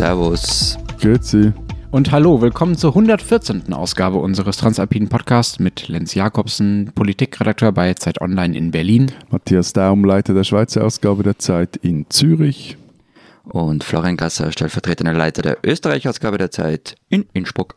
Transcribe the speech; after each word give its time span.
Servus. 0.00 0.78
Grüezi. 0.98 1.52
Und 1.90 2.10
hallo, 2.10 2.40
willkommen 2.40 2.74
zur 2.74 2.92
114. 2.92 3.70
Ausgabe 3.74 4.16
unseres 4.16 4.56
Transalpinen 4.56 5.10
Podcasts 5.10 5.58
mit 5.58 5.88
Lenz 5.88 6.14
Jakobsen, 6.14 6.90
Politikredakteur 6.94 7.70
bei 7.72 7.92
Zeit 7.92 8.18
Online 8.22 8.56
in 8.56 8.70
Berlin. 8.70 9.12
Matthias 9.28 9.74
Daum, 9.74 10.06
Leiter 10.06 10.32
der 10.32 10.44
Schweizer 10.44 10.86
Ausgabe 10.86 11.22
der 11.22 11.38
Zeit 11.38 11.76
in 11.76 12.06
Zürich. 12.08 12.78
Und 13.44 13.84
Florian 13.84 14.16
Gasser, 14.16 14.52
stellvertretender 14.52 15.12
Leiter 15.12 15.42
der 15.42 15.58
Österreich-Ausgabe 15.62 16.38
der 16.38 16.50
Zeit 16.50 16.94
in 17.10 17.26
Innsbruck. 17.34 17.74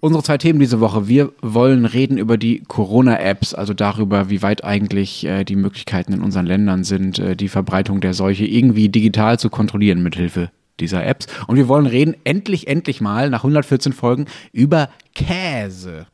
Unsere 0.00 0.24
zwei 0.24 0.38
Themen 0.38 0.58
diese 0.58 0.80
Woche. 0.80 1.06
Wir 1.06 1.30
wollen 1.42 1.84
reden 1.84 2.18
über 2.18 2.38
die 2.38 2.64
Corona-Apps, 2.66 3.54
also 3.54 3.72
darüber, 3.72 4.30
wie 4.30 4.42
weit 4.42 4.64
eigentlich 4.64 5.24
äh, 5.24 5.44
die 5.44 5.54
Möglichkeiten 5.54 6.12
in 6.12 6.22
unseren 6.22 6.46
Ländern 6.46 6.82
sind, 6.82 7.20
äh, 7.20 7.36
die 7.36 7.48
Verbreitung 7.48 8.00
der 8.00 8.14
Seuche 8.14 8.46
irgendwie 8.46 8.88
digital 8.88 9.38
zu 9.38 9.48
kontrollieren 9.48 10.02
mithilfe 10.02 10.50
dieser 10.80 11.04
Apps. 11.06 11.26
Und 11.46 11.56
wir 11.56 11.68
wollen 11.68 11.86
reden 11.86 12.16
endlich, 12.24 12.68
endlich 12.68 13.00
mal 13.00 13.30
nach 13.30 13.40
114 13.40 13.92
Folgen 13.92 14.26
über 14.52 14.88
Käse. 15.14 16.06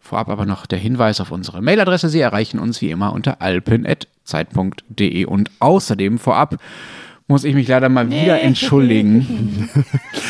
Vorab 0.00 0.28
aber 0.28 0.44
noch 0.44 0.66
der 0.66 0.78
Hinweis 0.78 1.20
auf 1.20 1.30
unsere 1.30 1.62
Mailadresse. 1.62 2.08
Sie 2.08 2.20
erreichen 2.20 2.58
uns 2.58 2.82
wie 2.82 2.90
immer 2.90 3.12
unter 3.12 3.40
alpen.zeit.de 3.40 5.24
und 5.24 5.50
außerdem 5.60 6.18
vorab 6.18 6.58
muss 7.26 7.44
ich 7.44 7.54
mich 7.54 7.68
leider 7.68 7.88
mal 7.88 8.10
wieder 8.10 8.40
entschuldigen. 8.40 9.70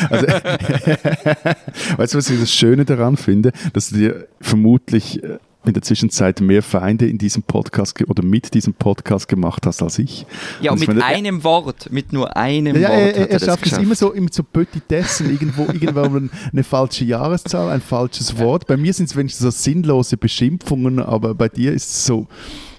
Also, 0.09 0.27
weißt 1.97 2.13
du, 2.13 2.17
was 2.17 2.29
ich 2.29 2.39
das 2.39 2.51
Schöne 2.51 2.83
daran 2.83 3.15
finde? 3.15 3.53
Dass 3.71 3.89
du 3.89 3.95
dir 3.95 4.27
vermutlich 4.41 5.23
äh, 5.23 5.37
in 5.67 5.73
der 5.73 5.83
Zwischenzeit 5.83 6.41
mehr 6.41 6.63
Feinde 6.63 7.07
in 7.07 7.17
diesem 7.17 7.43
Podcast 7.43 8.01
oder 8.07 8.23
mit 8.23 8.53
diesem 8.53 8.73
Podcast 8.73 9.27
gemacht 9.27 9.65
hast 9.65 9.81
als 9.81 9.99
ich. 9.99 10.25
Ja, 10.61 10.71
und, 10.71 10.79
mit 10.79 10.87
meine, 10.87 11.05
einem 11.05 11.43
Wort, 11.43 11.91
mit 11.91 12.13
nur 12.13 12.35
einem 12.35 12.75
ja, 12.79 12.89
Wort. 12.89 12.99
Er, 12.99 13.15
er, 13.15 13.31
er 13.31 13.39
schafft 13.39 13.65
es 13.65 13.77
immer 13.77 13.95
so, 13.95 14.11
immer 14.11 14.29
so 14.31 14.43
Petitessen, 14.43 15.29
irgendwo, 15.29 15.63
irgendwo 15.73 16.03
eine 16.51 16.63
falsche 16.63 17.05
Jahreszahl, 17.05 17.69
ein 17.69 17.81
falsches 17.81 18.37
Wort. 18.37 18.67
Bei 18.67 18.77
mir 18.77 18.93
sind 18.93 19.05
es 19.05 19.15
wenigstens 19.15 19.43
so 19.43 19.49
sinnlose 19.49 20.17
Beschimpfungen, 20.17 20.99
aber 20.99 21.33
bei 21.35 21.49
dir 21.49 21.73
ist 21.73 21.89
es 21.89 22.05
so. 22.05 22.27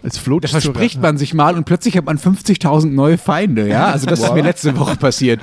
Es 0.06 0.18
flutscht 0.18 0.54
das 0.54 0.62
verspricht 0.62 1.02
man 1.02 1.18
sich 1.18 1.34
mal 1.34 1.56
und 1.56 1.64
plötzlich 1.64 1.96
hat 1.96 2.04
man 2.04 2.16
50.000 2.16 2.90
neue 2.90 3.18
Feinde, 3.18 3.68
ja? 3.68 3.86
Also 3.86 4.06
das 4.06 4.20
ist 4.20 4.32
mir 4.32 4.42
letzte 4.42 4.78
Woche 4.78 4.94
passiert. 4.94 5.40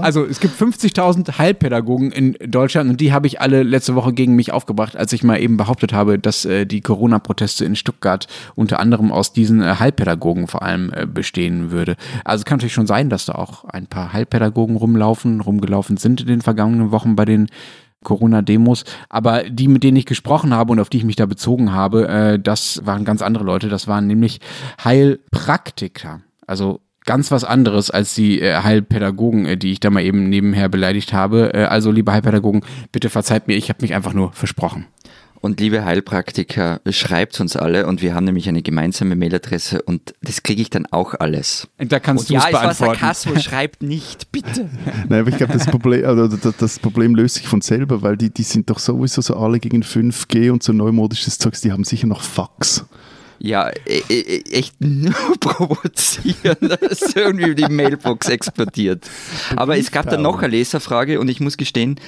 Also 0.00 0.24
es 0.24 0.38
gibt 0.38 0.56
50.000 0.60 1.38
Heilpädagogen 1.38 2.12
in 2.12 2.36
Deutschland 2.46 2.88
und 2.90 3.00
die 3.00 3.12
habe 3.12 3.26
ich 3.26 3.40
alle 3.40 3.64
letzte 3.64 3.96
Woche 3.96 4.12
gegen 4.12 4.36
mich 4.36 4.52
aufgebracht, 4.52 4.96
als 4.96 5.12
ich 5.12 5.24
mal 5.24 5.40
eben 5.40 5.56
behauptet 5.56 5.92
habe, 5.92 6.20
dass 6.20 6.44
äh, 6.44 6.64
die 6.64 6.80
Corona-Proteste 6.80 7.64
in 7.64 7.74
Stuttgart 7.74 8.28
unter 8.54 8.78
anderem 8.78 9.10
aus 9.10 9.32
diesen 9.32 9.60
äh, 9.60 9.74
Heilpädagogen 9.80 10.46
vor 10.46 10.62
allem 10.62 10.92
äh, 10.94 11.06
bestehen 11.06 11.72
würde. 11.72 11.96
Also 12.24 12.42
es 12.42 12.44
kann 12.44 12.58
natürlich 12.58 12.74
schon 12.74 12.86
sein, 12.86 13.10
dass 13.10 13.26
da 13.26 13.34
auch 13.34 13.64
ein 13.64 13.88
paar 13.88 14.12
Heilpädagogen 14.12 14.76
rumlaufen, 14.76 15.40
rumgelaufen 15.40 15.96
sind 15.96 16.20
in 16.20 16.28
den 16.28 16.40
vergangenen 16.40 16.92
Wochen 16.92 17.16
bei 17.16 17.24
den 17.24 17.48
Corona-Demos. 18.04 18.84
Aber 19.08 19.42
die, 19.42 19.66
mit 19.66 19.82
denen 19.82 19.96
ich 19.96 20.06
gesprochen 20.06 20.54
habe 20.54 20.72
und 20.72 20.78
auf 20.80 20.90
die 20.90 20.98
ich 20.98 21.04
mich 21.04 21.16
da 21.16 21.26
bezogen 21.26 21.72
habe, 21.72 22.08
äh, 22.08 22.38
das 22.38 22.82
waren 22.84 23.04
ganz 23.04 23.22
andere 23.22 23.44
Leute. 23.44 23.68
Das 23.68 23.88
waren 23.88 24.06
nämlich 24.06 24.40
Heilpraktiker. 24.84 26.20
Also 26.46 26.80
ganz 27.04 27.30
was 27.30 27.44
anderes 27.44 27.90
als 27.90 28.14
die 28.14 28.40
äh, 28.40 28.62
Heilpädagogen, 28.62 29.46
äh, 29.46 29.56
die 29.56 29.72
ich 29.72 29.80
da 29.80 29.90
mal 29.90 30.02
eben 30.02 30.28
nebenher 30.28 30.68
beleidigt 30.68 31.12
habe. 31.12 31.52
Äh, 31.54 31.64
also, 31.64 31.90
liebe 31.90 32.12
Heilpädagogen, 32.12 32.62
bitte 32.92 33.10
verzeiht 33.10 33.46
mir, 33.46 33.56
ich 33.56 33.68
habe 33.68 33.82
mich 33.82 33.94
einfach 33.94 34.14
nur 34.14 34.32
versprochen. 34.32 34.86
Und 35.44 35.60
liebe 35.60 35.84
Heilpraktiker, 35.84 36.80
schreibt 36.88 37.38
uns 37.38 37.54
alle 37.54 37.86
und 37.86 38.00
wir 38.00 38.14
haben 38.14 38.24
nämlich 38.24 38.48
eine 38.48 38.62
gemeinsame 38.62 39.14
Mailadresse 39.14 39.82
und 39.82 40.14
das 40.22 40.42
kriege 40.42 40.62
ich 40.62 40.70
dann 40.70 40.86
auch 40.86 41.12
alles. 41.12 41.68
Da 41.76 42.00
kannst 42.00 42.30
du 42.30 42.32
ja, 42.32 42.40
es 42.40 42.46
beantworten. 42.46 42.64
Ja, 42.64 42.72
es 42.72 42.80
war 42.80 42.94
Sarkasmus, 42.94 43.44
schreibt 43.44 43.82
nicht, 43.82 44.32
bitte. 44.32 44.70
Nein, 45.10 45.20
aber 45.20 45.28
ich 45.28 45.36
glaube, 45.36 45.52
das 45.52 45.66
Problem, 45.66 46.06
also 46.06 46.28
das 46.28 46.78
Problem 46.78 47.14
löst 47.14 47.34
sich 47.34 47.46
von 47.46 47.60
selber, 47.60 48.00
weil 48.00 48.16
die, 48.16 48.30
die 48.30 48.42
sind 48.42 48.70
doch 48.70 48.78
sowieso 48.78 49.20
so 49.20 49.36
alle 49.36 49.60
gegen 49.60 49.82
5G 49.82 50.50
und 50.50 50.62
so 50.62 50.72
neumodisches 50.72 51.36
Zeugs, 51.36 51.60
die 51.60 51.72
haben 51.72 51.84
sicher 51.84 52.06
noch 52.06 52.22
Fax. 52.22 52.86
Ja, 53.38 53.68
e, 53.68 54.02
e, 54.08 54.44
echt 54.50 54.80
nur 54.80 55.12
provozieren, 55.40 56.56
dass 56.80 57.14
irgendwie 57.14 57.54
die 57.54 57.68
Mailbox 57.68 58.30
explodiert. 58.30 59.04
Aber 59.56 59.76
es 59.76 59.90
gab 59.90 60.08
dann 60.08 60.22
noch 60.22 60.38
eine 60.38 60.48
Leserfrage 60.48 61.20
und 61.20 61.28
ich 61.28 61.40
muss 61.40 61.58
gestehen, 61.58 62.00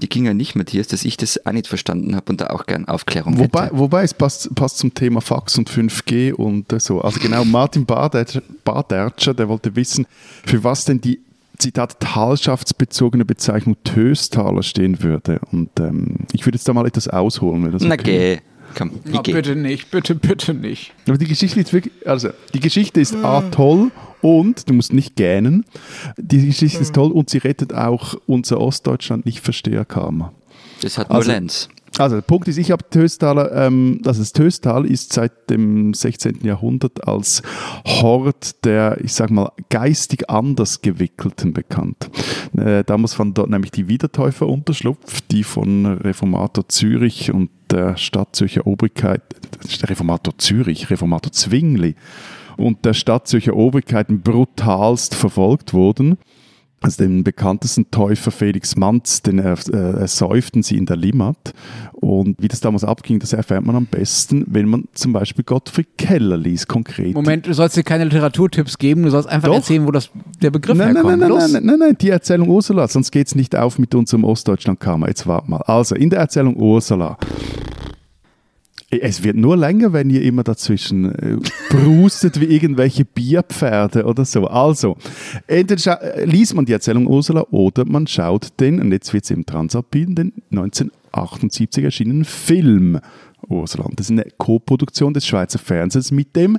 die 0.00 0.08
ging 0.08 0.26
ja 0.26 0.34
nicht, 0.34 0.56
Matthias, 0.56 0.88
dass 0.88 1.04
ich 1.04 1.16
das 1.16 1.44
auch 1.46 1.52
nicht 1.52 1.66
verstanden 1.66 2.16
habe 2.16 2.30
und 2.30 2.40
da 2.40 2.48
auch 2.48 2.66
gern 2.66 2.86
Aufklärung 2.86 3.38
wobei, 3.38 3.66
hätte. 3.66 3.78
Wobei, 3.78 4.02
es 4.02 4.14
passt, 4.14 4.54
passt 4.54 4.78
zum 4.78 4.94
Thema 4.94 5.20
Fax 5.20 5.58
und 5.58 5.70
5G 5.70 6.32
und 6.32 6.66
so. 6.80 7.00
Also 7.00 7.20
genau, 7.20 7.44
Martin 7.44 7.86
Badertscher, 7.86 9.34
der 9.34 9.48
wollte 9.48 9.76
wissen, 9.76 10.06
für 10.44 10.64
was 10.64 10.84
denn 10.84 11.00
die 11.00 11.20
Zitat, 11.58 12.00
talschaftsbezogene 12.00 13.24
Bezeichnung 13.24 13.76
Töstaler 13.84 14.62
stehen 14.62 15.02
würde. 15.02 15.40
Und 15.52 15.68
ähm, 15.78 16.26
ich 16.32 16.46
würde 16.46 16.56
jetzt 16.56 16.66
da 16.66 16.72
mal 16.72 16.86
etwas 16.86 17.06
ausholen. 17.06 17.64
Wenn 17.64 17.72
das 17.72 17.82
Na 17.82 17.94
okay. 17.94 18.40
Komm, 18.76 18.92
oh, 19.12 19.22
bitte 19.22 19.56
nicht, 19.56 19.90
bitte, 19.90 20.14
bitte 20.14 20.54
nicht. 20.54 20.92
Aber 21.08 21.18
die 21.18 21.26
Geschichte 21.26 21.60
ist 21.60 21.72
wirklich, 21.72 22.06
also 22.06 22.30
die 22.54 22.60
Geschichte 22.60 23.00
ist 23.00 23.14
A 23.16 23.42
toll 23.50 23.90
und 24.20 24.68
du 24.68 24.74
musst 24.74 24.92
nicht 24.92 25.16
gähnen. 25.16 25.64
Die 26.16 26.46
Geschichte 26.46 26.80
ist 26.80 26.94
toll 26.94 27.10
und 27.10 27.30
sie 27.30 27.38
rettet 27.38 27.74
auch 27.74 28.14
unser 28.26 28.60
Ostdeutschland 28.60 29.26
nicht 29.26 29.40
Versteherkarma. 29.40 30.32
Das 30.82 30.98
hat 30.98 31.08
nur 31.08 31.18
also, 31.18 31.30
Lenz. 31.30 31.68
Also 31.98 32.16
der 32.16 32.22
Punkt 32.22 32.46
ist, 32.46 32.56
ich 32.56 32.70
habe 32.70 32.88
Töstaler, 32.88 33.52
ähm, 33.52 34.00
also 34.06 34.20
das 34.20 34.32
Töstal 34.32 34.86
ist 34.86 35.12
seit 35.12 35.50
dem 35.50 35.92
16. 35.92 36.38
Jahrhundert 36.44 37.06
als 37.06 37.42
Hort 37.84 38.64
der, 38.64 38.98
ich 39.02 39.12
sag 39.12 39.30
mal, 39.30 39.50
geistig 39.70 40.30
anders 40.30 40.82
gewickelten 40.82 41.52
bekannt. 41.52 42.08
Äh, 42.56 42.84
damals 42.84 43.14
fand 43.14 43.36
dort 43.36 43.50
nämlich 43.50 43.72
die 43.72 43.88
Wiedertäufer 43.88 44.46
Unterschlupf, 44.46 45.20
die 45.30 45.42
von 45.42 45.84
Reformator 45.86 46.68
Zürich 46.68 47.32
und 47.32 47.50
der 47.70 47.96
Stadt 47.96 48.34
Zürcher 48.36 48.66
Obrigkeit, 48.66 49.22
Reformator 49.84 50.36
Zürich, 50.38 50.90
Reformator 50.90 51.32
Zwingli 51.32 51.94
und 52.56 52.84
der 52.84 52.94
Stadt 52.94 53.28
Zürcher 53.28 53.56
Obrigkeiten 53.56 54.20
brutalst 54.22 55.14
verfolgt 55.14 55.72
wurden. 55.72 56.18
Also 56.82 57.04
den 57.04 57.24
bekanntesten 57.24 57.90
Täufer 57.90 58.30
Felix 58.30 58.74
Manz, 58.74 59.20
den 59.20 59.38
er, 59.38 59.58
äh, 59.70 60.00
ersäuften 60.00 60.62
sie 60.62 60.78
in 60.78 60.86
der 60.86 60.96
Limmat. 60.96 61.52
Und 61.92 62.40
wie 62.40 62.48
das 62.48 62.60
damals 62.60 62.84
abging, 62.84 63.18
das 63.18 63.34
erfährt 63.34 63.66
man 63.66 63.76
am 63.76 63.84
besten, 63.84 64.46
wenn 64.48 64.66
man 64.66 64.84
zum 64.94 65.12
Beispiel 65.12 65.44
Gottfried 65.44 65.98
Keller 65.98 66.38
liest, 66.38 66.68
konkret. 66.68 67.12
Moment, 67.12 67.46
du 67.46 67.52
sollst 67.52 67.76
dir 67.76 67.82
keine 67.82 68.04
Literaturtipps 68.04 68.78
geben, 68.78 69.02
du 69.02 69.10
sollst 69.10 69.28
einfach 69.28 69.48
Doch. 69.48 69.56
erzählen, 69.56 69.86
wo 69.86 69.90
das, 69.90 70.10
der 70.40 70.50
Begriff 70.50 70.78
nein, 70.78 70.94
herkommt. 70.94 71.18
Nein, 71.18 71.18
nein, 71.18 71.28
Los. 71.28 71.52
nein, 71.52 71.64
nein, 71.66 71.78
nein, 71.78 71.96
die 72.00 72.08
Erzählung 72.08 72.48
Ursula, 72.48 72.88
sonst 72.88 73.10
geht 73.10 73.26
es 73.26 73.34
nicht 73.34 73.54
auf 73.54 73.78
mit 73.78 73.94
unserem 73.94 74.24
Ostdeutschland-Karma. 74.24 75.08
Jetzt 75.08 75.26
warte 75.26 75.50
mal. 75.50 75.58
Also, 75.58 75.94
in 75.94 76.08
der 76.08 76.20
Erzählung 76.20 76.56
Ursula 76.56 77.18
es 78.90 79.22
wird 79.22 79.36
nur 79.36 79.56
länger, 79.56 79.92
wenn 79.92 80.10
ihr 80.10 80.22
immer 80.22 80.42
dazwischen 80.42 81.14
äh, 81.14 81.36
brustet 81.68 82.40
wie 82.40 82.46
irgendwelche 82.46 83.04
Bierpferde 83.04 84.04
oder 84.04 84.24
so. 84.24 84.46
Also, 84.48 84.96
entweder 85.46 86.00
liest 86.24 86.54
man 86.54 86.64
die 86.64 86.72
Erzählung 86.72 87.06
Ursula 87.06 87.46
oder 87.50 87.84
man 87.84 88.06
schaut 88.06 88.48
den, 88.58 88.80
und 88.80 88.90
jetzt 88.90 89.12
wird 89.12 89.24
es 89.24 89.30
im 89.30 89.46
Transalpin, 89.46 90.14
den 90.16 90.32
1978 90.50 91.84
erschienenen 91.84 92.24
Film 92.24 92.98
Ursula. 93.48 93.84
Und 93.84 94.00
das 94.00 94.06
ist 94.06 94.12
eine 94.12 94.26
Co-Produktion 94.38 95.14
des 95.14 95.26
Schweizer 95.26 95.58
Fernsehens 95.58 96.10
mit 96.10 96.34
dem 96.34 96.58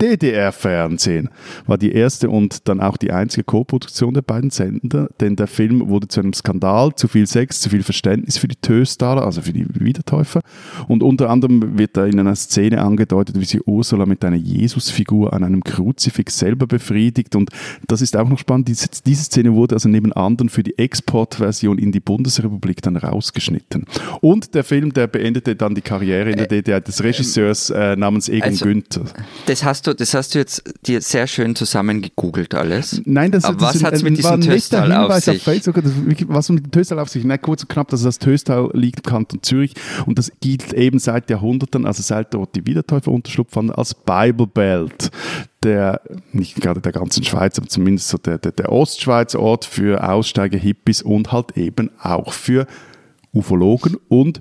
DDR-Fernsehen 0.00 1.28
war 1.66 1.76
die 1.76 1.92
erste 1.92 2.30
und 2.30 2.68
dann 2.68 2.80
auch 2.80 2.96
die 2.96 3.10
einzige 3.10 3.44
Co-Produktion 3.44 4.14
der 4.14 4.22
beiden 4.22 4.50
Sender, 4.50 5.08
denn 5.20 5.34
der 5.34 5.48
Film 5.48 5.88
wurde 5.88 6.06
zu 6.06 6.20
einem 6.20 6.32
Skandal, 6.32 6.94
zu 6.94 7.08
viel 7.08 7.26
Sex, 7.26 7.60
zu 7.60 7.70
viel 7.70 7.82
Verständnis 7.82 8.38
für 8.38 8.46
die 8.46 8.56
Töstaler, 8.56 9.24
also 9.24 9.42
für 9.42 9.52
die 9.52 9.66
Wiedertäufer. 9.68 10.40
Und 10.86 11.02
unter 11.02 11.30
anderem 11.30 11.78
wird 11.78 11.96
da 11.96 12.06
in 12.06 12.20
einer 12.20 12.36
Szene 12.36 12.80
angedeutet, 12.80 13.40
wie 13.40 13.44
sie 13.44 13.60
Ursula 13.60 14.06
mit 14.06 14.24
einer 14.24 14.36
Jesusfigur 14.36 15.32
an 15.32 15.42
einem 15.42 15.64
Kruzifix 15.64 16.38
selber 16.38 16.68
befriedigt. 16.68 17.34
Und 17.34 17.50
das 17.88 18.00
ist 18.00 18.16
auch 18.16 18.28
noch 18.28 18.38
spannend. 18.38 18.68
Diese, 18.68 18.88
diese 19.04 19.24
Szene 19.24 19.52
wurde 19.54 19.74
also 19.74 19.88
neben 19.88 20.12
anderen 20.12 20.48
für 20.48 20.62
die 20.62 20.78
Exportversion 20.78 21.78
in 21.78 21.90
die 21.90 22.00
Bundesrepublik 22.00 22.82
dann 22.82 22.96
rausgeschnitten. 22.96 23.84
Und 24.20 24.54
der 24.54 24.62
Film, 24.62 24.92
der 24.92 25.08
beendete 25.08 25.56
dann 25.56 25.74
die 25.74 25.80
Karriere 25.80 26.30
in 26.30 26.36
der 26.36 26.46
DDR 26.46 26.80
des 26.80 27.02
Regisseurs 27.02 27.70
äh, 27.70 27.96
namens 27.96 28.28
Egon 28.28 28.50
also, 28.50 28.64
Günther. 28.64 29.04
Das 29.58 29.64
hast 29.64 29.86
du, 29.88 29.94
das 29.94 30.14
hast 30.14 30.36
du 30.36 30.38
jetzt 30.38 30.62
dir 30.86 31.00
sehr 31.00 31.26
schön 31.26 31.56
zusammengegoogelt 31.56 32.54
alles. 32.54 33.02
Nein, 33.04 33.32
das, 33.32 33.44
Aber 33.44 33.56
das 33.56 33.74
was 33.74 33.82
hat 33.82 33.94
es 33.94 34.04
mit 34.04 34.16
diesem 34.16 34.40
Töstal 34.40 34.92
auf 34.92 35.12
sich? 35.18 35.38
Auf 35.38 35.42
Facebook, 35.42 35.82
das, 35.82 35.92
was 36.28 36.48
mit 36.50 36.66
dem 36.66 36.70
Töstal 36.70 37.00
auf 37.00 37.08
sich? 37.08 37.24
Na, 37.24 37.38
kurz 37.38 37.62
und 37.62 37.68
knapp, 37.68 37.88
dass 37.88 38.02
das 38.02 38.20
Töstal 38.20 38.70
liegt 38.72 39.00
im 39.00 39.10
Kanton 39.10 39.42
Zürich 39.42 39.74
und 40.06 40.16
das 40.16 40.30
gilt 40.40 40.72
eben 40.74 41.00
seit 41.00 41.28
Jahrhunderten, 41.28 41.86
also 41.86 42.04
seit 42.04 42.34
dort 42.34 42.54
die 42.54 42.66
Wiedertäufer 42.66 43.10
unterschlupf 43.10 43.52
fanden, 43.52 43.72
als 43.72 43.94
Bible 43.94 44.46
Belt 44.46 45.10
der, 45.64 46.02
nicht 46.32 46.54
gerade 46.60 46.80
der 46.80 46.92
ganzen 46.92 47.24
Schweiz, 47.24 47.58
aber 47.58 47.66
zumindest 47.66 48.10
so 48.10 48.18
der, 48.18 48.38
der, 48.38 48.52
der 48.52 48.70
Ostschweizer 48.70 49.40
Ort 49.40 49.64
für 49.64 50.08
Aussteiger, 50.08 50.56
Hippies 50.56 51.02
und 51.02 51.32
halt 51.32 51.56
eben 51.56 51.90
auch 52.00 52.32
für 52.32 52.68
Ufologen 53.32 53.96
und 54.08 54.40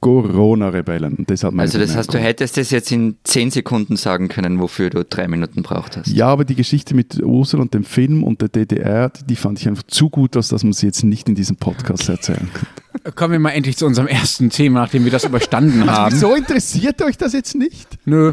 Corona-Rebellen. 0.00 1.26
Also 1.28 1.78
das 1.78 1.96
heißt, 1.96 2.14
du 2.14 2.18
hättest 2.18 2.56
es 2.58 2.70
jetzt 2.70 2.92
in 2.92 3.16
zehn 3.24 3.50
Sekunden 3.50 3.96
sagen 3.96 4.28
können, 4.28 4.60
wofür 4.60 4.90
du 4.90 5.04
drei 5.04 5.26
Minuten 5.28 5.62
braucht 5.62 5.96
hast. 5.96 6.08
Ja, 6.08 6.28
aber 6.28 6.44
die 6.44 6.54
Geschichte 6.54 6.94
mit 6.94 7.22
Ursula 7.22 7.62
und 7.62 7.74
dem 7.74 7.84
Film 7.84 8.22
und 8.22 8.40
der 8.40 8.48
DDR, 8.48 9.10
die 9.10 9.36
fand 9.36 9.60
ich 9.60 9.68
einfach 9.68 9.82
zu 9.84 10.08
gut, 10.08 10.36
als 10.36 10.48
dass 10.48 10.62
man 10.62 10.72
sie 10.72 10.86
jetzt 10.86 11.02
nicht 11.02 11.28
in 11.28 11.34
diesem 11.34 11.56
Podcast 11.56 12.08
erzählen 12.08 12.48
kann. 12.52 13.14
Kommen 13.14 13.32
wir 13.32 13.38
mal 13.38 13.50
endlich 13.50 13.76
zu 13.76 13.86
unserem 13.86 14.08
ersten 14.08 14.50
Thema, 14.50 14.80
nachdem 14.80 15.04
wir 15.04 15.10
das 15.10 15.24
überstanden 15.24 15.82
also, 15.88 15.92
haben. 15.92 16.14
Wieso 16.14 16.34
interessiert 16.34 17.02
euch 17.02 17.16
das 17.16 17.32
jetzt 17.32 17.54
nicht? 17.54 17.98
Nö. 18.04 18.32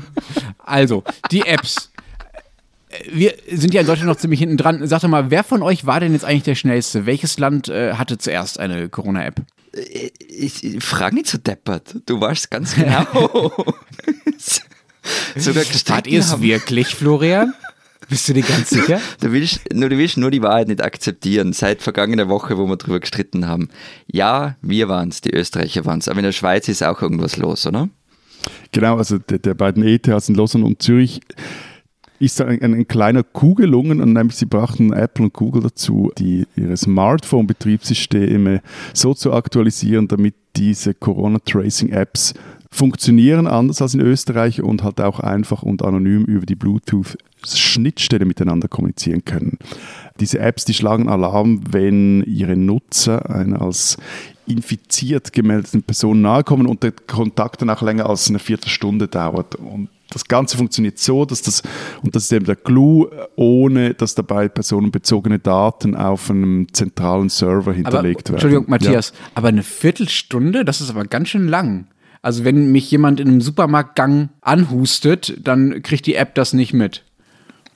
Also, 0.60 1.04
die 1.32 1.42
Apps. 1.42 1.92
Wir 3.12 3.34
sind 3.52 3.74
ja 3.74 3.82
in 3.82 3.88
Deutschland 3.88 4.10
noch 4.10 4.18
ziemlich 4.18 4.40
hinten 4.40 4.58
dran. 4.58 4.88
Sag 4.88 5.02
doch 5.02 5.10
mal, 5.10 5.30
wer 5.30 5.44
von 5.44 5.62
euch 5.62 5.86
war 5.86 6.00
denn 6.00 6.14
jetzt 6.14 6.24
eigentlich 6.24 6.44
der 6.44 6.56
Schnellste? 6.56 7.06
Welches 7.06 7.38
Land 7.38 7.68
äh, 7.68 7.94
hatte 7.94 8.18
zuerst 8.18 8.60
eine 8.60 8.88
Corona-App? 8.88 9.42
Ich, 9.76 10.64
ich 10.64 10.84
frage 10.84 11.16
nicht 11.16 11.28
so 11.28 11.38
deppert. 11.38 11.96
Du 12.06 12.22
warst 12.22 12.50
ganz 12.50 12.76
genau. 12.76 13.06
Sogar 15.36 15.64
Wart 15.88 16.08
ihr 16.08 16.20
es 16.20 16.42
wirklich, 16.42 16.96
Florian? 16.96 17.54
Bist 18.10 18.30
du 18.30 18.34
dir 18.34 18.44
ganz 18.44 18.70
sicher? 18.70 19.02
Du 19.20 19.32
willst, 19.32 19.62
nur, 19.74 19.90
du 19.90 19.98
willst 19.98 20.18
nur 20.18 20.32
die 20.32 20.42
Wahrheit 20.42 20.68
nicht 20.68 20.84
akzeptieren. 20.84 21.54
Seit 21.54 21.82
vergangener 21.82 22.30
Woche, 22.30 22.58
wo 22.58 22.68
wir 22.68 22.78
darüber 22.78 23.00
gestritten 23.00 23.48
haben. 23.48 23.70
Ja, 24.12 24.56
wir 24.62 24.88
waren 24.88 25.10
es, 25.10 25.22
die 25.22 25.34
Österreicher 25.34 25.86
waren 25.86 26.00
es. 26.00 26.08
Aber 26.08 26.20
in 26.20 26.26
der 26.26 26.32
Schweiz 26.32 26.68
ist 26.68 26.84
auch 26.84 27.02
irgendwas 27.02 27.38
los, 27.38 27.66
oder? 27.66 27.90
Genau, 28.72 28.98
also 28.98 29.18
der, 29.18 29.40
der 29.40 29.56
beiden 29.56 29.84
ETHs 29.84 30.30
in 30.30 30.36
Lausanne 30.36 30.66
und 30.66 30.82
Zürich 30.82 31.22
ist 32.20 32.42
ein, 32.42 32.62
ein, 32.62 32.74
ein, 32.74 32.88
kleiner 32.88 33.24
Coup 33.24 33.58
gelungen, 33.58 34.02
und 34.02 34.14
nämlich 34.14 34.36
sie 34.36 34.46
brachten 34.46 34.94
Apple 34.94 35.26
und 35.26 35.34
Google 35.34 35.64
dazu, 35.64 36.12
die, 36.18 36.46
ihre 36.56 36.78
Smartphone-Betriebssysteme 36.78 38.62
so 38.94 39.14
zu 39.14 39.34
aktualisieren, 39.34 40.08
damit 40.08 40.36
diese 40.56 40.94
Corona-Tracing-Apps 40.94 42.34
funktionieren, 42.76 43.48
anders 43.48 43.82
als 43.82 43.94
in 43.94 44.02
Österreich 44.02 44.62
und 44.62 44.84
halt 44.84 45.00
auch 45.00 45.20
einfach 45.20 45.64
und 45.64 45.82
anonym 45.82 46.26
über 46.26 46.46
die 46.46 46.56
Bluetooth-Schnittstelle 46.56 48.26
miteinander 48.26 48.68
kommunizieren 48.68 49.24
können. 49.24 49.58
Diese 50.20 50.40
Apps, 50.40 50.66
die 50.66 50.74
schlagen 50.74 51.08
Alarm, 51.08 51.62
wenn 51.72 52.24
ihre 52.24 52.58
Nutzer 52.58 53.30
einer 53.30 53.62
als 53.62 53.98
infiziert 54.48 55.34
gemeldeten 55.34 55.84
Person 55.84 56.22
nahekommen 56.22 56.68
und 56.68 56.84
der 56.84 56.92
Kontakt 56.92 57.62
dann 57.62 57.70
auch 57.70 57.82
länger 57.82 58.10
als 58.10 58.30
eine 58.30 58.40
Viertelstunde 58.40 59.08
dauert. 59.08 59.56
Und 59.56 59.90
das 60.10 60.26
Ganze 60.26 60.58
funktioniert 60.58 61.00
so, 61.00 61.26
dass 61.26 61.42
das, 61.42 61.64
und 62.04 62.16
das 62.16 62.26
ist 62.26 62.34
eben 62.34 62.46
der 62.46 62.56
Clou, 62.56 63.08
ohne 63.36 63.94
dass 63.94 64.16
dabei 64.16 64.48
personenbezogene 64.48 65.40
Daten 65.40 65.96
auf 65.96 66.30
einem 66.30 66.68
zentralen 66.74 67.30
Server 67.30 67.74
hinterlegt 67.74 68.30
aber, 68.30 68.30
werden. 68.30 68.36
Entschuldigung, 68.36 68.66
Matthias, 68.68 69.10
ja. 69.10 69.32
aber 69.36 69.48
eine 69.50 69.64
Viertelstunde, 69.64 70.64
das 70.64 70.82
ist 70.82 70.90
aber 70.90 71.06
ganz 71.06 71.30
schön 71.30 71.48
lang. 71.48 71.88
Also 72.22 72.44
wenn 72.44 72.72
mich 72.72 72.90
jemand 72.90 73.20
in 73.20 73.28
einem 73.28 73.42
Supermarktgang 73.42 74.30
anhustet, 74.42 75.38
dann 75.44 75.84
kriegt 75.84 76.08
die 76.08 76.16
App 76.16 76.34
das 76.36 76.54
nicht 76.54 76.74
mit. 76.74 77.04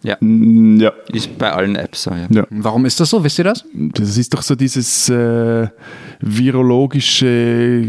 Ja. 0.02 0.18
Mm, 0.22 0.80
ja. 0.80 0.94
Ist 1.12 1.38
bei 1.38 1.52
allen 1.52 1.76
Apps 1.76 2.04
so, 2.04 2.12
ja. 2.12 2.28
ja. 2.30 2.48
Warum 2.50 2.86
ist 2.86 3.00
das 3.00 3.10
so? 3.10 3.24
Wisst 3.24 3.38
ihr 3.38 3.44
das? 3.44 3.66
Das 3.74 4.18
ist 4.18 4.34
doch 4.34 4.42
so 4.42 4.56
dieses 4.56 5.10
äh, 5.10 5.68
virologische, 6.22 7.84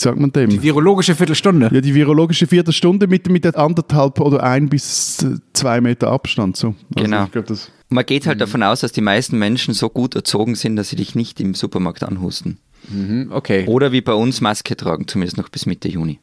sagt 0.00 0.18
man 0.18 0.32
dem? 0.32 0.50
Die 0.50 0.62
virologische 0.62 1.14
Viertelstunde. 1.14 1.70
Ja, 1.72 1.80
die 1.80 1.94
virologische 1.94 2.46
Viertelstunde 2.46 3.06
mit, 3.06 3.28
mit 3.28 3.44
der 3.44 3.56
anderthalb 3.56 4.20
oder 4.20 4.42
ein 4.42 4.68
bis 4.68 5.24
zwei 5.52 5.80
Meter 5.80 6.10
Abstand. 6.10 6.56
So. 6.56 6.68
Also 6.94 7.04
genau. 7.04 7.26
Glaub, 7.26 7.46
man 7.88 8.06
geht 8.06 8.26
halt 8.26 8.40
davon 8.40 8.62
aus, 8.62 8.80
dass 8.80 8.92
die 8.92 9.00
meisten 9.00 9.38
Menschen 9.38 9.74
so 9.74 9.88
gut 9.88 10.14
erzogen 10.14 10.54
sind, 10.54 10.76
dass 10.76 10.90
sie 10.90 10.96
dich 10.96 11.14
nicht 11.14 11.40
im 11.40 11.54
Supermarkt 11.54 12.02
anhusten. 12.02 12.58
Mhm, 12.88 13.30
okay. 13.32 13.66
Oder 13.66 13.92
wie 13.92 14.00
bei 14.00 14.14
uns 14.14 14.40
Maske 14.40 14.76
tragen, 14.76 15.06
zumindest 15.06 15.36
noch 15.36 15.48
bis 15.48 15.66
Mitte 15.66 15.88
Juni. 15.88 16.18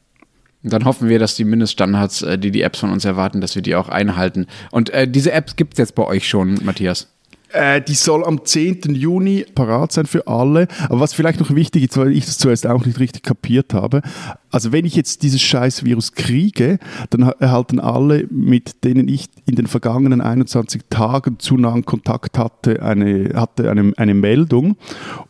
Und 0.64 0.74
dann 0.74 0.86
hoffen 0.86 1.08
wir, 1.08 1.20
dass 1.20 1.36
die 1.36 1.44
Mindeststandards, 1.44 2.24
äh, 2.24 2.38
die 2.38 2.52
die 2.52 2.62
Apps 2.62 2.80
von 2.80 2.92
uns 2.92 3.06
erwarten, 3.06 3.42
dass 3.42 3.56
wir 3.56 3.62
die 3.62 3.76
auch 3.76 3.90
einhalten. 3.90 4.48
Und 4.72 4.90
äh, 4.90 5.08
diese 5.08 5.32
Apps 5.32 5.56
gibt 5.56 5.74
es 5.74 5.78
jetzt 5.78 5.96
bei 5.96 6.04
euch 6.04 6.28
schon, 6.28 6.60
Matthias? 6.64 7.08
Äh, 7.50 7.82
die 7.82 7.94
soll 7.94 8.26
am 8.26 8.44
10. 8.44 8.94
Juni 8.94 9.46
parat 9.56 9.92
sein 9.92 10.06
für 10.06 10.28
alle. 10.28 10.68
Aber 10.90 11.00
was 11.00 11.14
vielleicht 11.14 11.40
noch 11.40 11.54
wichtig 11.56 11.84
ist, 11.84 11.98
weil 11.98 12.12
ich 12.12 12.26
das 12.26 12.38
zuerst 12.38 12.68
auch 12.68 12.86
nicht 12.86 13.00
richtig 13.00 13.24
kapiert 13.24 13.74
habe, 13.74 14.02
also 14.50 14.72
wenn 14.72 14.86
ich 14.86 14.96
jetzt 14.96 15.24
dieses 15.24 15.42
scheiß 15.42 15.84
Virus 15.84 16.14
kriege, 16.14 16.80
dann 17.10 17.22
erhalten 17.22 17.80
alle, 17.80 18.28
mit 18.30 18.84
denen 18.84 19.08
ich 19.08 19.28
in 19.46 19.56
den 19.56 19.68
vergangenen 19.68 20.22
21 20.22 20.84
Tagen 20.90 21.40
zu 21.40 21.58
nahen 21.58 21.86
Kontakt 21.86 22.38
hatte, 22.38 22.82
eine, 22.82 23.32
hatte 23.36 23.70
eine, 23.70 23.94
eine 23.98 24.14
Meldung. 24.14 24.78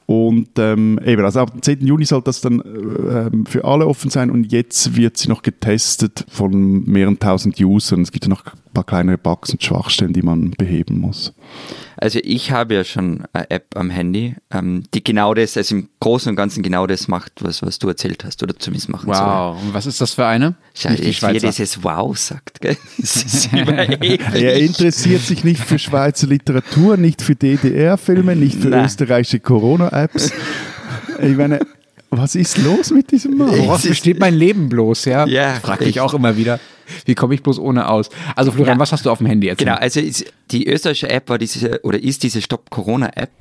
Und 0.05 0.49
ähm, 0.57 0.99
eben, 1.03 1.25
also 1.25 1.41
ab 1.41 1.51
dem 1.51 1.61
10. 1.61 1.85
Juni 1.85 2.05
soll 2.05 2.21
das 2.21 2.41
dann 2.41 2.61
äh, 2.61 3.49
für 3.49 3.65
alle 3.65 3.87
offen 3.87 4.09
sein 4.09 4.29
und 4.29 4.51
jetzt 4.51 4.95
wird 4.95 5.17
sie 5.17 5.27
noch 5.29 5.41
getestet 5.41 6.25
von 6.29 6.83
mehreren 6.85 7.19
tausend 7.19 7.59
Usern. 7.59 8.03
Es 8.03 8.11
gibt 8.11 8.25
ja 8.25 8.29
noch 8.29 8.43
paar 8.77 8.83
kleinere 8.83 9.17
Bugs 9.17 9.49
und 9.49 9.63
Schwachstellen, 9.63 10.13
die 10.13 10.21
man 10.21 10.51
beheben 10.51 10.99
muss. 10.99 11.33
Also 11.95 12.19
ich 12.23 12.51
habe 12.51 12.75
ja 12.75 12.83
schon 12.83 13.23
eine 13.33 13.49
App 13.49 13.75
am 13.75 13.89
Handy, 13.89 14.35
ähm, 14.51 14.83
die 14.93 15.03
genau 15.03 15.33
das, 15.33 15.57
also 15.57 15.75
im 15.75 15.89
Großen 15.99 16.29
und 16.29 16.35
Ganzen 16.35 16.61
genau 16.61 16.85
das 16.85 17.07
macht, 17.07 17.43
was, 17.43 17.63
was 17.63 17.79
du 17.79 17.87
erzählt 17.87 18.23
hast 18.23 18.43
oder 18.43 18.55
zumindest 18.55 18.89
machen 18.89 19.07
wow. 19.07 19.17
soll. 19.17 19.25
Wow, 19.25 19.63
und 19.63 19.73
was 19.73 19.87
ist 19.87 19.99
das 19.99 20.13
für 20.13 20.27
eine? 20.27 20.55
Schau, 20.75 20.89
die 20.89 21.05
wie 21.05 21.39
dieses 21.39 21.83
Wow 21.83 22.15
sagt, 22.15 22.61
gell? 22.61 22.77
er 23.51 24.59
interessiert 24.59 25.21
sich 25.21 25.43
nicht 25.43 25.63
für 25.63 25.79
Schweizer 25.79 26.27
Literatur, 26.27 26.97
nicht 26.97 27.23
für 27.23 27.35
DDR-Filme, 27.35 28.35
nicht 28.35 28.61
für 28.61 28.69
Nein. 28.69 28.85
österreichische 28.85 29.39
Corona-Apps. 29.39 30.31
Ich 31.19 31.35
meine, 31.35 31.61
was 32.17 32.35
ist 32.35 32.57
los 32.57 32.91
mit 32.91 33.11
diesem 33.11 33.37
Mann? 33.37 33.49
Woraus 33.57 33.83
besteht 33.83 34.19
mein 34.19 34.33
Leben 34.33 34.69
bloß, 34.69 35.05
ja? 35.05 35.25
Ja. 35.27 35.55
Frag 35.55 35.81
ich 35.81 35.99
auch 35.99 36.13
immer 36.13 36.35
wieder. 36.37 36.59
Wie 37.05 37.15
komme 37.15 37.35
ich 37.35 37.43
bloß 37.43 37.59
ohne 37.59 37.87
aus? 37.89 38.09
Also 38.35 38.51
Florian, 38.51 38.77
ja. 38.77 38.79
was 38.79 38.91
hast 38.91 39.05
du 39.05 39.11
auf 39.11 39.19
dem 39.19 39.27
Handy 39.27 39.47
jetzt? 39.47 39.59
Genau, 39.59 39.75
also 39.75 40.01
die 40.51 40.67
österreichische 40.67 41.09
App 41.09 41.29
war 41.29 41.37
diese 41.37 41.81
oder 41.83 42.01
ist 42.01 42.23
diese 42.23 42.41
Stop 42.41 42.69
Corona 42.69 43.09
App, 43.15 43.31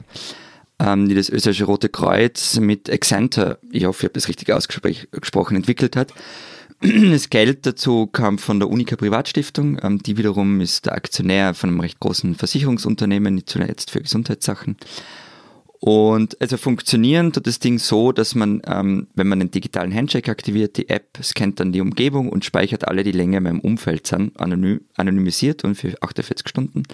ähm, 0.78 1.08
die 1.08 1.14
das 1.14 1.28
österreichische 1.28 1.64
Rote 1.64 1.88
Kreuz 1.88 2.58
mit 2.58 2.88
Exenter, 2.88 3.58
ich 3.70 3.84
hoffe, 3.84 4.00
ich 4.00 4.04
habe 4.04 4.14
das 4.14 4.28
richtig 4.28 4.52
ausgesprochen, 4.52 5.56
entwickelt 5.56 5.96
hat. 5.96 6.12
Das 6.80 7.30
Geld 7.30 7.64
dazu 7.64 8.06
kam 8.06 8.36
von 8.36 8.58
der 8.60 8.68
Unica 8.68 8.96
Privatstiftung, 8.96 9.78
ähm, 9.82 10.02
die 10.02 10.18
wiederum 10.18 10.60
ist 10.60 10.84
der 10.84 10.92
Aktionär 10.92 11.54
von 11.54 11.70
einem 11.70 11.80
recht 11.80 12.00
großen 12.00 12.34
Versicherungsunternehmen, 12.34 13.34
nicht 13.34 13.48
zuletzt 13.48 13.90
für 13.90 14.02
Gesundheitssachen. 14.02 14.76
Und 15.86 16.40
also 16.40 16.56
funktionieren 16.56 17.32
tut 17.32 17.46
das 17.46 17.60
Ding 17.60 17.78
so, 17.78 18.10
dass 18.10 18.34
man, 18.34 18.60
ähm, 18.66 19.06
wenn 19.14 19.28
man 19.28 19.40
einen 19.40 19.52
digitalen 19.52 19.94
Handshake 19.94 20.28
aktiviert, 20.28 20.76
die 20.78 20.88
App 20.88 21.16
scannt 21.22 21.60
dann 21.60 21.70
die 21.70 21.80
Umgebung 21.80 22.28
und 22.28 22.44
speichert 22.44 22.88
alle, 22.88 23.04
die 23.04 23.12
länger 23.12 23.38
in 23.38 23.44
meinem 23.44 23.60
Umfeld 23.60 24.04
sind, 24.04 24.36
anonym, 24.40 24.80
anonymisiert 24.96 25.62
und 25.62 25.76
für 25.76 25.94
48 26.02 26.48
Stunden. 26.48 26.78
Und 26.78 26.86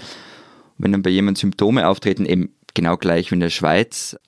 wenn 0.77 0.93
dann 0.93 1.01
bei 1.01 1.09
jemandem 1.09 1.41
Symptome 1.41 1.89
auftreten, 1.89 2.27
eben 2.27 2.51
genau 2.75 2.99
gleich 2.99 3.31
wie 3.31 3.37
in 3.37 3.41
der 3.41 3.49
Schweiz, 3.49 4.19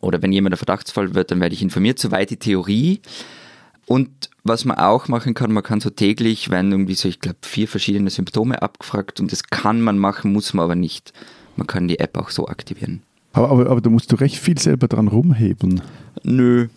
oder 0.00 0.22
wenn 0.22 0.32
jemand 0.32 0.54
ein 0.54 0.58
Verdachtsfall 0.58 1.14
wird, 1.14 1.30
dann 1.30 1.42
werde 1.42 1.54
ich 1.54 1.60
informiert. 1.60 1.98
Soweit 1.98 2.30
die 2.30 2.38
Theorie. 2.38 3.02
Und 3.84 4.30
was 4.42 4.64
man 4.64 4.78
auch 4.78 5.08
machen 5.08 5.34
kann, 5.34 5.52
man 5.52 5.62
kann 5.62 5.82
so 5.82 5.90
täglich, 5.90 6.48
wenn 6.48 6.72
irgendwie 6.72 6.94
so, 6.94 7.10
ich 7.10 7.20
glaube, 7.20 7.40
vier 7.42 7.68
verschiedene 7.68 8.08
Symptome 8.08 8.62
abgefragt 8.62 9.20
und 9.20 9.32
das 9.32 9.42
kann 9.42 9.82
man 9.82 9.98
machen, 9.98 10.32
muss 10.32 10.54
man 10.54 10.64
aber 10.64 10.76
nicht. 10.76 11.12
Man 11.56 11.66
kann 11.66 11.88
die 11.88 11.98
App 11.98 12.16
auch 12.16 12.30
so 12.30 12.48
aktivieren. 12.48 13.02
Aber, 13.32 13.50
aber, 13.50 13.70
aber 13.70 13.80
da 13.80 13.90
musst 13.90 14.10
du 14.10 14.16
recht 14.16 14.36
viel 14.36 14.58
selber 14.58 14.88
dran 14.88 15.08
rumhebeln. 15.08 15.82
Nö. 16.22 16.68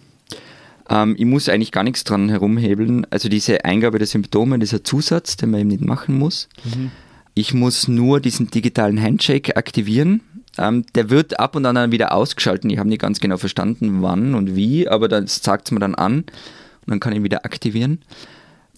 Ähm, 0.90 1.16
ich 1.18 1.26
muss 1.26 1.50
eigentlich 1.50 1.72
gar 1.72 1.84
nichts 1.84 2.04
dran 2.04 2.30
herumhebeln. 2.30 3.08
Also 3.10 3.30
diese 3.30 3.66
Eingabe 3.66 3.98
der 3.98 4.08
Symptome, 4.08 4.60
dieser 4.60 4.84
Zusatz, 4.84 5.38
den 5.38 5.52
man 5.52 5.62
eben 5.62 5.70
nicht 5.70 5.86
machen 5.86 6.18
muss. 6.18 6.50
Mhm. 6.66 6.92
Ich 7.34 7.54
muss 7.54 7.88
nur 7.88 8.20
diesen 8.20 8.52
digitalen 8.52 9.02
Handshake 9.02 9.56
aktivieren. 9.56 10.22
Ähm, 10.58 10.86
der 10.96 11.10
wird 11.10 11.40
ab 11.40 11.56
und 11.56 11.66
an 11.66 11.76
dann 11.76 11.94
wieder 11.94 12.14
ausgeschalten. 12.14 12.70
Ich 12.70 12.78
habe 12.78 12.90
nicht 12.90 13.02
ganz 13.02 13.22
genau 13.22 13.38
verstanden, 13.38 14.02
wann 14.02 14.36
und 14.36 14.56
wie, 14.56 14.90
aber 14.90 15.08
das 15.08 15.38
sagt 15.42 15.68
es 15.68 15.72
mir 15.72 15.80
dann 15.80 15.96
an 15.96 16.18
und 16.18 16.88
dann 16.88 17.00
kann 17.00 17.14
ich 17.14 17.20
ihn 17.20 17.24
wieder 17.24 17.46
aktivieren. 17.46 18.02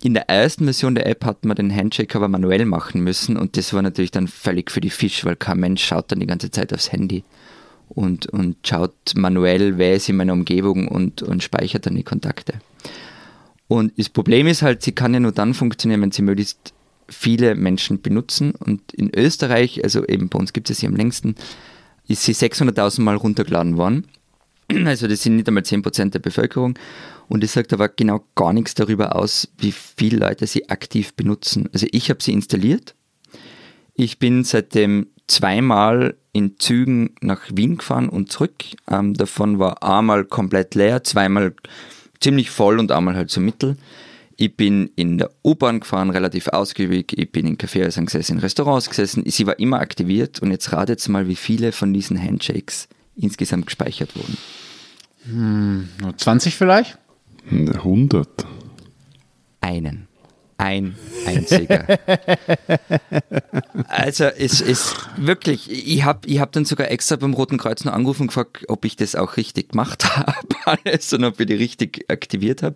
In 0.03 0.13
der 0.13 0.29
ersten 0.29 0.65
Version 0.65 0.93
der 0.93 1.07
App 1.07 1.25
hat 1.25 1.45
man 1.45 1.55
den 1.55 1.75
Handshake 1.75 2.15
aber 2.15 2.27
manuell 2.27 2.65
machen 2.65 3.01
müssen 3.01 3.37
und 3.37 3.57
das 3.57 3.73
war 3.73 3.81
natürlich 3.81 4.11
dann 4.11 4.27
völlig 4.27 4.69
für 4.69 4.81
die 4.81 4.91
Fisch, 4.91 5.25
weil 5.25 5.35
kein 5.35 5.59
Mensch 5.59 5.83
schaut 5.83 6.11
dann 6.11 6.19
die 6.19 6.27
ganze 6.27 6.51
Zeit 6.51 6.73
aufs 6.73 6.91
Handy 6.91 7.23
und, 7.89 8.27
und 8.27 8.57
schaut 8.65 8.93
manuell, 9.15 9.77
wer 9.77 9.95
ist 9.95 10.09
in 10.09 10.15
meiner 10.15 10.33
Umgebung 10.33 10.87
und, 10.87 11.21
und 11.21 11.43
speichert 11.43 11.85
dann 11.85 11.95
die 11.95 12.03
Kontakte. 12.03 12.53
Und 13.67 13.93
das 13.97 14.09
Problem 14.09 14.47
ist 14.47 14.61
halt, 14.61 14.83
sie 14.83 14.91
kann 14.91 15.13
ja 15.13 15.19
nur 15.19 15.31
dann 15.31 15.53
funktionieren, 15.53 16.01
wenn 16.01 16.11
sie 16.11 16.21
möglichst 16.21 16.73
viele 17.09 17.55
Menschen 17.55 18.01
benutzen. 18.01 18.51
Und 18.51 18.93
in 18.93 19.13
Österreich, 19.13 19.83
also 19.83 20.05
eben 20.05 20.29
bei 20.29 20.39
uns 20.39 20.53
gibt 20.53 20.69
es 20.69 20.79
sie 20.79 20.87
am 20.87 20.95
längsten, 20.95 21.35
ist 22.07 22.23
sie 22.23 22.33
600.000 22.33 23.01
Mal 23.01 23.15
runtergeladen 23.15 23.77
worden. 23.77 24.07
Also 24.85 25.07
das 25.07 25.21
sind 25.21 25.35
nicht 25.35 25.47
einmal 25.47 25.63
10% 25.63 26.11
der 26.11 26.19
Bevölkerung. 26.19 26.79
Und 27.27 27.43
es 27.43 27.53
sagt 27.53 27.73
aber 27.73 27.89
genau 27.89 28.25
gar 28.35 28.53
nichts 28.53 28.75
darüber 28.75 29.15
aus, 29.15 29.49
wie 29.57 29.71
viele 29.71 30.17
Leute 30.17 30.47
sie 30.47 30.69
aktiv 30.69 31.13
benutzen. 31.13 31.69
Also 31.73 31.85
ich 31.91 32.09
habe 32.09 32.23
sie 32.23 32.33
installiert. 32.33 32.95
Ich 33.95 34.19
bin 34.19 34.43
seitdem 34.43 35.07
zweimal 35.27 36.15
in 36.31 36.59
Zügen 36.59 37.11
nach 37.21 37.41
Wien 37.53 37.77
gefahren 37.77 38.09
und 38.09 38.31
zurück. 38.31 38.63
Ähm, 38.89 39.13
davon 39.13 39.59
war 39.59 39.83
einmal 39.83 40.25
komplett 40.25 40.75
leer, 40.75 41.03
zweimal 41.03 41.53
ziemlich 42.19 42.49
voll 42.49 42.79
und 42.79 42.91
einmal 42.91 43.15
halt 43.15 43.29
so 43.29 43.39
mittel. 43.39 43.77
Ich 44.35 44.55
bin 44.55 44.89
in 44.95 45.19
der 45.19 45.29
U-Bahn 45.43 45.79
gefahren, 45.79 46.09
relativ 46.09 46.47
ausgiebig. 46.47 47.17
Ich 47.17 47.31
bin 47.31 47.45
in 47.45 47.57
Kaffeehäusern 47.57 48.07
gesessen, 48.07 48.33
in 48.33 48.39
Restaurants 48.39 48.89
gesessen. 48.89 49.23
Sie 49.27 49.45
war 49.45 49.59
immer 49.59 49.79
aktiviert 49.79 50.41
und 50.41 50.49
jetzt 50.49 50.73
ratet 50.73 51.07
mal, 51.07 51.27
wie 51.27 51.35
viele 51.35 51.71
von 51.71 51.93
diesen 51.93 52.21
Handshakes 52.21 52.87
insgesamt 53.15 53.67
gespeichert 53.67 54.15
wurden. 54.15 54.37
Hm, 55.25 55.89
nur 56.01 56.17
20 56.17 56.55
vielleicht? 56.55 56.97
100. 57.49 58.27
Einen. 59.61 60.07
Ein 60.57 60.95
einziger. 61.25 61.85
also 63.87 64.25
es 64.25 64.61
ist 64.61 64.95
wirklich, 65.17 65.69
ich 65.71 66.03
habe 66.03 66.27
ich 66.27 66.39
hab 66.39 66.51
dann 66.51 66.65
sogar 66.65 66.91
extra 66.91 67.15
beim 67.15 67.33
Roten 67.33 67.57
Kreuz 67.57 67.83
noch 67.83 67.93
angerufen 67.93 68.23
und 68.23 68.27
gefragt, 68.27 68.65
ob 68.67 68.85
ich 68.85 68.95
das 68.95 69.15
auch 69.15 69.37
richtig 69.37 69.69
gemacht 69.69 70.17
habe, 70.17 70.37
alles 70.65 71.11
und 71.13 71.23
ob 71.23 71.39
ich 71.39 71.47
die 71.47 71.55
richtig 71.55 72.05
aktiviert 72.09 72.63
habe. 72.63 72.75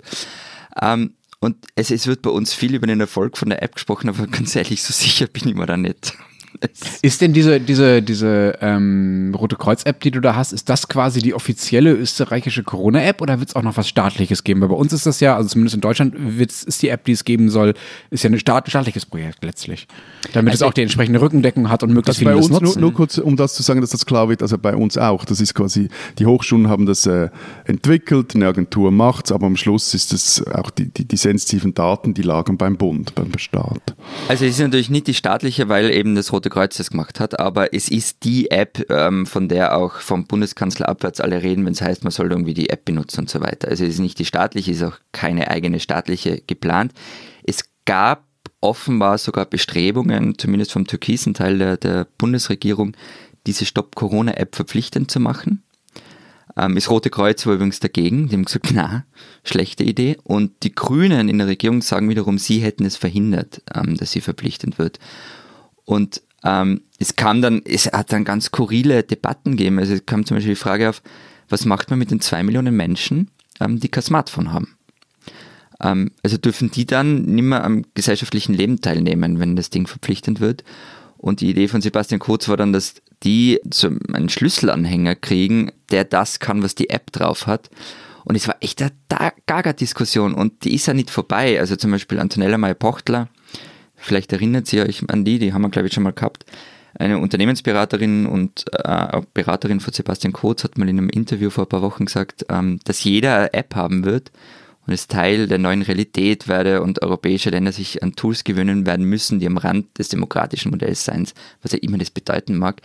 Ähm, 0.82 1.14
und 1.40 1.58
es, 1.76 1.92
es 1.92 2.08
wird 2.08 2.24
bei 2.24 2.32
uns 2.32 2.54
viel 2.54 2.74
über 2.74 2.88
den 2.88 3.00
Erfolg 3.00 3.38
von 3.38 3.50
der 3.50 3.62
App 3.62 3.76
gesprochen, 3.76 4.10
aber 4.10 4.26
ganz 4.28 4.56
ehrlich, 4.56 4.82
so 4.82 4.94
sicher 4.94 5.28
bin 5.28 5.48
ich 5.48 5.56
mir 5.56 5.66
da 5.66 5.78
nicht. 5.78 6.14
Ist 7.02 7.22
denn 7.22 7.34
diese, 7.34 7.60
diese, 7.60 8.02
diese 8.02 8.58
ähm, 8.62 9.34
Rote 9.38 9.56
Kreuz-App, 9.56 10.00
die 10.02 10.12
du 10.12 10.20
da 10.20 10.36
hast, 10.36 10.54
ist 10.54 10.70
das 10.70 10.88
quasi 10.88 11.22
die 11.22 11.34
offizielle 11.34 11.92
österreichische 11.94 12.64
Corona-App 12.64 13.22
oder 13.22 13.40
wird 13.40 13.50
es 13.50 13.56
auch 13.56 13.62
noch 13.62 13.78
was 13.78 13.88
Staatliches 13.88 14.44
geben? 14.44 14.62
Weil 14.62 14.70
bei 14.70 14.76
uns 14.76 14.94
ist 14.94 15.06
das 15.06 15.20
ja, 15.20 15.36
also 15.36 15.50
zumindest 15.50 15.76
in 15.76 15.82
Deutschland 15.82 16.16
ist 16.40 16.82
die 16.82 16.90
App, 16.90 17.06
die 17.06 17.12
es 17.12 17.24
geben 17.26 17.50
soll, 17.50 17.74
ist 18.10 18.24
ja 18.24 18.30
ein 18.30 18.40
Staat, 18.40 18.70
staatliches 18.70 19.06
Projekt 19.06 19.44
letztlich. 19.44 19.88
Damit 20.34 20.52
also 20.52 20.66
es 20.66 20.70
auch 20.70 20.74
die 20.74 20.82
entsprechende 20.82 21.22
Rückendeckung 21.22 21.70
hat 21.70 21.84
und 21.84 21.94
möglichst 21.94 22.22
also 22.22 22.32
viele 22.32 22.32
bei 22.32 22.38
uns, 22.38 22.76
nur, 22.76 22.78
nur, 22.78 22.94
kurz, 22.94 23.18
um 23.18 23.36
das 23.36 23.54
zu 23.56 23.64
sagen, 23.64 23.82
dass 23.82 23.92
das 23.92 24.06
klar 24.06 24.30
wird, 24.30 24.42
also 24.42 24.58
bei 24.58 24.76
uns 24.76 24.98
auch. 24.98 25.26
Das 25.26 25.40
ist 25.40 25.54
quasi, 25.54 25.90
die 26.20 26.26
Hochschulen 26.26 26.68
haben 26.68 26.86
das 26.86 27.06
äh, 27.06 27.30
entwickelt, 27.66 28.36
eine 28.36 28.48
Agentur 28.48 28.92
macht 28.92 29.26
es, 29.26 29.32
aber 29.32 29.46
am 29.46 29.58
Schluss 29.58 29.94
ist 29.94 30.14
es 30.14 30.46
auch 30.48 30.70
die, 30.70 30.88
die, 30.88 31.06
die 31.06 31.18
sensitiven 31.18 31.74
Daten, 31.74 32.14
die 32.14 32.24
lagen 32.24 32.58
beim 32.58 32.78
Bund, 32.78 33.14
beim 33.16 33.38
Staat. 33.38 33.96
Also 34.28 34.46
es 34.46 34.52
ist 34.52 34.60
natürlich 34.60 34.90
nicht 34.90 35.08
die 35.08 35.14
staatliche, 35.14 35.70
weil 35.70 35.92
eben 35.92 36.16
das 36.16 36.32
Rote 36.32 36.47
Kreuz 36.50 36.78
das 36.78 36.92
gemacht 36.92 37.20
hat, 37.20 37.40
aber 37.40 37.74
es 37.74 37.90
ist 37.90 38.24
die 38.24 38.52
App, 38.52 38.90
ähm, 38.90 39.26
von 39.26 39.48
der 39.48 39.78
auch 39.78 39.96
vom 39.96 40.26
Bundeskanzler 40.26 40.90
abwärts 40.90 41.22
alle 41.22 41.42
reden, 41.42 41.66
wenn 41.66 41.74
es 41.74 41.82
heißt, 41.82 42.04
man 42.04 42.12
soll 42.12 42.32
irgendwie 42.32 42.54
die 42.54 42.70
App 42.70 42.86
benutzen 42.86 43.22
und 43.22 43.30
so 43.30 43.42
weiter. 43.42 43.68
Also 43.68 43.84
es 43.84 43.96
ist 43.96 44.00
nicht 44.00 44.20
die 44.20 44.26
staatliche, 44.26 44.72
ist 44.72 44.84
auch 44.84 44.98
keine 45.12 45.50
eigene 45.50 45.80
staatliche 45.80 46.42
geplant. 46.46 46.94
Es 47.44 47.64
gab 47.86 48.26
offenbar 48.62 49.18
sogar 49.18 49.46
Bestrebungen, 49.46 50.38
zumindest 50.38 50.72
vom 50.72 50.88
türkisen 50.88 51.34
Teil 51.34 51.58
der, 51.58 51.78
der 51.78 52.08
Bundesregierung, 52.18 52.96
diese 53.46 53.66
Stop-Corona-App 53.66 54.56
verpflichtend 54.56 55.10
zu 55.12 55.20
machen. 55.20 55.64
Ähm, 56.58 56.76
das 56.76 56.90
Rote 56.90 57.10
Kreuz 57.10 57.46
war 57.46 57.54
übrigens 57.54 57.80
dagegen. 57.80 58.28
Die 58.28 58.36
haben 58.36 58.46
gesagt, 58.46 58.70
na, 58.74 59.06
schlechte 59.44 59.84
Idee. 59.84 60.18
Und 60.24 60.64
die 60.64 60.74
Grünen 60.74 61.30
in 61.30 61.38
der 61.38 61.48
Regierung 61.48 61.82
sagen 61.82 62.10
wiederum, 62.10 62.38
sie 62.38 62.60
hätten 62.60 62.86
es 62.86 62.98
verhindert, 62.98 63.62
ähm, 63.74 63.96
dass 63.96 64.12
sie 64.12 64.22
verpflichtend 64.22 64.78
wird. 64.78 65.00
Und 65.86 66.22
ähm, 66.44 66.82
es 67.00 67.16
kam 67.16 67.42
dann, 67.42 67.62
es 67.66 67.88
hat 67.88 68.12
dann 68.12 68.24
ganz 68.24 68.46
skurrile 68.46 69.04
Debatten 69.04 69.52
gegeben. 69.52 69.80
Also 69.80 69.94
es 69.94 70.06
kam 70.06 70.26
zum 70.26 70.38
Beispiel 70.38 70.54
die 70.54 70.60
Frage 70.60 70.90
auf, 70.90 71.02
was 71.50 71.66
macht 71.66 71.90
man 71.90 72.00
mit 72.00 72.12
den 72.12 72.22
zwei 72.22 72.44
Millionen 72.44 72.76
Menschen, 72.76 73.32
ähm, 73.60 73.80
die 73.80 73.90
kein 73.90 74.04
Smartphone 74.04 74.54
haben? 74.54 74.78
Ähm, 75.82 76.12
also 76.24 76.38
dürfen 76.38 76.72
die 76.72 76.86
dann 76.86 77.24
nicht 77.24 77.44
mehr 77.44 77.64
am 77.64 77.86
gesellschaftlichen 77.94 78.54
Leben 78.54 78.82
teilnehmen, 78.82 79.40
wenn 79.40 79.56
das 79.56 79.70
Ding 79.70 79.88
verpflichtend 79.88 80.40
wird? 80.40 80.64
Und 81.18 81.42
die 81.42 81.50
Idee 81.50 81.68
von 81.68 81.82
Sebastian 81.82 82.20
Kurz 82.20 82.48
war 82.48 82.58
dann, 82.58 82.74
dass 82.74 82.96
die 83.24 83.60
so 83.74 83.90
einen 84.14 84.30
Schlüsselanhänger 84.30 85.16
kriegen, 85.16 85.72
der 85.90 86.04
das 86.04 86.40
kann, 86.40 86.62
was 86.62 86.76
die 86.76 86.90
App 86.90 87.12
drauf 87.12 87.48
hat. 87.48 87.70
Und 88.24 88.36
es 88.36 88.48
war 88.48 88.58
echt 88.60 88.82
eine 88.82 88.92
Gaga-Diskussion 89.46 90.34
und 90.34 90.66
die 90.66 90.76
ist 90.76 90.86
ja 90.86 90.94
nicht 90.94 91.10
vorbei. 91.10 91.60
Also 91.60 91.76
zum 91.76 91.92
Beispiel 91.92 92.20
Antonella 92.20 92.58
Meyer-Pochtler, 92.58 93.30
vielleicht 93.98 94.32
erinnert 94.32 94.72
ihr 94.72 94.86
euch 94.86 95.04
an 95.10 95.26
die, 95.26 95.40
die 95.40 95.54
haben 95.54 95.62
wir 95.62 95.70
glaube 95.70 95.88
ich 95.88 95.94
schon 95.94 96.04
mal 96.04 96.14
gehabt. 96.14 96.46
Eine 96.98 97.20
Unternehmensberaterin 97.20 98.26
und 98.26 98.66
äh, 98.74 99.22
Beraterin 99.34 99.80
von 99.80 99.94
Sebastian 99.94 100.34
Kurz 100.34 100.64
hat 100.64 100.78
mal 100.78 100.90
in 100.90 100.98
einem 100.98 101.10
Interview 101.10 101.50
vor 101.50 101.66
ein 101.66 101.70
paar 101.70 101.84
Wochen 101.84 102.06
gesagt, 102.06 102.46
ähm, 102.50 102.80
dass 102.86 103.04
jeder 103.04 103.36
eine 103.38 103.54
App 103.54 103.76
haben 103.76 104.04
wird 104.04 104.32
und 104.88 104.94
es 104.94 105.08
Teil 105.08 105.48
der 105.48 105.60
neuen 105.60 105.82
Realität 105.82 106.48
werde 106.48 106.82
und 106.82 107.02
europäische 107.04 107.50
Länder 107.50 107.72
sich 107.72 108.02
an 108.02 108.16
Tools 108.16 108.44
gewöhnen 108.44 108.86
werden 108.86 109.06
müssen, 109.06 109.40
die 109.40 109.46
am 109.46 109.58
Rand 109.58 109.98
des 110.00 110.10
demokratischen 110.10 110.72
Modells 110.72 111.06
seien, 111.06 111.28
was 111.62 111.74
ja 111.74 111.80
immer 111.80 111.98
das 111.98 112.10
bedeuten 112.10 112.58
mag. 112.58 112.82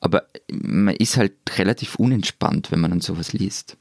Aber 0.00 0.24
man 0.50 0.96
ist 0.96 1.16
halt 1.16 1.34
relativ 1.56 1.94
unentspannt, 1.94 2.72
wenn 2.72 2.80
man 2.80 2.92
an 2.92 3.00
sowas 3.00 3.32
liest. 3.32 3.76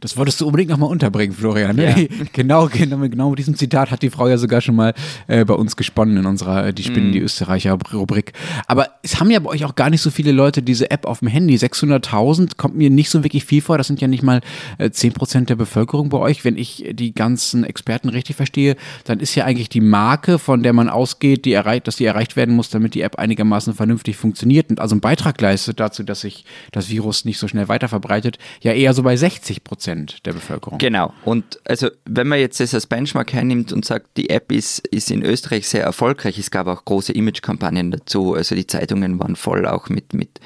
Das 0.00 0.16
wolltest 0.16 0.40
du 0.40 0.46
unbedingt 0.46 0.70
nochmal 0.70 0.90
unterbringen, 0.90 1.34
Florian. 1.34 1.76
Ne? 1.76 2.08
Ja. 2.08 2.26
genau, 2.32 2.68
genau, 2.68 2.98
genau 2.98 3.30
mit 3.30 3.38
diesem 3.38 3.54
Zitat 3.54 3.90
hat 3.90 4.02
die 4.02 4.10
Frau 4.10 4.28
ja 4.28 4.38
sogar 4.38 4.60
schon 4.60 4.74
mal 4.74 4.94
äh, 5.26 5.44
bei 5.44 5.54
uns 5.54 5.76
gesponnen 5.76 6.16
in 6.16 6.26
unserer 6.26 6.66
äh, 6.68 6.72
Die 6.72 6.82
Spinnen, 6.82 7.10
mm. 7.10 7.12
die 7.12 7.20
Österreicher 7.20 7.78
Rubrik. 7.92 8.32
Aber 8.66 8.88
es 9.02 9.20
haben 9.20 9.30
ja 9.30 9.38
bei 9.40 9.50
euch 9.50 9.64
auch 9.64 9.74
gar 9.74 9.90
nicht 9.90 10.00
so 10.00 10.10
viele 10.10 10.32
Leute 10.32 10.62
diese 10.62 10.90
App 10.90 11.06
auf 11.06 11.18
dem 11.20 11.28
Handy. 11.28 11.56
600.000 11.56 12.56
kommt 12.56 12.76
mir 12.76 12.90
nicht 12.90 13.10
so 13.10 13.24
wirklich 13.24 13.44
viel 13.44 13.60
vor. 13.60 13.78
Das 13.78 13.86
sind 13.86 14.00
ja 14.00 14.08
nicht 14.08 14.22
mal 14.22 14.40
äh, 14.78 14.86
10% 14.86 15.46
der 15.46 15.56
Bevölkerung 15.56 16.08
bei 16.08 16.18
euch. 16.18 16.44
Wenn 16.44 16.56
ich 16.56 16.84
die 16.92 17.14
ganzen 17.14 17.64
Experten 17.64 18.08
richtig 18.08 18.36
verstehe, 18.36 18.76
dann 19.04 19.20
ist 19.20 19.34
ja 19.34 19.44
eigentlich 19.44 19.68
die 19.68 19.80
Marke, 19.80 20.38
von 20.38 20.62
der 20.62 20.72
man 20.72 20.88
ausgeht, 20.88 21.44
die 21.44 21.52
erreicht, 21.52 21.86
dass 21.86 21.96
die 21.96 22.06
erreicht 22.06 22.36
werden 22.36 22.54
muss, 22.54 22.70
damit 22.70 22.94
die 22.94 23.02
App 23.02 23.18
einigermaßen 23.18 23.74
vernünftig 23.74 24.16
funktioniert 24.16 24.70
und 24.70 24.80
also 24.80 24.94
einen 24.94 25.00
Beitrag 25.00 25.40
leistet 25.40 25.78
dazu, 25.80 26.02
dass 26.02 26.22
sich 26.22 26.44
das 26.72 26.88
Virus 26.88 27.24
nicht 27.24 27.38
so 27.38 27.48
schnell 27.48 27.68
weiter 27.68 27.88
verbreitet, 27.88 28.38
ja 28.62 28.72
eher 28.72 28.94
so 28.94 29.02
bei 29.02 29.16
60 29.16 29.62
Prozent 29.74 30.24
der 30.24 30.34
Bevölkerung. 30.34 30.78
Genau. 30.78 31.12
Und 31.24 31.60
also, 31.64 31.88
wenn 32.04 32.28
man 32.28 32.38
jetzt 32.38 32.60
das 32.60 32.74
als 32.74 32.86
Benchmark 32.86 33.32
hernimmt 33.32 33.72
und 33.72 33.84
sagt, 33.84 34.16
die 34.16 34.30
App 34.30 34.52
ist, 34.52 34.86
ist 34.88 35.10
in 35.10 35.22
Österreich 35.22 35.66
sehr 35.66 35.82
erfolgreich, 35.82 36.38
es 36.38 36.52
gab 36.52 36.68
auch 36.68 36.84
große 36.84 37.12
Imagekampagnen 37.12 37.90
dazu. 37.90 38.34
Also, 38.34 38.54
die 38.54 38.68
Zeitungen 38.68 39.18
waren 39.18 39.34
voll 39.34 39.66
auch 39.66 39.88
mit, 39.88 40.14
mit, 40.14 40.38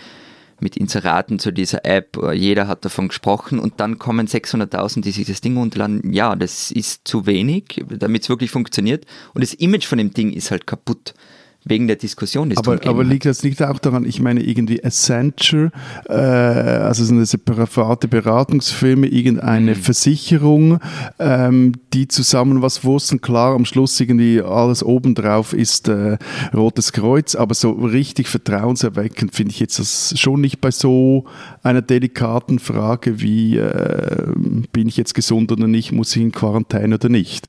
mit 0.60 0.78
Inseraten 0.78 1.38
zu 1.38 1.52
dieser 1.52 1.84
App. 1.84 2.18
Jeder 2.32 2.68
hat 2.68 2.86
davon 2.86 3.08
gesprochen 3.08 3.58
und 3.58 3.80
dann 3.80 3.98
kommen 3.98 4.26
600.000, 4.26 5.02
die 5.02 5.12
sich 5.12 5.26
das 5.26 5.42
Ding 5.42 5.58
runterladen. 5.58 6.10
Ja, 6.10 6.34
das 6.34 6.70
ist 6.70 7.06
zu 7.06 7.26
wenig, 7.26 7.84
damit 7.86 8.22
es 8.22 8.28
wirklich 8.30 8.50
funktioniert. 8.50 9.04
Und 9.34 9.42
das 9.42 9.52
Image 9.52 9.86
von 9.86 9.98
dem 9.98 10.14
Ding 10.14 10.32
ist 10.32 10.50
halt 10.50 10.66
kaputt 10.66 11.12
wegen 11.68 11.86
der 11.86 11.96
Diskussion. 11.96 12.52
aber, 12.56 12.78
aber 12.86 13.04
liegt 13.04 13.26
das 13.26 13.42
liegt 13.42 13.62
auch 13.62 13.78
daran, 13.78 14.04
ich 14.04 14.20
meine 14.20 14.42
irgendwie 14.42 14.82
Accenture, 14.82 15.70
äh, 16.08 16.12
also 16.12 17.04
so 17.04 17.12
eine 17.12 17.26
separate 17.26 18.08
Beratungsfirma, 18.08 19.06
irgendeine 19.06 19.72
mhm. 19.72 19.76
Versicherung, 19.76 20.80
ähm, 21.18 21.72
die 21.92 22.08
zusammen 22.08 22.62
was 22.62 22.84
wussten, 22.84 23.20
klar 23.20 23.54
am 23.54 23.64
Schluss 23.64 23.98
irgendwie 24.00 24.40
alles 24.40 24.82
obendrauf 24.82 25.52
ist 25.52 25.88
äh, 25.88 26.18
Rotes 26.54 26.92
Kreuz, 26.92 27.34
aber 27.34 27.54
so 27.54 27.72
richtig 27.72 28.28
vertrauenserweckend 28.28 29.34
finde 29.34 29.52
ich 29.52 29.60
jetzt 29.60 29.78
das 29.78 30.14
schon 30.18 30.40
nicht 30.40 30.60
bei 30.60 30.70
so 30.70 31.24
einer 31.62 31.82
delikaten 31.82 32.58
Frage 32.58 33.20
wie 33.20 33.56
äh, 33.56 34.26
bin 34.72 34.88
ich 34.88 34.96
jetzt 34.96 35.14
gesund 35.14 35.52
oder 35.52 35.66
nicht, 35.66 35.92
muss 35.92 36.14
ich 36.16 36.22
in 36.22 36.32
Quarantäne 36.32 36.94
oder 36.94 37.08
nicht. 37.08 37.48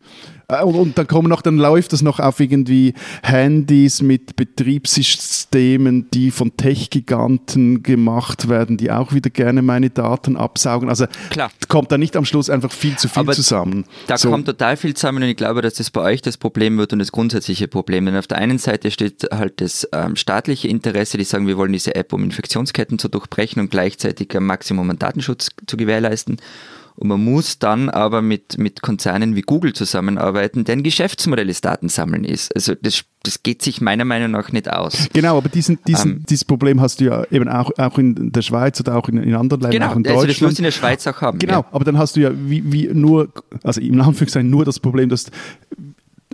Äh, 0.50 0.64
und, 0.64 0.76
und, 0.76 0.98
dann 0.98 1.08
kommen 1.08 1.30
noch, 1.30 1.42
dann 1.42 1.58
läuft 1.58 1.94
das 1.94 2.02
noch 2.02 2.20
auf 2.20 2.40
irgendwie 2.40 2.94
Handys 3.24 4.02
mit 4.02 4.36
Betriebssystemen, 4.36 6.10
die 6.12 6.32
von 6.32 6.58
Tech-Giganten 6.58 7.84
gemacht 7.84 8.50
werden, 8.50 8.78
die 8.78 8.92
auch 8.92 9.14
wieder 9.14 9.30
gerne 9.30 9.62
meine 9.62 9.90
Daten 9.90 10.36
absaugen. 10.36 10.90
Also 10.90 11.06
Klar. 11.30 11.52
kommt 11.68 11.92
da 11.92 11.98
nicht 11.98 12.18
am 12.18 12.26
Schluss 12.26 12.50
einfach 12.50 12.72
viel 12.72 12.98
zu 12.98 13.08
viel 13.08 13.22
Aber 13.22 13.34
zusammen. 13.34 13.86
Da 14.08 14.18
so. 14.18 14.30
kommt 14.30 14.48
total 14.48 14.76
viel 14.76 14.96
zusammen 14.96 15.24
und 15.24 15.30
ich 15.30 15.38
glaube, 15.38 15.62
dass 15.62 15.76
das 15.76 15.92
bei 15.92 16.02
euch 16.02 16.22
das 16.22 16.38
Problem 16.38 16.78
wird 16.78 16.94
und 16.94 17.00
das 17.00 17.12
grundsätzliche 17.12 17.68
Problem. 17.68 18.06
Denn 18.06 18.16
auf 18.16 18.28
der 18.28 18.40
einen 18.40 18.58
Seite 18.58 18.92
steht 18.92 19.28
halt 19.32 19.62
das 19.62 19.88
ähm, 19.94 20.16
staatliche 20.16 20.68
Interesse, 20.68 21.18
die 21.18 21.24
sagen, 21.24 21.48
wir 21.48 21.58
wollen 21.58 21.74
diese 21.74 21.96
App, 21.96 22.12
um 22.12 22.24
Infektionsketten 22.24 22.98
zu 22.98 23.08
durchbrechen 23.08 23.62
und 23.62 23.70
gleichzeitig 23.70 24.36
ein 24.36 24.44
Maximum 24.44 24.90
an 24.90 24.98
Datenschutz 24.98 25.50
zu 25.68 25.78
gewährleisten. 25.78 26.38
Und 27.00 27.08
man 27.08 27.24
muss 27.24 27.60
dann 27.60 27.90
aber 27.90 28.22
mit, 28.22 28.58
mit 28.58 28.82
Konzernen 28.82 29.34
wie 29.38 29.42
Google 29.42 29.72
zusammenarbeiten, 29.72 30.66
deren 30.66 30.84
Geschäftsmodell 30.84 31.48
das 31.48 31.62
Datensammeln 31.62 32.26
ist. 32.26 32.54
Also 32.54 32.76
das, 32.76 33.06
das 33.24 33.42
geht 33.42 33.62
sich 33.62 33.80
meiner 33.80 34.04
Meinung 34.04 34.32
nach 34.32 34.52
nicht 34.52 34.70
aus. 34.70 35.08
Genau, 35.14 35.38
aber 35.38 35.48
diesen, 35.48 35.80
diesen, 35.88 36.12
ähm, 36.12 36.26
dieses 36.30 36.44
Problem 36.44 36.82
hast 36.82 37.00
du 37.00 37.06
ja 37.06 37.24
eben 37.32 37.48
auch, 37.48 37.72
auch 37.78 37.98
in 37.98 38.34
der 38.34 38.42
Schweiz 38.42 38.82
oder 38.82 38.98
auch 38.98 39.08
in, 39.08 39.16
in 39.16 39.34
anderen 39.34 39.62
Ländern, 39.62 39.80
genau, 39.80 39.92
auch 39.94 39.96
in 39.96 40.04
Deutschland. 40.04 40.18
Also 40.18 40.28
das 40.28 40.42
musst 40.42 40.58
du 40.58 40.62
in 40.62 40.64
der 40.66 40.72
Schweiz 40.72 41.08
auch 41.08 41.22
haben. 41.22 41.40
Genau, 41.40 41.62
ja. 41.62 41.66
aber 41.72 41.86
dann 41.86 41.98
hast 41.98 42.18
du 42.18 42.20
ja 42.20 42.32
wie, 42.34 42.70
wie 42.70 42.90
nur, 42.90 43.30
also 43.64 43.80
im 43.80 44.02
Anführungszeichen 44.02 44.50
nur 44.50 44.66
das 44.66 44.82
Problem, 44.82 45.08
dass 45.08 45.28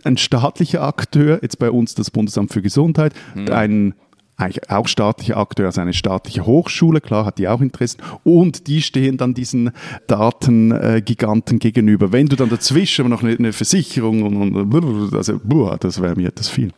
ein 0.04 0.18
staatlicher 0.18 0.82
Akteur, 0.82 1.40
jetzt 1.44 1.60
bei 1.60 1.70
uns 1.70 1.94
das 1.94 2.10
Bundesamt 2.10 2.52
für 2.52 2.64
Gesundheit, 2.64 3.14
hm. 3.34 3.52
ein 3.52 3.94
eigentlich 4.38 4.70
auch 4.70 4.88
staatlicher 4.88 5.38
Akteur, 5.38 5.68
also 5.68 5.82
eine 5.82 5.94
staatliche 5.94 6.46
Hochschule, 6.46 7.02
klar 7.02 7.26
hat 7.26 7.38
die 7.38 7.48
auch 7.48 7.62
Interessen 7.62 8.02
und 8.24 8.68
die 8.68 8.82
stehen 8.82 9.18
dann 9.18 9.34
diesen 9.34 9.72
Datengiganten 10.08 11.60
gegenüber. 11.60 12.12
Wenn 12.12 12.28
du 12.28 12.36
dann 12.36 12.50
dazwischen 12.50 13.10
noch 13.10 13.24
eine, 13.24 13.36
eine 13.36 13.54
Versicherung 13.54 14.24
und, 14.24 14.56
und 14.56 15.14
also 15.14 15.40
boah, 15.44 15.78
das 15.78 16.02
wäre 16.02 16.16
mir 16.16 16.30
etwas 16.30 16.50
viel. 16.50 16.72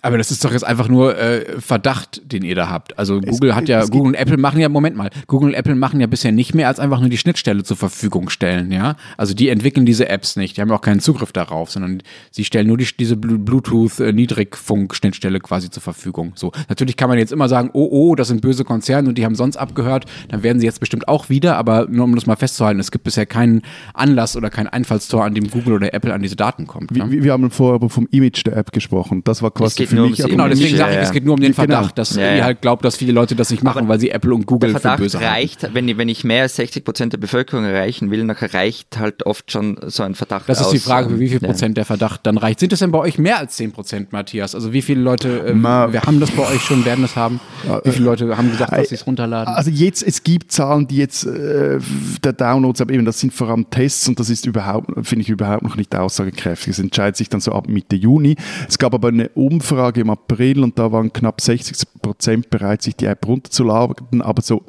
Aber 0.00 0.16
das 0.16 0.30
ist 0.30 0.44
doch 0.44 0.52
jetzt 0.52 0.64
einfach 0.64 0.88
nur 0.88 1.18
äh, 1.18 1.60
Verdacht, 1.60 2.22
den 2.24 2.44
ihr 2.44 2.54
da 2.54 2.70
habt. 2.70 2.96
Also 3.00 3.20
Google 3.20 3.50
es, 3.50 3.56
hat 3.56 3.68
ja, 3.68 3.84
Google 3.84 4.10
und 4.10 4.14
Apple 4.14 4.36
machen 4.36 4.60
ja, 4.60 4.68
Moment 4.68 4.94
mal, 4.96 5.10
Google 5.26 5.48
und 5.48 5.54
Apple 5.54 5.74
machen 5.74 6.00
ja 6.00 6.06
bisher 6.06 6.30
nicht 6.30 6.54
mehr 6.54 6.68
als 6.68 6.78
einfach 6.78 7.00
nur 7.00 7.08
die 7.08 7.18
Schnittstelle 7.18 7.64
zur 7.64 7.76
Verfügung 7.76 8.30
stellen, 8.30 8.70
ja. 8.70 8.94
Also 9.16 9.34
die 9.34 9.48
entwickeln 9.48 9.84
diese 9.84 10.08
Apps 10.08 10.36
nicht, 10.36 10.56
die 10.56 10.60
haben 10.60 10.70
auch 10.70 10.82
keinen 10.82 11.00
Zugriff 11.00 11.32
darauf, 11.32 11.72
sondern 11.72 12.04
sie 12.30 12.44
stellen 12.44 12.68
nur 12.68 12.76
die, 12.76 12.86
diese 12.96 13.16
Bluetooth-Niedrigfunk-Schnittstelle 13.16 15.40
quasi 15.40 15.68
zur 15.68 15.82
Verfügung. 15.82 16.30
So, 16.36 16.52
natürlich 16.68 16.96
kann 16.96 17.08
man 17.08 17.18
jetzt 17.18 17.32
immer 17.32 17.48
sagen, 17.48 17.70
oh, 17.72 17.88
oh, 17.90 18.14
das 18.14 18.28
sind 18.28 18.40
böse 18.40 18.64
Konzerne 18.64 19.08
und 19.08 19.18
die 19.18 19.24
haben 19.24 19.34
sonst 19.34 19.56
abgehört, 19.56 20.04
dann 20.28 20.44
werden 20.44 20.60
sie 20.60 20.66
jetzt 20.66 20.78
bestimmt 20.78 21.08
auch 21.08 21.28
wieder, 21.28 21.56
aber 21.56 21.88
nur 21.88 22.04
um 22.04 22.14
das 22.14 22.26
mal 22.26 22.36
festzuhalten, 22.36 22.78
es 22.78 22.92
gibt 22.92 23.02
bisher 23.02 23.26
keinen 23.26 23.62
Anlass 23.94 24.36
oder 24.36 24.48
kein 24.48 24.68
Einfallstor, 24.68 25.24
an 25.24 25.34
dem 25.34 25.50
Google 25.50 25.74
oder 25.74 25.92
Apple 25.92 26.14
an 26.14 26.22
diese 26.22 26.36
Daten 26.36 26.68
kommt. 26.68 26.92
Ne? 26.92 27.10
Wir, 27.10 27.24
wir 27.24 27.32
haben 27.32 27.50
vorher 27.50 27.74
aber 27.74 27.90
vom 27.90 28.06
Image 28.12 28.46
der 28.46 28.56
App 28.56 28.70
gesprochen. 28.70 29.24
Das 29.24 29.42
war 29.42 29.50
quasi 29.50 29.71
es 29.72 29.76
geht 29.76 29.92
nur 29.92 30.04
ums 30.04 30.18
Genau, 30.18 30.48
deswegen 30.48 30.76
sage 30.76 30.94
ich, 30.94 31.00
es 31.00 31.12
geht 31.12 31.24
nur 31.24 31.34
um 31.34 31.40
den 31.40 31.52
genau. 31.52 31.66
Verdacht, 31.66 31.98
dass 31.98 32.16
ja, 32.16 32.36
ihr 32.36 32.44
halt 32.44 32.60
glaubt, 32.60 32.84
dass 32.84 32.96
viele 32.96 33.12
Leute 33.12 33.34
das 33.34 33.50
nicht 33.50 33.62
machen, 33.62 33.80
aber 33.80 33.88
weil 33.88 34.00
sie 34.00 34.10
Apple 34.10 34.34
und 34.34 34.46
Google 34.46 34.72
der 34.72 34.80
Verdacht 34.80 34.98
für 34.98 35.04
böse 35.04 35.20
reicht. 35.20 35.68
Wenn, 35.72 35.88
ich, 35.88 35.98
wenn 35.98 36.08
ich 36.08 36.24
mehr 36.24 36.42
als 36.42 36.56
60 36.56 36.84
Prozent 36.84 37.12
der 37.12 37.18
Bevölkerung 37.18 37.64
erreichen 37.64 38.10
will, 38.10 38.26
dann 38.26 38.30
reicht 38.30 38.98
halt 38.98 39.26
oft 39.26 39.50
schon 39.50 39.78
so 39.86 40.02
ein 40.02 40.14
Verdacht 40.14 40.48
Das 40.48 40.60
ist 40.60 40.66
aus, 40.66 40.72
die 40.72 40.78
Frage, 40.78 41.10
für 41.10 41.20
wie 41.20 41.28
viel 41.28 41.40
Prozent 41.40 41.76
der 41.76 41.84
Verdacht 41.84 42.20
dann 42.24 42.38
reicht. 42.38 42.60
Sind 42.60 42.72
es 42.72 42.78
denn 42.80 42.90
bei 42.90 42.98
euch 42.98 43.18
mehr 43.18 43.38
als 43.38 43.56
10 43.56 43.72
Prozent, 43.72 44.12
Matthias? 44.12 44.54
Also 44.54 44.72
wie 44.72 44.82
viele 44.82 45.00
Leute, 45.00 45.46
äh, 45.46 45.54
wir 45.54 46.02
haben 46.02 46.20
das 46.20 46.30
bei 46.30 46.46
euch 46.48 46.62
schon, 46.62 46.84
werden 46.84 47.02
das 47.02 47.16
haben? 47.16 47.40
Wie 47.84 47.90
viele 47.90 48.04
Leute 48.04 48.36
haben 48.36 48.50
gesagt, 48.50 48.72
dass 48.72 48.88
sie 48.88 48.94
es 48.94 49.06
runterladen? 49.06 49.54
Also 49.54 49.70
jetzt, 49.70 50.02
es 50.02 50.22
gibt 50.22 50.52
Zahlen, 50.52 50.86
die 50.86 50.96
jetzt 50.96 51.24
äh, 51.24 51.78
der 52.22 52.32
Downloads, 52.32 52.80
aber 52.80 52.92
eben 52.92 53.04
das 53.04 53.20
sind 53.20 53.32
vor 53.32 53.48
allem 53.48 53.68
Tests 53.70 54.08
und 54.08 54.18
das 54.18 54.30
ist 54.30 54.46
überhaupt, 54.46 54.90
finde 55.06 55.22
ich 55.22 55.28
überhaupt 55.28 55.62
noch 55.62 55.76
nicht 55.76 55.94
aussagekräftig. 55.94 56.72
Es 56.72 56.78
entscheidet 56.78 57.16
sich 57.16 57.28
dann 57.28 57.40
so 57.40 57.52
ab 57.52 57.68
Mitte 57.68 57.96
Juni. 57.96 58.36
Es 58.68 58.78
gab 58.78 58.94
aber 58.94 59.08
eine 59.08 59.28
Umfrage 59.30 59.61
im 59.70 60.10
April 60.10 60.62
und 60.62 60.78
da 60.78 60.92
waren 60.92 61.12
knapp 61.12 61.40
60 61.40 61.86
Prozent 62.02 62.50
bereit, 62.50 62.82
sich 62.82 62.96
die 62.96 63.06
App 63.06 63.26
runterzuladen, 63.26 64.20
aber 64.22 64.42
so, 64.42 64.64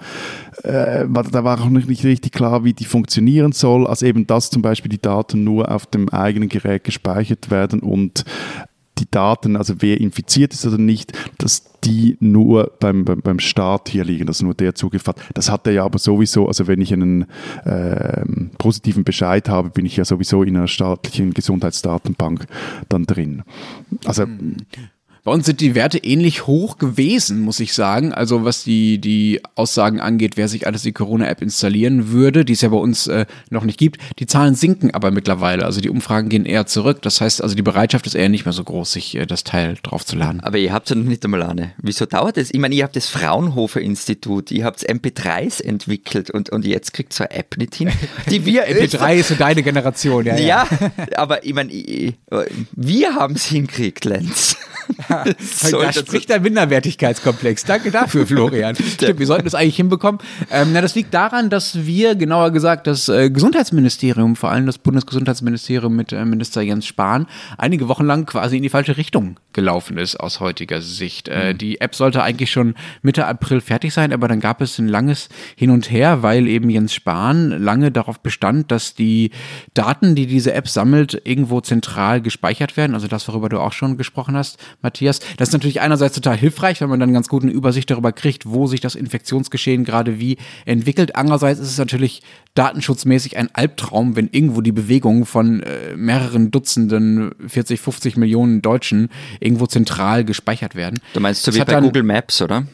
äh, 0.64 1.06
da 1.08 1.44
war 1.44 1.60
auch 1.60 1.70
noch 1.70 1.86
nicht 1.86 2.04
richtig 2.04 2.32
klar, 2.32 2.64
wie 2.64 2.74
die 2.74 2.86
funktionieren 2.86 3.52
soll. 3.52 3.88
Also 3.88 4.06
eben, 4.06 4.28
dass 4.28 4.50
zum 4.50 4.62
Beispiel 4.62 4.90
die 4.90 5.02
Daten 5.02 5.44
nur 5.44 5.72
auf 5.72 5.86
dem 5.86 6.10
eigenen 6.10 6.50
Gerät 6.50 6.84
gespeichert 6.84 7.52
werden 7.52 7.80
und 7.80 8.26
die 9.00 9.10
Daten, 9.10 9.56
also 9.56 9.76
wer 9.80 10.00
infiziert 10.00 10.54
ist 10.54 10.66
oder 10.66 10.78
nicht, 10.78 11.14
dass 11.40 11.73
die 11.84 12.18
nur 12.20 12.72
beim, 12.80 13.06
beim, 13.06 13.22
beim 13.22 13.40
Staat 13.40 13.90
hier 13.90 14.04
liegen, 14.04 14.26
dass 14.26 14.42
nur 14.42 14.54
der 14.54 14.76
Zugriff 14.76 15.06
hat. 15.08 15.18
Das 15.34 15.52
hat 15.52 15.68
er 15.68 15.74
ja 15.74 15.84
aber 15.84 16.00
sowieso, 16.00 16.48
also 16.48 16.68
wenn 16.68 16.82
ich 16.82 16.94
einen 16.94 17.26
äh, 17.66 18.24
positiven 18.58 19.04
Bescheid 19.04 19.50
habe, 19.50 19.70
bin 19.70 19.86
ich 19.86 19.98
ja 19.98 20.06
sowieso 20.06 20.44
in 20.44 20.56
einer 20.56 20.68
staatlichen 20.68 21.34
Gesundheitsdatenbank 21.34 22.46
dann 22.90 23.06
drin. 23.06 23.44
Also 24.06 24.24
hm. 24.24 24.58
Bei 25.26 25.32
uns 25.32 25.46
sind 25.46 25.62
die 25.62 25.74
Werte 25.74 26.00
ähnlich 26.00 26.48
hoch 26.48 26.78
gewesen, 26.78 27.40
muss 27.40 27.62
ich 27.62 27.74
sagen. 27.74 28.14
Also 28.14 28.44
was 28.44 28.66
die, 28.66 28.98
die 28.98 29.40
Aussagen 29.56 30.02
angeht, 30.02 30.36
wer 30.36 30.50
sich 30.50 30.68
alles 30.68 30.82
die 30.82 30.92
Corona-App 30.92 31.42
installieren 31.42 32.12
würde, 32.12 32.44
die 32.44 32.52
es 32.52 32.60
ja 32.60 32.68
bei 32.68 32.78
uns 32.78 33.08
äh, 33.08 33.26
noch 33.50 33.64
nicht 33.64 33.80
gibt. 33.80 34.02
Die 34.20 34.26
Zahlen 34.26 34.56
sinken 34.56 34.92
aber 34.94 35.12
mittlerweile. 35.12 35.64
Also 35.64 35.80
die 35.80 35.90
Umfragen 35.90 36.28
gehen 36.28 36.46
eher 36.46 36.66
zurück. 36.66 37.02
Das 37.04 37.22
heißt, 37.22 37.42
also 37.42 37.56
die 37.56 37.62
Bereitschaft 37.62 38.06
ist 38.06 38.16
eher 38.16 38.28
nicht 38.28 38.44
mehr 38.44 38.52
so 38.52 38.66
groß, 38.66 38.92
sich 38.92 39.16
äh, 39.16 39.26
das 39.26 39.46
Teil 39.46 39.78
draufzuladen. 39.82 40.42
Aber 40.42 40.58
ihr 40.58 40.74
habt 40.74 40.90
ja 40.90 40.98
noch 40.98 41.06
nicht 41.06 41.24
einmal 41.24 41.44
eine. 41.44 41.72
Wieso 41.78 42.06
dauert 42.06 42.38
es? 42.38 42.54
Ich 42.54 42.60
meine, 42.60 42.76
ihr 42.76 42.84
habt 42.84 42.98
das 42.98 43.08
Fraunhofer-Institut, 43.08 44.52
ihr 44.52 44.66
habt 44.66 44.82
MP3s 44.82 45.64
entwickelt 45.64 46.32
und, 46.32 46.50
und 46.50 46.66
jetzt 46.66 46.92
kriegt 46.92 47.14
so 47.14 47.24
eine 47.24 47.32
App 47.32 47.56
nicht 47.58 47.76
hin. 47.76 47.92
Die 48.30 48.46
wir 48.46 48.68
MP3 48.68 49.16
ist 49.16 49.30
so 49.30 49.36
deine 49.36 49.64
Generation, 49.64 50.26
ja. 50.26 50.36
Ja, 50.36 50.68
ja. 50.68 50.92
aber 51.16 51.46
ich 51.46 51.54
meine, 51.54 51.72
wir 52.74 53.16
haben 53.16 53.36
es 53.36 53.46
hinkriegt, 53.46 54.04
Lenz. 54.04 54.58
so, 55.40 55.82
da 55.82 55.94
spricht 55.94 56.30
der 56.30 56.40
Minderwertigkeitskomplex. 56.40 57.66
Danke 57.66 57.92
dafür, 57.92 58.26
Florian. 58.26 58.76
Stimmt, 58.94 59.20
wir 59.20 59.26
sollten 59.26 59.46
das 59.46 59.56
eigentlich 59.56 59.76
hinbekommen. 59.76 60.22
Ähm, 60.52 60.70
na, 60.74 60.82
das 60.82 60.96
liegt 60.96 61.14
daran, 61.14 61.50
dass 61.50 61.86
wir, 61.86 62.16
genauer 62.16 62.52
gesagt, 62.52 62.88
das 62.88 63.10
äh, 63.10 63.30
Gesundheitsministerium, 63.30 64.36
vor 64.36 64.52
allem 64.52 64.66
das 64.66 64.78
Bundesgesundheitsministerium 64.78 65.96
mit 65.96 66.12
äh, 66.12 66.26
Minister 66.26 66.62
Jens 66.62 66.86
Spahn, 66.86 67.28
einige 67.58 67.88
Wochen 67.88 68.06
lang 68.06 68.26
quasi 68.26 68.58
in 68.58 68.64
die 68.64 68.70
falsche 68.70 68.98
Richtung 68.98 69.38
gelaufen 69.54 69.98
ist 69.98 70.16
aus 70.16 70.40
heutiger 70.40 70.82
Sicht. 70.82 71.28
Äh, 71.30 71.54
mhm. 71.54 71.58
Die 71.58 71.82
App 71.82 71.96
sollte 71.96 72.24
eigentlich 72.24 72.52
schon 72.52 72.76
Mitte 73.02 73.26
April 73.26 73.62
fertig 73.62 73.94
sein, 73.94 74.12
aber 74.12 74.28
dann 74.28 74.40
gab 74.40 74.62
es 74.62 74.80
ein 74.80 74.88
langes 74.88 75.30
Hin 75.56 75.70
und 75.70 75.92
Her, 75.92 76.24
weil 76.24 76.48
eben 76.48 76.70
Jens 76.70 76.94
Spahn 76.94 77.50
lange 77.50 77.92
darauf 77.92 78.20
bestand, 78.20 78.72
dass 78.72 78.96
die 78.96 79.32
Daten, 79.74 80.16
die 80.16 80.28
diese 80.28 80.54
App 80.54 80.68
sammelt, 80.68 81.22
irgendwo 81.24 81.62
zentral 81.62 82.22
gespeichert 82.22 82.78
werden. 82.78 82.94
Also 82.94 83.08
das, 83.08 83.28
worüber 83.28 83.50
du 83.50 83.60
auch 83.60 83.74
schon 83.74 83.98
gesprochen 83.98 84.36
hast, 84.36 84.58
Matthias. 84.82 85.03
Das 85.04 85.50
ist 85.50 85.54
natürlich 85.54 85.82
einerseits 85.82 86.16
total 86.16 86.38
hilfreich, 86.38 86.82
weil 86.82 86.88
man 86.88 87.00
dann 87.00 87.14
ganz 87.14 87.28
gut 87.30 87.44
eine 87.44 87.52
Übersicht 87.52 87.90
darüber 87.90 88.12
kriegt, 88.12 88.46
wo 88.46 88.68
sich 88.68 88.82
das 88.82 88.96
Infektionsgeschehen 88.96 89.84
gerade 89.84 90.20
wie 90.20 90.38
entwickelt. 90.66 91.16
Andererseits 91.16 91.60
ist 91.60 91.70
es 91.70 91.78
natürlich 91.78 92.22
datenschutzmäßig 92.56 93.38
ein 93.38 93.50
Albtraum, 93.54 94.16
wenn 94.16 94.30
irgendwo 94.32 94.62
die 94.62 94.72
Bewegungen 94.72 95.26
von 95.26 95.64
äh, 95.64 95.96
mehreren 95.96 96.52
Dutzenden, 96.52 97.32
40, 97.48 97.80
50 97.80 98.18
Millionen 98.18 98.62
Deutschen 98.62 99.10
irgendwo 99.40 99.66
zentral 99.66 100.24
gespeichert 100.24 100.76
werden. 100.76 101.00
Du 101.14 101.20
meinst 101.20 101.44
so 101.44 101.54
wie 101.54 101.60
bei 101.60 101.80
Google 101.82 102.04
Maps, 102.04 102.42
oder? 102.42 102.66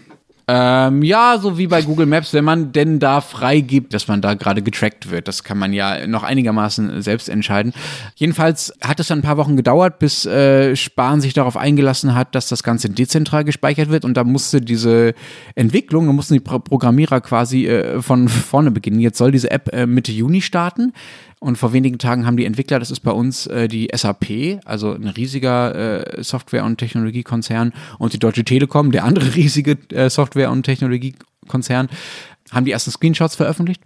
Ähm, 0.51 1.03
ja, 1.03 1.38
so 1.39 1.59
wie 1.59 1.67
bei 1.67 1.83
Google 1.83 2.07
Maps, 2.07 2.33
wenn 2.33 2.43
man 2.43 2.71
denn 2.71 2.97
da 2.97 3.21
freigibt, 3.21 3.93
dass 3.93 4.07
man 4.07 4.19
da 4.19 4.33
gerade 4.33 4.63
getrackt 4.63 5.12
wird. 5.12 5.27
Das 5.27 5.43
kann 5.43 5.59
man 5.59 5.73
ja 5.73 6.07
noch 6.07 6.23
einigermaßen 6.23 7.03
selbst 7.03 7.29
entscheiden. 7.29 7.71
Jedenfalls 8.15 8.73
hat 8.81 8.99
es 8.99 9.09
dann 9.09 9.19
ein 9.19 9.21
paar 9.21 9.38
Wochen 9.38 9.55
gedauert, 9.57 9.99
bis 9.99 10.25
äh, 10.25 10.75
Spahn 10.75 11.21
sich 11.21 11.35
darauf 11.35 11.55
eingelassen 11.55 12.15
hat, 12.15 12.33
dass 12.33 12.49
das 12.49 12.63
Ganze 12.63 12.89
dezentral 12.89 13.43
gespeichert 13.43 13.91
wird. 13.91 14.05
Und 14.05 14.17
da 14.17 14.23
musste 14.23 14.59
diese 14.59 15.13
Entwicklung, 15.53 16.07
da 16.07 16.13
mussten 16.13 16.33
die 16.33 16.39
Pro 16.39 16.57
Programmierer 16.57 17.21
quasi 17.21 17.67
äh, 17.67 18.01
von 18.01 18.27
vorne 18.27 18.71
beginnen. 18.71 18.99
Jetzt 18.99 19.19
soll 19.19 19.31
diese 19.31 19.51
App 19.51 19.71
äh, 19.71 19.85
Mitte 19.85 20.12
Juni 20.12 20.41
starten. 20.41 20.93
Und 21.39 21.58
vor 21.58 21.71
wenigen 21.71 21.99
Tagen 21.99 22.25
haben 22.25 22.36
die 22.36 22.43
Entwickler, 22.43 22.80
das 22.80 22.91
ist 22.91 22.99
bei 22.99 23.12
uns 23.12 23.47
äh, 23.47 23.69
die 23.69 23.89
SAP, 23.93 24.60
also 24.65 24.91
ein 24.93 25.08
riesiger 25.08 26.17
äh, 26.17 26.23
Software- 26.23 26.65
und 26.65 26.78
Technologiekonzern, 26.78 27.73
und 27.97 28.12
die 28.12 28.19
Deutsche 28.19 28.43
Telekom, 28.43 28.91
der 28.91 29.06
andere 29.06 29.36
riesige 29.36 29.78
äh, 29.93 30.10
Software- 30.10 30.52
und 30.52 30.63
Technologiekonzern, 30.63 31.89
haben 32.52 32.65
die 32.65 32.71
ersten 32.71 32.91
Screenshots 32.91 33.36
veröffentlicht. 33.36 33.82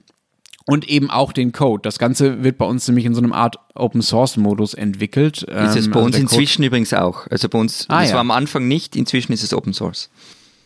Und 0.65 0.87
eben 0.87 1.09
auch 1.09 1.33
den 1.33 1.51
Code. 1.51 1.81
Das 1.83 1.99
Ganze 1.99 2.41
wird 2.41 2.57
bei 2.57 2.65
uns 2.65 2.87
nämlich 2.87 3.03
in 3.03 3.13
so 3.13 3.19
einem 3.19 3.33
Art 3.33 3.57
Open 3.75 4.01
Source 4.01 4.37
Modus 4.37 4.73
entwickelt. 4.73 5.43
Ist 5.43 5.75
es 5.75 5.91
bei 5.91 5.99
ähm, 5.99 6.05
also 6.05 6.05
uns 6.05 6.17
inzwischen 6.17 6.63
übrigens 6.63 6.93
auch. 6.93 7.27
Also 7.27 7.49
bei 7.49 7.59
uns, 7.59 7.85
ah, 7.89 7.99
das 7.99 8.11
ja. 8.11 8.13
war 8.13 8.21
am 8.21 8.31
Anfang 8.31 8.69
nicht, 8.69 8.95
inzwischen 8.95 9.33
ist 9.33 9.43
es 9.43 9.53
Open 9.53 9.73
Source. 9.73 10.09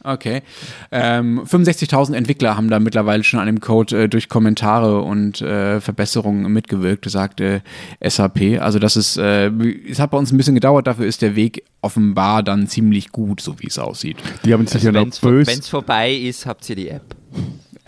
Okay. 0.08 0.41
Ähm, 0.89 1.41
65.000 1.41 2.13
Entwickler 2.13 2.56
haben 2.56 2.70
da 2.70 2.80
mittlerweile 2.80 3.24
schon 3.24 3.41
an 3.41 3.48
dem 3.48 3.60
Code 3.60 4.04
äh, 4.04 4.10
durch 4.10 4.30
Kommentare 4.30 5.02
und 5.02 5.41
äh, 5.41 5.82
Verbesserungen 5.82 6.52
mitgewirkt, 6.52 7.10
sagte 7.10 7.62
SAP. 8.02 8.62
Also 8.62 8.80
das 8.80 8.96
ist, 8.96 9.17
äh, 9.17 9.48
es 9.89 10.00
hat 10.00 10.12
bei 10.12 10.17
uns 10.17 10.32
ein 10.32 10.38
bisschen 10.38 10.56
gedauert, 10.56 10.88
dafür 10.88 11.06
ist 11.06 11.22
der 11.22 11.36
Weg 11.36 11.63
offenbar 11.82 12.41
dann 12.41 12.67
ziemlich 12.67 13.12
gut, 13.12 13.41
so 13.41 13.60
wie 13.60 13.67
es 13.67 13.78
aussieht. 13.78 14.17
Die 14.46 14.54
haben 14.54 14.65
sich 14.65 14.76
also 14.76 14.98
ja 14.98 15.06
noch 15.06 15.20
böse. 15.20 15.52
Wenn 15.52 15.60
es 15.60 15.67
vorbei 15.67 16.13
ist, 16.13 16.46
habt 16.46 16.70
ihr 16.70 16.76
die 16.78 16.89
App. 16.89 17.15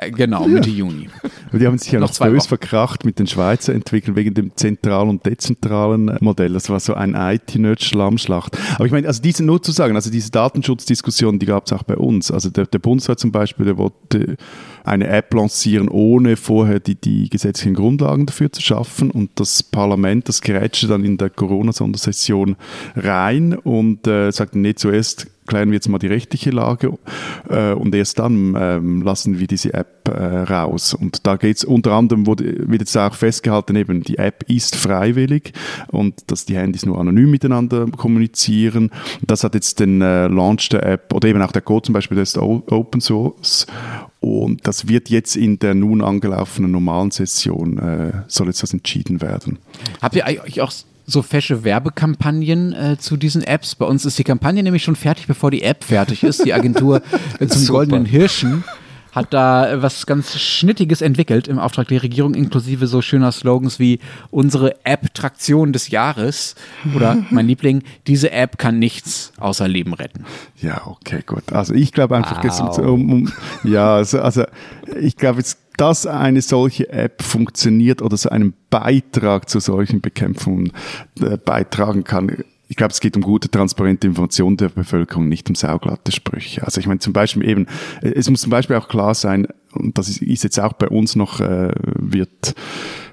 Äh, 0.02 0.12
genau, 0.12 0.48
Mitte 0.48 0.70
Juni. 0.70 1.10
die 1.52 1.66
haben 1.66 1.78
sich 1.78 1.92
ja 1.92 2.00
noch, 2.00 2.18
bös 2.18 2.48
verkracht 2.48 3.06
mit 3.06 3.20
den 3.20 3.28
Schweizer 3.28 3.74
Entwicklern 3.74 4.16
wegen 4.16 4.34
dem 4.34 4.56
zentralen 4.56 5.10
und 5.10 5.26
dezentralen 5.26 6.18
Modell. 6.22 6.54
Das 6.54 6.70
war 6.70 6.80
so 6.80 6.94
ein 6.94 7.16
IT-Nerd-Schlammschlacht. 7.16 8.58
Aber 8.76 8.86
ich 8.86 8.92
meine, 8.92 9.08
also 9.08 9.22
diese 9.22 9.44
nur 9.44 9.62
zu 9.62 9.72
sagen, 9.72 9.96
also 9.96 10.10
diese 10.10 10.32
Datenschutzdiskussion, 10.32 11.40
die 11.40 11.46
gab 11.46 11.66
es 11.66 11.74
auch 11.74 11.84
bei 11.84 11.98
uns. 11.98 12.32
Also 12.32 12.50
der, 12.50 12.66
der 12.66 12.80
Bundesrat 12.80 13.20
zum 13.20 13.32
Beispiel, 13.32 13.66
der 13.66 13.78
wollte 13.78 14.38
eine 14.84 15.08
App 15.08 15.34
lancieren, 15.34 15.90
ohne 15.90 16.38
vorher 16.38 16.80
die, 16.80 16.96
die 16.96 17.30
gesetzlichen 17.30 17.74
Grundlagen 17.74 18.26
dafür 18.26 18.52
zu 18.52 18.62
schaffen. 18.62 19.12
Und 19.12 19.32
das 19.36 19.64
Parlament, 19.64 20.30
das 20.30 20.42
grätschte 20.42 20.88
dann 20.88 21.04
in 21.04 21.18
der 21.18 21.30
Corona-Sondersession 21.30 22.56
rein 22.96 23.54
und 23.54 24.08
äh, 24.08 24.32
sagte, 24.32 24.60
nee, 24.60 24.76
zuerst 24.76 25.28
klären 25.50 25.70
wir 25.72 25.76
jetzt 25.76 25.90
mal 25.90 25.98
die 25.98 26.08
rechtliche 26.08 26.52
Lage 26.52 26.98
äh, 27.50 27.74
und 27.74 27.94
erst 27.94 28.20
dann 28.20 28.56
ähm, 28.58 29.02
lassen 29.02 29.40
wir 29.40 29.48
diese 29.48 29.74
App 29.74 30.08
äh, 30.08 30.42
raus. 30.44 30.94
Und 30.94 31.26
da 31.26 31.36
geht 31.36 31.58
es 31.58 31.64
unter 31.66 31.94
anderem, 31.94 32.28
wurde, 32.28 32.70
wird 32.70 32.82
jetzt 32.82 32.96
auch 32.96 33.16
festgehalten, 33.16 33.76
eben 33.76 34.04
die 34.04 34.18
App 34.20 34.44
ist 34.48 34.76
freiwillig 34.76 35.54
und 35.88 36.32
dass 36.32 36.46
die 36.46 36.56
Handys 36.56 36.86
nur 36.86 37.00
anonym 37.00 37.32
miteinander 37.32 37.88
kommunizieren. 37.88 38.92
Das 39.26 39.44
hat 39.44 39.56
jetzt 39.56 39.80
den 39.80 40.02
äh, 40.02 40.28
Launch 40.28 40.70
der 40.70 40.84
App 40.84 41.14
oder 41.14 41.28
eben 41.28 41.42
auch 41.42 41.52
der 41.52 41.64
Code 41.64 41.88
zum 41.88 41.94
Beispiel, 41.94 42.16
der 42.16 42.24
ist 42.24 42.38
Open 42.38 43.02
Source 43.02 43.66
und 44.20 44.68
das 44.68 44.88
wird 44.88 45.10
jetzt 45.10 45.36
in 45.36 45.58
der 45.58 45.74
nun 45.74 46.02
angelaufenen 46.02 46.72
normalen 46.72 47.10
Session, 47.10 47.80
äh, 47.80 48.12
soll 48.28 48.48
jetzt 48.48 48.62
das 48.62 48.74
entschieden 48.74 49.22
werden. 49.22 49.58
Habt 50.02 50.16
ihr 50.16 50.26
euch 50.26 50.62
auch 50.62 50.72
so 51.10 51.22
fesche 51.22 51.64
Werbekampagnen 51.64 52.74
äh, 52.74 52.98
zu 52.98 53.18
diesen 53.18 53.44
Apps. 53.44 53.76
Bei 53.76 53.86
uns 53.86 54.06
ist 54.06 54.20
die 54.20 54.24
Kampagne 54.24 54.64
nämlich 54.64 54.84
schon 54.84 54.96
fertig, 54.96 55.28
bevor 55.28 55.52
die 55.52 55.64
App 55.64 55.84
fertig 55.84 56.24
ist. 56.24 56.46
Die 56.46 56.54
Agentur 56.54 57.02
äh, 57.40 57.48
zum 57.48 57.66
Goldenen 57.68 58.06
Hirschen 58.06 58.64
hat 59.12 59.34
da 59.34 59.82
was 59.82 60.06
ganz 60.06 60.38
Schnittiges 60.38 61.02
entwickelt 61.02 61.48
im 61.48 61.58
Auftrag 61.58 61.88
der 61.88 62.04
Regierung, 62.04 62.36
inklusive 62.36 62.86
so 62.86 63.02
schöner 63.02 63.32
Slogans 63.32 63.80
wie 63.80 64.00
unsere 64.30 64.86
App-Traktion 64.86 65.74
des 65.74 65.90
Jahres 65.90 66.54
oder 66.96 67.18
mein 67.32 67.48
Liebling, 67.48 67.84
diese 68.06 68.32
App 68.32 68.60
kann 68.60 68.78
nichts 68.78 69.34
außer 69.40 69.68
Leben 69.68 69.94
retten. 69.94 70.26
Ja, 70.62 70.86
okay, 70.86 71.24
gut. 71.26 71.52
Also 71.52 71.74
ich 71.74 71.92
glaube 71.92 72.18
einfach, 72.18 72.44
wow. 72.44 72.78
um, 72.78 73.12
um, 73.12 73.34
ja, 73.64 73.96
also, 73.96 74.22
also 74.22 74.44
ich 75.00 75.16
glaube 75.16 75.40
jetzt 75.40 75.58
dass 75.80 76.06
eine 76.06 76.42
solche 76.42 76.90
App 76.90 77.22
funktioniert 77.22 78.02
oder 78.02 78.18
so 78.18 78.30
einen 78.30 78.54
Beitrag 78.70 79.50
zu 79.50 79.60
solchen 79.60 80.02
Bekämpfungen 80.02 80.74
äh, 81.22 81.38
beitragen 81.38 82.04
kann, 82.04 82.44
ich 82.68 82.76
glaube, 82.76 82.92
es 82.92 83.00
geht 83.00 83.16
um 83.16 83.24
gute, 83.24 83.50
transparente 83.50 84.06
Information 84.06 84.56
der 84.56 84.70
Bevölkerung, 84.70 85.28
nicht 85.28 85.50
um 85.50 85.56
sauglatte 85.56 86.12
Sprüche. 86.12 86.64
Also 86.64 86.80
ich 86.80 86.86
meine 86.86 87.00
zum 87.00 87.14
Beispiel 87.14 87.48
eben, 87.48 87.66
es 88.02 88.30
muss 88.30 88.42
zum 88.42 88.52
Beispiel 88.52 88.76
auch 88.76 88.88
klar 88.88 89.16
sein, 89.16 89.48
und 89.74 89.98
das 89.98 90.10
ist, 90.10 90.22
ist 90.22 90.44
jetzt 90.44 90.60
auch 90.60 90.74
bei 90.74 90.88
uns 90.88 91.16
noch, 91.16 91.40
äh, 91.40 91.72
wird 91.96 92.56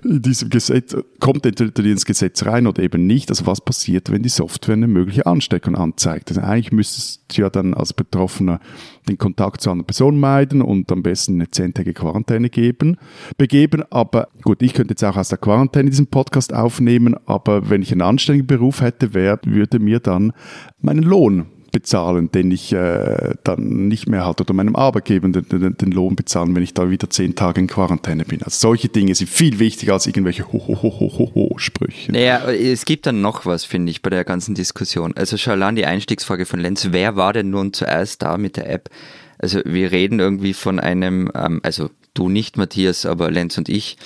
diesem 0.02 0.50
Gesetz, 0.50 0.96
kommt 1.20 1.44
entweder 1.46 1.84
ins 1.84 2.06
Gesetz 2.06 2.44
rein 2.46 2.66
oder 2.66 2.82
eben 2.82 3.06
nicht. 3.06 3.30
Also 3.30 3.46
was 3.46 3.60
passiert, 3.60 4.10
wenn 4.10 4.22
die 4.22 4.28
Software 4.28 4.74
eine 4.74 4.86
mögliche 4.86 5.26
Ansteckung 5.26 5.74
anzeigt? 5.74 6.30
Also 6.30 6.40
eigentlich 6.42 6.72
müsstest 6.72 7.22
du 7.28 7.42
ja 7.42 7.50
dann 7.50 7.74
als 7.74 7.92
Betroffener 7.92 8.60
den 9.08 9.18
Kontakt 9.18 9.60
zu 9.60 9.70
anderen 9.70 9.86
Personen 9.86 10.18
meiden 10.18 10.62
und 10.62 10.90
am 10.92 11.02
besten 11.02 11.34
eine 11.34 11.50
zehntägige 11.50 11.94
Quarantäne 11.94 12.50
geben, 12.50 12.96
begeben. 13.36 13.82
Aber 13.90 14.28
gut, 14.42 14.62
ich 14.62 14.74
könnte 14.74 14.92
jetzt 14.92 15.04
auch 15.04 15.16
aus 15.16 15.28
der 15.28 15.38
Quarantäne 15.38 15.90
diesen 15.90 16.06
Podcast 16.06 16.54
aufnehmen, 16.54 17.16
aber 17.26 17.70
wenn 17.70 17.82
ich 17.82 17.92
einen 17.92 18.02
anständigen 18.02 18.46
Beruf 18.46 18.80
hätte, 18.80 19.14
wer 19.14 19.38
würde 19.44 19.78
mir 19.78 20.00
dann 20.00 20.32
meinen 20.80 21.02
Lohn 21.02 21.46
bezahlen, 21.72 22.30
den 22.32 22.50
ich 22.50 22.72
äh, 22.72 23.34
dann 23.44 23.88
nicht 23.88 24.08
mehr 24.08 24.26
hatte 24.26 24.44
oder 24.44 24.54
meinem 24.54 24.76
Arbeitgeber 24.76 25.28
den, 25.28 25.48
den, 25.48 25.76
den, 25.76 25.90
Lohn 25.90 26.16
bezahlen, 26.16 26.54
wenn 26.54 26.62
ich 26.62 26.74
da 26.74 26.90
wieder 26.90 27.10
zehn 27.10 27.34
Tage 27.34 27.60
in 27.60 27.66
Quarantäne 27.66 28.24
bin. 28.24 28.42
Also 28.42 28.68
solche 28.68 28.88
Dinge 28.88 29.14
sind 29.14 29.28
viel 29.28 29.58
wichtiger 29.58 29.94
als 29.94 30.06
irgendwelche 30.06 30.52
Ho-Ho-Ho-Ho-Ho-Sprüche. 30.52 32.12
Naja, 32.12 32.50
es 32.50 32.84
gibt 32.84 33.06
dann 33.06 33.20
noch 33.20 33.46
was, 33.46 33.64
finde 33.64 33.90
ich, 33.90 34.02
bei 34.02 34.10
der 34.10 34.24
ganzen 34.24 34.54
Diskussion. 34.54 35.14
Also 35.16 35.36
schon 35.36 35.54
allein 35.54 35.76
die 35.76 35.86
Einstiegsfrage 35.86 36.46
von 36.46 36.60
Lenz, 36.60 36.88
wer 36.90 37.16
war 37.16 37.32
denn 37.32 37.50
nun 37.50 37.72
zuerst 37.72 38.22
da 38.22 38.38
mit 38.38 38.56
der 38.56 38.70
App? 38.70 38.90
Also 39.38 39.60
wir 39.64 39.92
reden 39.92 40.20
irgendwie 40.20 40.54
von 40.54 40.80
einem, 40.80 41.30
ähm, 41.34 41.60
also 41.62 41.90
du 42.14 42.28
nicht, 42.28 42.56
Matthias, 42.56 43.06
aber 43.06 43.30
Lenz 43.30 43.58
und 43.58 43.68
ich, 43.68 43.98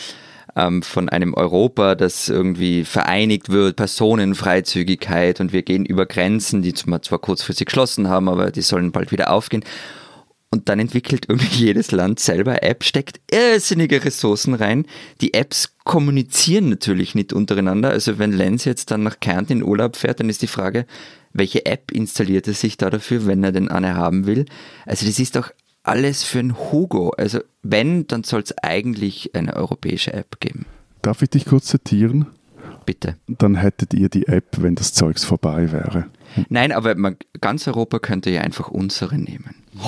ähm, 0.57 0.83
von 0.83 1.09
einem 1.09 1.35
Europa, 1.35 1.95
das 1.95 2.29
irgendwie 2.29 2.85
vereinigt 2.85 3.51
wird, 3.51 3.77
Personenfreizügigkeit 3.77 5.41
und 5.41 5.53
wir 5.53 5.63
gehen 5.63 5.85
über 5.85 6.07
Grenzen, 6.07 6.63
die 6.63 6.75
zwar 6.75 7.19
kurzfristig 7.19 7.67
geschlossen 7.67 8.09
haben, 8.09 8.29
aber 8.29 8.51
die 8.51 8.63
sollen 8.63 8.93
bald 8.93 9.13
wieder 9.13 9.31
aufgehen. 9.31 9.65
Und 10.53 10.69
dann 10.69 10.81
entwickelt 10.81 11.27
irgendwie 11.29 11.47
jedes 11.65 11.93
Land 11.93 12.19
selber 12.19 12.63
App, 12.63 12.83
steckt 12.83 13.21
irrsinnige 13.31 14.05
Ressourcen 14.05 14.55
rein. 14.55 14.87
Die 15.21 15.35
Apps 15.35 15.77
kommunizieren 15.85 16.69
natürlich 16.69 17.15
nicht 17.15 17.33
untereinander. 17.33 17.91
Also 17.91 18.19
wenn 18.19 18.33
Lenz 18.33 18.65
jetzt 18.65 18.91
dann 18.91 19.05
nach 19.05 19.21
Kärnten 19.21 19.59
in 19.59 19.63
Urlaub 19.63 19.97
fährt, 19.97 20.21
dann 20.21 20.29
ist 20.29 20.43
die 20.43 20.49
Frage, 20.49 20.87
welche 21.33 21.67
App 21.67 21.93
installiert 21.93 22.49
er 22.49 22.55
sich 22.55 22.77
da 22.77 22.91
dafür, 22.91 23.27
wenn 23.27 23.45
er 23.45 23.53
denn 23.53 23.69
eine 23.69 23.95
haben 23.95 24.27
will? 24.27 24.47
Also 24.87 25.07
das 25.07 25.21
ist 25.21 25.37
doch 25.37 25.53
alles 25.83 26.23
für 26.23 26.41
ein 26.41 26.57
Hugo. 26.57 27.11
Also 27.11 27.41
wenn, 27.63 28.07
dann 28.07 28.25
soll 28.25 28.43
es 28.43 28.57
eigentlich 28.59 29.35
eine 29.35 29.55
europäische 29.55 30.13
App 30.13 30.41
geben. 30.41 30.67
Darf 31.03 31.23
ich 31.23 31.31
dich 31.31 31.47
kurz 31.47 31.67
zitieren? 31.67 32.27
Bitte. 32.87 33.17
Dann 33.27 33.57
hättet 33.57 33.95
ihr 33.95 34.09
die 34.09 34.27
App, 34.27 34.57
wenn 34.59 34.75
das 34.75 34.93
Zeugs 34.93 35.25
vorbei 35.25 35.73
wäre. 35.73 36.07
Nein, 36.49 36.73
aber 36.73 36.95
man, 36.95 37.17
ganz 37.41 37.67
Europa 37.67 37.99
könnte 37.99 38.31
ja 38.31 38.43
einfach 38.43 38.69
unsere 38.69 39.17
nehmen. 39.17 39.55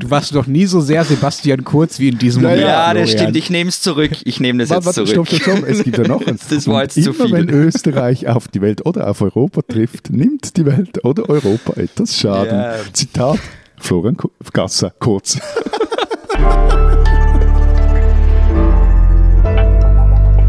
du 0.00 0.10
warst 0.10 0.34
doch 0.34 0.46
nie 0.46 0.66
so 0.66 0.80
sehr 0.80 1.04
Sebastian 1.04 1.64
Kurz 1.64 1.98
wie 1.98 2.08
in 2.08 2.18
diesem 2.18 2.42
Moment. 2.42 2.62
Ja, 2.62 2.92
das 2.94 3.10
stimmt. 3.12 3.36
Ich 3.36 3.50
nehme 3.50 3.68
es 3.68 3.80
zurück. 3.82 4.10
Ich 4.24 4.40
nehme 4.40 4.58
das 4.64 4.70
jetzt 4.70 4.94
zurück. 4.94 5.08
Stopp, 5.08 5.28
stopp, 5.28 5.40
stopp. 5.42 5.68
Es 5.68 5.84
gibt 5.84 5.98
ja 5.98 6.08
noch 6.08 6.26
eins. 6.26 6.48
Das 6.48 6.66
war 6.66 6.82
jetzt 6.82 6.96
immer, 6.96 7.06
zu 7.06 7.12
viel. 7.12 7.32
wenn 7.32 7.48
Österreich 7.48 8.26
auf 8.26 8.48
die 8.48 8.62
Welt 8.62 8.84
oder 8.86 9.08
auf 9.08 9.20
Europa 9.20 9.62
trifft, 9.62 10.10
nimmt 10.10 10.56
die 10.56 10.66
Welt 10.66 11.04
oder 11.04 11.28
Europa 11.28 11.74
etwas 11.74 12.18
Schaden. 12.18 12.58
Ja. 12.58 12.74
Zitat 12.92 13.38
Florian 13.78 14.16
Gasser, 14.52 14.92
kurz. 14.98 15.38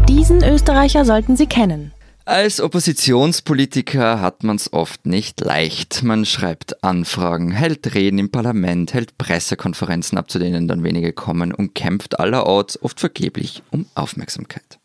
Diesen 0.08 0.42
Österreicher 0.42 1.04
sollten 1.04 1.36
Sie 1.36 1.46
kennen. 1.46 1.92
Als 2.26 2.58
Oppositionspolitiker 2.62 4.18
hat 4.22 4.44
man 4.44 4.56
es 4.56 4.72
oft 4.72 5.04
nicht 5.04 5.42
leicht. 5.42 6.02
Man 6.02 6.24
schreibt 6.24 6.82
Anfragen, 6.82 7.50
hält 7.50 7.94
Reden 7.94 8.18
im 8.18 8.30
Parlament, 8.30 8.94
hält 8.94 9.18
Pressekonferenzen 9.18 10.16
ab, 10.16 10.30
zu 10.30 10.38
denen 10.38 10.66
dann 10.66 10.84
wenige 10.84 11.12
kommen 11.12 11.52
und 11.52 11.74
kämpft 11.74 12.18
allerorts 12.18 12.80
oft 12.82 12.98
vergeblich 12.98 13.62
um 13.70 13.84
Aufmerksamkeit. 13.94 14.78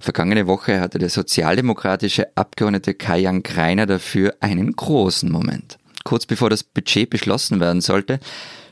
Vergangene 0.00 0.46
Woche 0.46 0.80
hatte 0.80 0.98
der 0.98 1.10
sozialdemokratische 1.10 2.34
Abgeordnete 2.36 2.94
Kajan 2.94 3.42
Greiner 3.42 3.84
dafür 3.84 4.34
einen 4.40 4.72
großen 4.72 5.30
Moment. 5.30 5.76
Kurz 6.04 6.24
bevor 6.24 6.48
das 6.48 6.64
Budget 6.64 7.10
beschlossen 7.10 7.60
werden 7.60 7.82
sollte, 7.82 8.18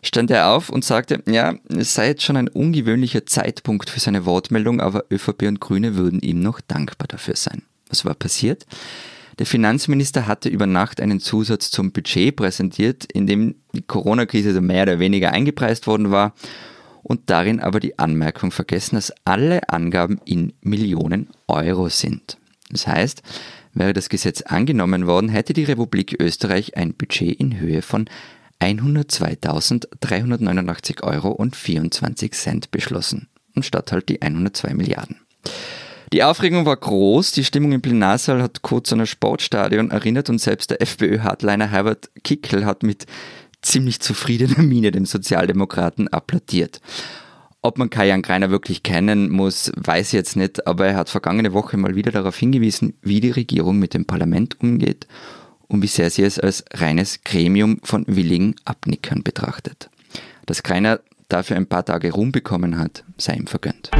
stand 0.02 0.30
er 0.30 0.48
auf 0.48 0.70
und 0.70 0.86
sagte, 0.86 1.22
ja, 1.26 1.54
es 1.68 1.92
sei 1.92 2.08
jetzt 2.08 2.22
schon 2.22 2.38
ein 2.38 2.48
ungewöhnlicher 2.48 3.26
Zeitpunkt 3.26 3.90
für 3.90 4.00
seine 4.00 4.24
Wortmeldung, 4.24 4.80
aber 4.80 5.04
ÖVP 5.12 5.42
und 5.42 5.60
Grüne 5.60 5.96
würden 5.96 6.20
ihm 6.20 6.40
noch 6.40 6.62
dankbar 6.62 7.06
dafür 7.06 7.36
sein. 7.36 7.60
Was 7.90 8.04
war 8.04 8.14
passiert? 8.14 8.66
Der 9.38 9.46
Finanzminister 9.46 10.26
hatte 10.26 10.48
über 10.48 10.66
Nacht 10.66 11.00
einen 11.00 11.20
Zusatz 11.20 11.70
zum 11.70 11.92
Budget 11.92 12.36
präsentiert, 12.36 13.06
in 13.12 13.26
dem 13.26 13.56
die 13.72 13.82
Corona-Krise 13.82 14.60
mehr 14.60 14.84
oder 14.84 14.98
weniger 14.98 15.32
eingepreist 15.32 15.86
worden 15.86 16.10
war 16.10 16.34
und 17.02 17.30
darin 17.30 17.60
aber 17.60 17.80
die 17.80 17.98
Anmerkung 17.98 18.50
vergessen, 18.50 18.96
dass 18.96 19.12
alle 19.24 19.70
Angaben 19.70 20.20
in 20.24 20.52
Millionen 20.60 21.28
Euro 21.48 21.88
sind. 21.88 22.36
Das 22.70 22.86
heißt, 22.86 23.22
wäre 23.72 23.92
das 23.92 24.08
Gesetz 24.08 24.42
angenommen 24.42 25.06
worden, 25.06 25.28
hätte 25.28 25.52
die 25.52 25.64
Republik 25.64 26.16
Österreich 26.20 26.76
ein 26.76 26.94
Budget 26.94 27.40
in 27.40 27.58
Höhe 27.58 27.82
von 27.82 28.08
102.389 28.60 31.02
Euro 31.02 31.30
und 31.30 31.56
24 31.56 32.32
Cent 32.32 32.70
beschlossen, 32.70 33.28
anstatt 33.54 33.90
halt 33.92 34.10
die 34.10 34.20
102 34.20 34.74
Milliarden. 34.74 35.16
Die 36.12 36.24
Aufregung 36.24 36.66
war 36.66 36.76
groß, 36.76 37.30
die 37.30 37.44
Stimmung 37.44 37.70
im 37.70 37.82
Plenarsaal 37.82 38.42
hat 38.42 38.62
kurz 38.62 38.92
an 38.92 38.98
ein 38.98 39.06
Sportstadion 39.06 39.92
erinnert 39.92 40.28
und 40.28 40.40
selbst 40.40 40.70
der 40.70 40.82
FPÖ-Hardliner 40.82 41.68
Herbert 41.68 42.10
Kickel 42.24 42.64
hat 42.64 42.82
mit 42.82 43.06
ziemlich 43.62 44.00
zufriedener 44.00 44.62
Miene 44.62 44.90
dem 44.90 45.06
Sozialdemokraten 45.06 46.08
applaudiert. 46.08 46.80
Ob 47.62 47.78
man 47.78 47.90
Kajan 47.90 48.22
Greiner 48.22 48.50
wirklich 48.50 48.82
kennen 48.82 49.30
muss, 49.30 49.70
weiß 49.76 50.08
ich 50.08 50.12
jetzt 50.14 50.34
nicht, 50.34 50.66
aber 50.66 50.88
er 50.88 50.96
hat 50.96 51.10
vergangene 51.10 51.52
Woche 51.52 51.76
mal 51.76 51.94
wieder 51.94 52.10
darauf 52.10 52.36
hingewiesen, 52.36 52.94
wie 53.02 53.20
die 53.20 53.30
Regierung 53.30 53.78
mit 53.78 53.94
dem 53.94 54.06
Parlament 54.06 54.60
umgeht 54.60 55.06
und 55.68 55.82
wie 55.82 55.86
sehr 55.86 56.10
sie 56.10 56.24
es 56.24 56.40
als 56.40 56.64
reines 56.72 57.22
Gremium 57.22 57.78
von 57.84 58.04
willigen 58.08 58.56
Abnickern 58.64 59.22
betrachtet. 59.22 59.90
Dass 60.46 60.64
Greiner 60.64 60.98
dafür 61.28 61.56
ein 61.56 61.66
paar 61.66 61.84
Tage 61.84 62.10
Ruhm 62.12 62.32
bekommen 62.32 62.78
hat, 62.78 63.04
sei 63.16 63.34
ihm 63.34 63.46
vergönnt. 63.46 63.90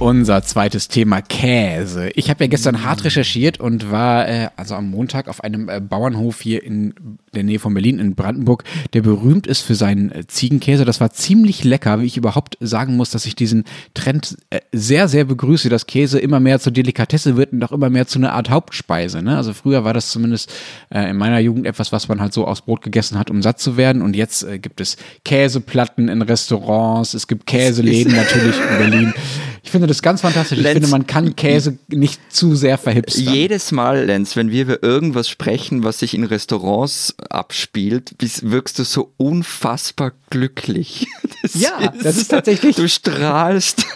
Unser 0.00 0.42
zweites 0.42 0.88
Thema 0.88 1.20
Käse. 1.20 2.08
Ich 2.14 2.30
habe 2.30 2.44
ja 2.44 2.48
gestern 2.48 2.84
hart 2.84 3.04
recherchiert 3.04 3.60
und 3.60 3.90
war 3.90 4.26
äh, 4.26 4.48
also 4.56 4.74
am 4.74 4.90
Montag 4.90 5.28
auf 5.28 5.44
einem 5.44 5.68
äh, 5.68 5.78
Bauernhof 5.78 6.40
hier 6.40 6.62
in 6.62 6.94
der 7.34 7.42
Nähe 7.42 7.58
von 7.58 7.74
Berlin 7.74 7.98
in 7.98 8.14
Brandenburg, 8.14 8.64
der 8.94 9.02
berühmt 9.02 9.46
ist 9.46 9.60
für 9.60 9.74
seinen 9.74 10.10
äh, 10.10 10.26
Ziegenkäse. 10.26 10.86
Das 10.86 11.02
war 11.02 11.10
ziemlich 11.10 11.64
lecker, 11.64 12.00
wie 12.00 12.06
ich 12.06 12.16
überhaupt 12.16 12.56
sagen 12.60 12.96
muss, 12.96 13.10
dass 13.10 13.26
ich 13.26 13.36
diesen 13.36 13.64
Trend 13.92 14.38
äh, 14.48 14.60
sehr, 14.72 15.06
sehr 15.06 15.24
begrüße, 15.24 15.68
dass 15.68 15.86
Käse 15.86 16.18
immer 16.18 16.40
mehr 16.40 16.60
zur 16.60 16.72
Delikatesse 16.72 17.36
wird 17.36 17.52
und 17.52 17.62
auch 17.62 17.72
immer 17.72 17.90
mehr 17.90 18.06
zu 18.06 18.18
einer 18.18 18.32
Art 18.32 18.48
Hauptspeise. 18.48 19.20
Ne? 19.20 19.36
Also 19.36 19.52
früher 19.52 19.84
war 19.84 19.92
das 19.92 20.10
zumindest 20.10 20.50
äh, 20.88 21.10
in 21.10 21.18
meiner 21.18 21.40
Jugend 21.40 21.66
etwas, 21.66 21.92
was 21.92 22.08
man 22.08 22.22
halt 22.22 22.32
so 22.32 22.46
aus 22.46 22.62
Brot 22.62 22.80
gegessen 22.80 23.18
hat, 23.18 23.30
um 23.30 23.42
satt 23.42 23.60
zu 23.60 23.76
werden. 23.76 24.00
Und 24.00 24.16
jetzt 24.16 24.44
äh, 24.44 24.58
gibt 24.58 24.80
es 24.80 24.96
Käseplatten 25.26 26.08
in 26.08 26.22
Restaurants, 26.22 27.12
es 27.12 27.26
gibt 27.26 27.46
Käseläden 27.46 28.16
natürlich 28.16 28.56
in 28.56 28.78
Berlin. 28.78 29.14
Ich 29.62 29.70
finde 29.70 29.86
das 29.86 30.02
ganz 30.02 30.22
fantastisch. 30.22 30.58
Lenz, 30.58 30.68
ich 30.68 30.82
finde, 30.82 30.88
man 30.88 31.06
kann 31.06 31.36
Käse 31.36 31.78
nicht 31.88 32.20
zu 32.32 32.54
sehr 32.54 32.78
verhipstern. 32.78 33.34
Jedes 33.34 33.72
Mal, 33.72 34.04
Lenz, 34.04 34.36
wenn 34.36 34.50
wir 34.50 34.62
über 34.62 34.82
irgendwas 34.82 35.28
sprechen, 35.28 35.84
was 35.84 35.98
sich 35.98 36.14
in 36.14 36.24
Restaurants 36.24 37.14
abspielt, 37.28 38.14
wirkst 38.42 38.78
du 38.78 38.84
so 38.84 39.12
unfassbar 39.16 40.12
glücklich. 40.30 41.06
Das 41.42 41.54
ja, 41.54 41.78
ist, 41.78 42.04
das 42.04 42.16
ist 42.18 42.28
tatsächlich. 42.28 42.76
Du 42.76 42.86
strahlst. 42.86 43.86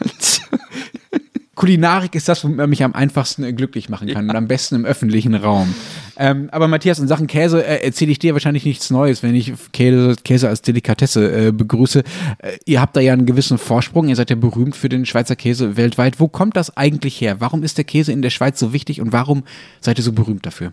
Kulinarik 1.54 2.14
ist 2.14 2.28
das, 2.28 2.44
womit 2.44 2.56
man 2.56 2.70
mich 2.70 2.82
am 2.82 2.94
einfachsten 2.94 3.54
glücklich 3.56 3.88
machen 3.88 4.08
kann 4.08 4.26
ja. 4.26 4.30
und 4.30 4.36
am 4.36 4.48
besten 4.48 4.74
im 4.74 4.84
öffentlichen 4.84 5.34
Raum. 5.34 5.74
Ähm, 6.16 6.48
aber 6.52 6.68
Matthias, 6.68 6.98
in 6.98 7.08
Sachen 7.08 7.26
Käse 7.26 7.64
äh, 7.64 7.84
erzähle 7.84 8.12
ich 8.12 8.18
dir 8.18 8.32
wahrscheinlich 8.34 8.64
nichts 8.64 8.90
Neues, 8.90 9.22
wenn 9.22 9.34
ich 9.34 9.52
Käse, 9.72 10.16
Käse 10.24 10.48
als 10.48 10.62
Delikatesse 10.62 11.48
äh, 11.48 11.52
begrüße. 11.52 12.04
Äh, 12.38 12.58
ihr 12.64 12.80
habt 12.80 12.96
da 12.96 13.00
ja 13.00 13.12
einen 13.12 13.26
gewissen 13.26 13.58
Vorsprung, 13.58 14.08
ihr 14.08 14.16
seid 14.16 14.30
ja 14.30 14.36
berühmt 14.36 14.76
für 14.76 14.88
den 14.88 15.06
Schweizer 15.06 15.36
Käse 15.36 15.76
weltweit. 15.76 16.20
Wo 16.20 16.28
kommt 16.28 16.56
das 16.56 16.76
eigentlich 16.76 17.20
her? 17.20 17.40
Warum 17.40 17.62
ist 17.62 17.78
der 17.78 17.84
Käse 17.84 18.12
in 18.12 18.22
der 18.22 18.30
Schweiz 18.30 18.58
so 18.58 18.72
wichtig 18.72 19.00
und 19.00 19.12
warum 19.12 19.44
seid 19.80 19.98
ihr 19.98 20.04
so 20.04 20.12
berühmt 20.12 20.46
dafür? 20.46 20.72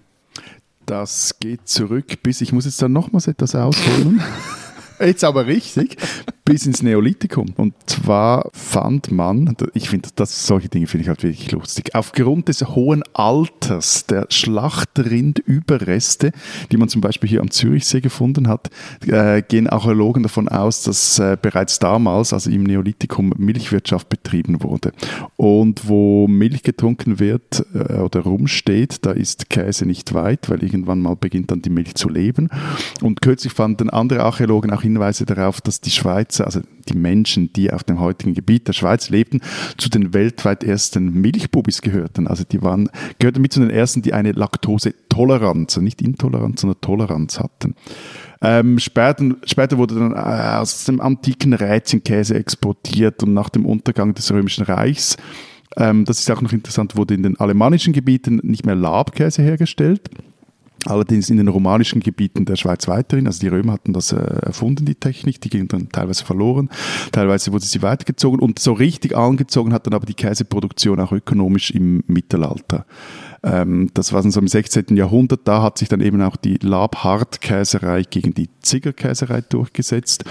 Das 0.85 1.35
geht 1.39 1.67
zurück 1.67 2.21
bis, 2.23 2.41
ich 2.41 2.51
muss 2.51 2.65
jetzt 2.65 2.81
dann 2.81 2.91
nochmals 2.91 3.27
etwas 3.27 3.55
ausholen. 3.55 4.21
jetzt 4.99 5.23
aber 5.23 5.45
richtig, 5.45 5.97
bis 6.51 6.65
ins 6.65 6.83
Neolithikum. 6.83 7.53
Und 7.55 7.73
zwar 7.85 8.49
fand 8.51 9.09
man, 9.09 9.55
ich 9.73 9.89
finde, 9.89 10.09
das, 10.15 10.45
solche 10.45 10.67
Dinge 10.67 10.87
finde 10.87 11.03
ich 11.03 11.07
halt 11.07 11.23
wirklich 11.23 11.49
lustig, 11.51 11.95
aufgrund 11.95 12.49
des 12.49 12.67
hohen 12.67 13.03
Alters 13.13 14.05
der 14.05 14.25
Schlachtrindüberreste, 14.29 16.33
die 16.71 16.77
man 16.77 16.89
zum 16.89 16.99
Beispiel 16.99 17.29
hier 17.29 17.39
am 17.39 17.51
Zürichsee 17.51 18.01
gefunden 18.01 18.49
hat, 18.49 18.69
äh, 19.07 19.41
gehen 19.41 19.67
Archäologen 19.67 20.23
davon 20.23 20.49
aus, 20.49 20.83
dass 20.83 21.19
äh, 21.19 21.37
bereits 21.41 21.79
damals, 21.79 22.33
also 22.33 22.49
im 22.49 22.63
Neolithikum, 22.63 23.33
Milchwirtschaft 23.37 24.09
betrieben 24.09 24.61
wurde. 24.61 24.91
Und 25.37 25.87
wo 25.87 26.27
Milch 26.27 26.63
getrunken 26.63 27.19
wird 27.19 27.65
äh, 27.73 27.99
oder 27.99 28.21
rumsteht, 28.21 29.05
da 29.05 29.11
ist 29.11 29.49
Käse 29.49 29.85
nicht 29.85 30.13
weit, 30.13 30.49
weil 30.49 30.63
irgendwann 30.63 30.99
mal 30.99 31.15
beginnt 31.15 31.51
dann 31.51 31.61
die 31.61 31.69
Milch 31.69 31.95
zu 31.95 32.09
leben. 32.09 32.49
Und 33.01 33.21
kürzlich 33.21 33.53
fanden 33.53 33.89
andere 33.89 34.23
Archäologen 34.23 34.71
auch 34.71 34.81
Hinweise 34.81 35.25
darauf, 35.25 35.61
dass 35.61 35.79
die 35.79 35.91
Schweizer, 36.41 36.45
also 36.45 36.61
die 36.89 36.97
Menschen, 36.97 37.53
die 37.53 37.71
auf 37.71 37.83
dem 37.83 37.99
heutigen 37.99 38.33
Gebiet 38.33 38.67
der 38.67 38.73
Schweiz 38.73 39.09
lebten, 39.09 39.41
zu 39.77 39.89
den 39.89 40.13
weltweit 40.13 40.63
ersten 40.63 41.13
Milchbubis 41.21 41.81
gehörten. 41.81 42.27
Also 42.27 42.43
die 42.43 42.61
waren, 42.61 42.89
gehörten 43.19 43.41
mit 43.41 43.53
zu 43.53 43.59
den 43.59 43.69
ersten, 43.69 44.01
die 44.01 44.13
eine 44.13 44.31
Laktosetoleranz, 44.31 45.73
also 45.73 45.81
nicht 45.81 46.01
Intoleranz, 46.01 46.61
sondern 46.61 46.81
Toleranz 46.81 47.39
hatten. 47.39 47.75
Ähm, 48.41 48.79
später, 48.79 49.35
später, 49.45 49.77
wurde 49.77 49.95
dann 49.95 50.13
äh, 50.13 50.57
aus 50.57 50.85
dem 50.85 50.99
antiken 50.99 51.53
Rätchenkäse 51.53 52.35
exportiert 52.35 53.21
und 53.21 53.33
nach 53.33 53.49
dem 53.49 53.65
Untergang 53.65 54.15
des 54.15 54.31
Römischen 54.31 54.63
Reichs, 54.63 55.17
ähm, 55.77 56.05
das 56.05 56.19
ist 56.19 56.31
auch 56.31 56.41
noch 56.41 56.51
interessant, 56.51 56.97
wurde 56.97 57.13
in 57.13 57.23
den 57.23 57.39
alemannischen 57.39 57.93
Gebieten 57.93 58.41
nicht 58.43 58.65
mehr 58.65 58.75
Labkäse 58.75 59.43
hergestellt, 59.43 60.09
Allerdings 60.85 61.29
in 61.29 61.37
den 61.37 61.47
romanischen 61.47 62.01
Gebieten 62.01 62.45
der 62.45 62.55
Schweiz 62.55 62.87
weiterhin, 62.87 63.27
also 63.27 63.39
die 63.39 63.47
Römer 63.47 63.73
hatten 63.73 63.93
das 63.93 64.11
äh, 64.11 64.17
erfunden, 64.17 64.85
die 64.85 64.95
Technik, 64.95 65.39
die 65.39 65.49
ging 65.49 65.67
dann 65.67 65.89
teilweise 65.89 66.25
verloren, 66.25 66.69
teilweise 67.11 67.53
wurde 67.53 67.65
sie 67.65 67.83
weitergezogen. 67.83 68.39
Und 68.39 68.57
so 68.57 68.73
richtig 68.73 69.15
angezogen 69.15 69.73
hat 69.73 69.85
dann 69.85 69.93
aber 69.93 70.07
die 70.07 70.15
Käseproduktion 70.15 70.99
auch 70.99 71.11
ökonomisch 71.11 71.69
im 71.71 72.03
Mittelalter. 72.07 72.85
Ähm, 73.43 73.91
das 73.93 74.11
war 74.11 74.23
dann 74.23 74.31
so 74.31 74.39
im 74.39 74.47
16. 74.47 74.97
Jahrhundert, 74.97 75.41
da 75.43 75.61
hat 75.61 75.77
sich 75.77 75.87
dann 75.87 76.01
eben 76.01 76.21
auch 76.21 76.35
die 76.35 76.57
Labhart-Käserei 76.61 78.03
gegen 78.09 78.33
die 78.33 78.49
Ziggerkäserei 78.61 79.41
durchgesetzt 79.41 80.25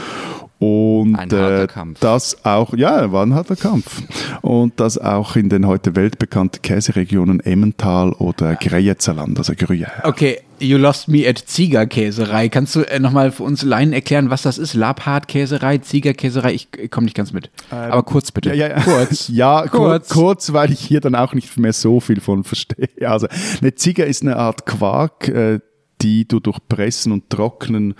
und 0.60 1.16
ein 1.16 1.30
harter 1.32 1.62
äh, 1.62 1.66
Kampf. 1.66 2.00
das 2.00 2.44
auch, 2.44 2.74
ja, 2.74 3.10
war 3.12 3.24
ein 3.24 3.34
harter 3.34 3.56
Kampf. 3.56 4.02
Und 4.42 4.78
das 4.78 4.98
auch 4.98 5.34
in 5.34 5.48
den 5.48 5.66
heute 5.66 5.96
weltbekannten 5.96 6.60
Käseregionen 6.60 7.40
Emmental 7.40 8.12
oder 8.12 8.56
Greyezerland, 8.56 9.38
also 9.38 9.54
Gruyère. 9.54 10.04
Okay, 10.04 10.40
you 10.58 10.76
lost 10.76 11.08
me 11.08 11.26
at 11.26 11.38
Ziegerkäserei. 11.38 12.50
Kannst 12.50 12.76
du 12.76 12.82
äh, 12.82 12.98
nochmal 12.98 13.32
für 13.32 13.42
uns 13.44 13.62
Laien 13.62 13.94
erklären, 13.94 14.28
was 14.28 14.42
das 14.42 14.58
ist? 14.58 14.74
Labhartkäserei, 14.74 15.78
Ziegerkäserei? 15.78 16.52
Ich, 16.52 16.68
ich 16.76 16.90
komme 16.90 17.06
nicht 17.06 17.16
ganz 17.16 17.32
mit. 17.32 17.50
Ähm, 17.72 17.92
Aber 17.92 18.02
kurz 18.02 18.30
bitte. 18.30 18.54
Ja, 18.54 18.68
ja, 18.68 18.80
kurz. 18.82 19.28
ja, 19.32 19.66
kurz. 19.66 20.10
kurz, 20.10 20.52
weil 20.52 20.72
ich 20.72 20.80
hier 20.80 21.00
dann 21.00 21.14
auch 21.14 21.32
nicht 21.32 21.56
mehr 21.56 21.72
so 21.72 22.00
viel 22.00 22.20
von 22.20 22.44
verstehe. 22.44 22.88
Also, 23.08 23.28
eine 23.62 23.74
Zieger 23.76 24.04
ist 24.04 24.20
eine 24.20 24.36
Art 24.36 24.66
Quark, 24.66 25.28
äh, 25.28 25.60
die 26.02 26.26
du 26.26 26.40
durch 26.40 26.58
Pressen 26.68 27.12
und 27.12 27.30
Trocknen 27.30 27.94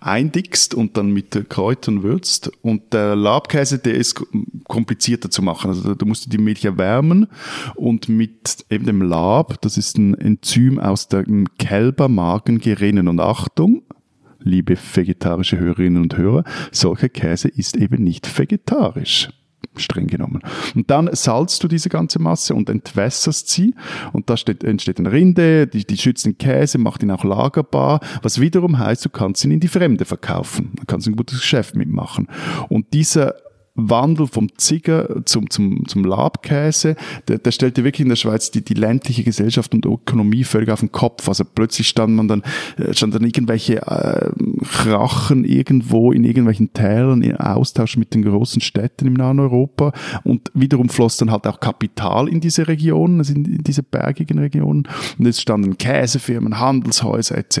eindickst 0.00 0.74
und 0.74 0.96
dann 0.96 1.12
mit 1.12 1.48
Kräutern 1.48 2.02
würzt. 2.02 2.50
Und 2.62 2.92
der 2.92 3.16
Labkäse, 3.16 3.78
der 3.78 3.94
ist 3.94 4.22
komplizierter 4.68 5.30
zu 5.30 5.42
machen. 5.42 5.68
Also 5.68 5.94
du 5.94 6.06
musst 6.06 6.32
die 6.32 6.38
Milch 6.38 6.64
erwärmen 6.64 7.26
und 7.74 8.08
mit 8.08 8.64
eben 8.70 8.86
dem 8.86 9.02
Lab, 9.02 9.60
das 9.62 9.78
ist 9.78 9.98
ein 9.98 10.14
Enzym 10.14 10.78
aus 10.78 11.08
dem 11.08 11.46
Kälbermagen 11.58 12.58
gerinnen. 12.58 13.08
Und 13.08 13.20
Achtung, 13.20 13.82
liebe 14.38 14.76
vegetarische 14.76 15.58
Hörerinnen 15.58 16.02
und 16.02 16.16
Hörer, 16.16 16.44
solcher 16.72 17.08
Käse 17.08 17.48
ist 17.48 17.76
eben 17.76 18.02
nicht 18.02 18.38
vegetarisch 18.38 19.28
streng 19.80 20.06
genommen. 20.06 20.42
Und 20.74 20.90
dann 20.90 21.08
salzt 21.12 21.62
du 21.62 21.68
diese 21.68 21.88
ganze 21.88 22.18
Masse 22.18 22.54
und 22.54 22.68
entwässerst 22.68 23.48
sie 23.48 23.74
und 24.12 24.30
da 24.30 24.36
steht, 24.36 24.64
entsteht 24.64 24.98
eine 24.98 25.12
Rinde, 25.12 25.66
die, 25.66 25.84
die 25.84 25.96
schützt 25.96 26.26
den 26.26 26.38
Käse, 26.38 26.78
macht 26.78 27.02
ihn 27.02 27.10
auch 27.10 27.24
lagerbar, 27.24 28.00
was 28.22 28.40
wiederum 28.40 28.78
heißt, 28.78 29.04
du 29.04 29.10
kannst 29.10 29.44
ihn 29.44 29.50
in 29.50 29.60
die 29.60 29.68
Fremde 29.68 30.04
verkaufen. 30.04 30.72
Du 30.76 30.84
kannst 30.86 31.06
ein 31.06 31.16
gutes 31.16 31.40
Geschäft 31.40 31.76
mitmachen. 31.76 32.28
Und 32.68 32.92
dieser 32.92 33.34
Wandel 33.76 34.26
vom 34.26 34.48
Zigger 34.56 35.24
zum, 35.24 35.50
zum, 35.50 35.86
zum 35.86 36.04
Labkäse, 36.04 36.96
der, 37.28 37.38
der 37.38 37.52
stellte 37.52 37.84
wirklich 37.84 38.00
in 38.00 38.08
der 38.08 38.16
Schweiz 38.16 38.50
die, 38.50 38.64
die 38.64 38.74
ländliche 38.74 39.22
Gesellschaft 39.22 39.74
und 39.74 39.84
Ökonomie 39.84 40.44
völlig 40.44 40.70
auf 40.70 40.80
den 40.80 40.92
Kopf. 40.92 41.28
Also 41.28 41.44
plötzlich 41.44 41.88
stand 41.88 42.14
man 42.14 42.28
dann, 42.28 42.42
äh, 42.78 42.94
stand 42.94 43.14
dann 43.14 43.24
irgendwelche 43.24 43.82
äh, 43.82 44.30
Krachen 44.64 45.44
irgendwo 45.44 46.12
in 46.12 46.24
irgendwelchen 46.24 46.72
Tälern 46.72 47.22
in 47.22 47.36
Austausch 47.36 47.96
mit 47.96 48.14
den 48.14 48.22
großen 48.22 48.60
Städten 48.60 49.06
im 49.06 49.14
nahen 49.14 49.40
Europa 49.40 49.92
und 50.24 50.50
wiederum 50.54 50.88
floss 50.88 51.16
dann 51.18 51.30
halt 51.30 51.46
auch 51.46 51.60
Kapital 51.60 52.28
in 52.28 52.40
diese 52.40 52.68
Regionen, 52.68 53.18
also 53.18 53.34
in, 53.34 53.44
in 53.44 53.64
diese 53.64 53.82
bergigen 53.82 54.38
Regionen 54.38 54.88
und 55.18 55.26
es 55.26 55.40
standen 55.40 55.76
Käsefirmen, 55.78 56.58
Handelshäuser 56.58 57.36
etc. 57.36 57.60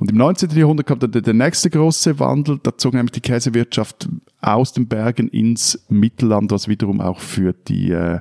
Und 0.00 0.10
im 0.10 0.16
19. 0.16 0.50
Jahrhundert 0.50 0.86
kam 0.86 0.98
dann 0.98 1.12
der, 1.12 1.22
der 1.22 1.34
nächste 1.34 1.70
große 1.70 2.18
Wandel, 2.18 2.58
da 2.62 2.76
zog 2.76 2.94
nämlich 2.94 3.12
die 3.12 3.20
Käsewirtschaft 3.20 4.08
aus 4.40 4.72
den 4.72 4.88
Bergen 4.88 5.28
ins 5.28 5.84
Mittelland, 5.88 6.50
was 6.50 6.68
wiederum 6.68 7.00
auch 7.00 7.20
für 7.20 7.52
die 7.52 7.90
äh, 7.90 8.20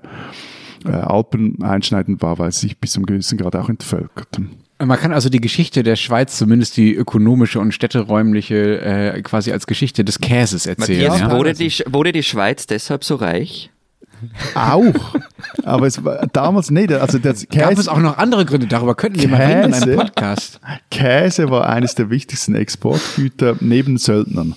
äh, 0.85 0.89
Alpen 0.89 1.61
einschneidend 1.63 2.21
war, 2.21 2.39
weil 2.39 2.51
sie 2.51 2.61
sich 2.61 2.77
bis 2.79 2.93
zum 2.93 3.05
gewissen 3.05 3.37
Grad 3.37 3.55
auch 3.55 3.69
entvölkerten. 3.69 4.51
Man 4.79 4.99
kann 4.99 5.11
also 5.11 5.29
die 5.29 5.41
Geschichte 5.41 5.81
der 5.81 5.95
Schweiz, 5.95 6.37
zumindest 6.37 6.77
die 6.77 6.93
ökonomische 6.93 7.59
und 7.59 7.71
städteräumliche, 7.71 8.81
äh, 8.81 9.21
quasi 9.23 9.51
als 9.51 9.65
Geschichte 9.65 10.05
des 10.05 10.19
Käses 10.19 10.67
erzählen. 10.67 11.09
Matthias, 11.09 11.31
ja? 11.31 11.35
wurde, 11.35 11.53
die, 11.53 11.73
wurde 11.87 12.11
die 12.11 12.21
Schweiz 12.21 12.67
deshalb 12.67 13.03
so 13.03 13.15
reich? 13.15 13.71
Auch. 14.55 15.15
Aber 15.63 15.87
es 15.87 16.03
war 16.03 16.27
damals 16.27 16.71
nicht. 16.71 16.91
Also 16.91 17.17
das 17.17 17.47
Käse, 17.47 17.65
Gab 17.65 17.77
es 17.77 17.87
auch 17.87 17.99
noch 17.99 18.17
andere 18.17 18.45
Gründe? 18.45 18.67
Darüber 18.67 18.95
könnten 18.95 19.19
wir 19.19 19.29
mal 19.29 19.41
reden 19.41 19.73
in 19.73 19.73
einem 19.73 19.95
Podcast. 19.97 20.59
Käse 20.89 21.49
war 21.49 21.67
eines 21.67 21.95
der 21.95 22.09
wichtigsten 22.09 22.55
Exportgüter 22.55 23.57
neben 23.59 23.97
Söldnern. 23.97 24.55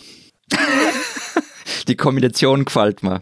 Die 1.91 1.97
Kombination 1.97 2.65
gefällt 2.65 3.03
mir. 3.03 3.21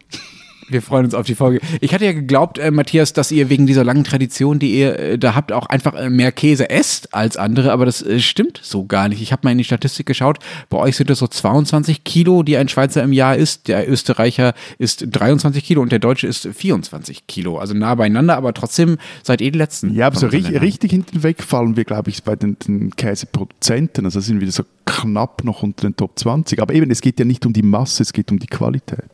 Wir 0.68 0.82
freuen 0.82 1.06
uns 1.06 1.14
auf 1.14 1.24
die 1.24 1.34
Folge. 1.34 1.60
Ich 1.80 1.94
hatte 1.94 2.04
ja 2.04 2.12
geglaubt, 2.12 2.58
äh, 2.58 2.70
Matthias, 2.70 3.14
dass 3.14 3.32
ihr 3.32 3.48
wegen 3.48 3.66
dieser 3.66 3.84
langen 3.84 4.04
Tradition, 4.04 4.58
die 4.58 4.78
ihr 4.78 4.98
äh, 4.98 5.18
da 5.18 5.34
habt, 5.34 5.50
auch 5.50 5.66
einfach 5.66 5.94
äh, 5.94 6.10
mehr 6.10 6.30
Käse 6.30 6.68
esst 6.68 7.14
als 7.14 7.38
andere, 7.38 7.72
aber 7.72 7.86
das 7.86 8.02
äh, 8.02 8.20
stimmt 8.20 8.60
so 8.62 8.84
gar 8.84 9.08
nicht. 9.08 9.22
Ich 9.22 9.32
habe 9.32 9.40
mal 9.44 9.52
in 9.52 9.58
die 9.58 9.64
Statistik 9.64 10.04
geschaut. 10.04 10.38
Bei 10.68 10.76
euch 10.76 10.96
sind 10.96 11.08
es 11.08 11.20
so 11.20 11.26
22 11.26 12.04
Kilo, 12.04 12.42
die 12.42 12.58
ein 12.58 12.68
Schweizer 12.68 13.02
im 13.02 13.14
Jahr 13.14 13.36
isst. 13.36 13.68
Der 13.68 13.88
Österreicher 13.90 14.52
isst 14.76 15.06
23 15.10 15.64
Kilo 15.64 15.80
und 15.80 15.90
der 15.90 16.00
Deutsche 16.00 16.26
isst 16.26 16.46
24 16.46 17.26
Kilo. 17.26 17.56
Also 17.56 17.72
nah 17.72 17.94
beieinander, 17.94 18.36
aber 18.36 18.52
trotzdem 18.52 18.98
seid 19.22 19.40
ihr 19.40 19.50
die 19.50 19.58
Letzten. 19.58 19.94
Ja, 19.94 20.08
aber 20.08 20.18
so 20.18 20.26
richtig, 20.26 20.60
richtig 20.60 20.90
hinten 20.90 21.22
wegfallen 21.22 21.76
wir, 21.76 21.84
glaube 21.84 22.10
ich, 22.10 22.22
bei 22.24 22.36
den, 22.36 22.58
den 22.58 22.94
Käseproduzenten. 22.94 24.04
Also 24.04 24.20
sind 24.20 24.42
wir 24.42 24.52
so 24.52 24.64
knapp 24.88 25.44
noch 25.44 25.62
unter 25.62 25.88
den 25.88 25.96
Top 25.96 26.18
20. 26.18 26.60
Aber 26.60 26.74
eben, 26.74 26.90
es 26.90 27.00
geht 27.00 27.18
ja 27.18 27.24
nicht 27.24 27.44
um 27.46 27.52
die 27.52 27.62
Masse, 27.62 28.02
es 28.02 28.12
geht 28.12 28.30
um 28.30 28.38
die 28.38 28.46
Qualität. 28.46 29.08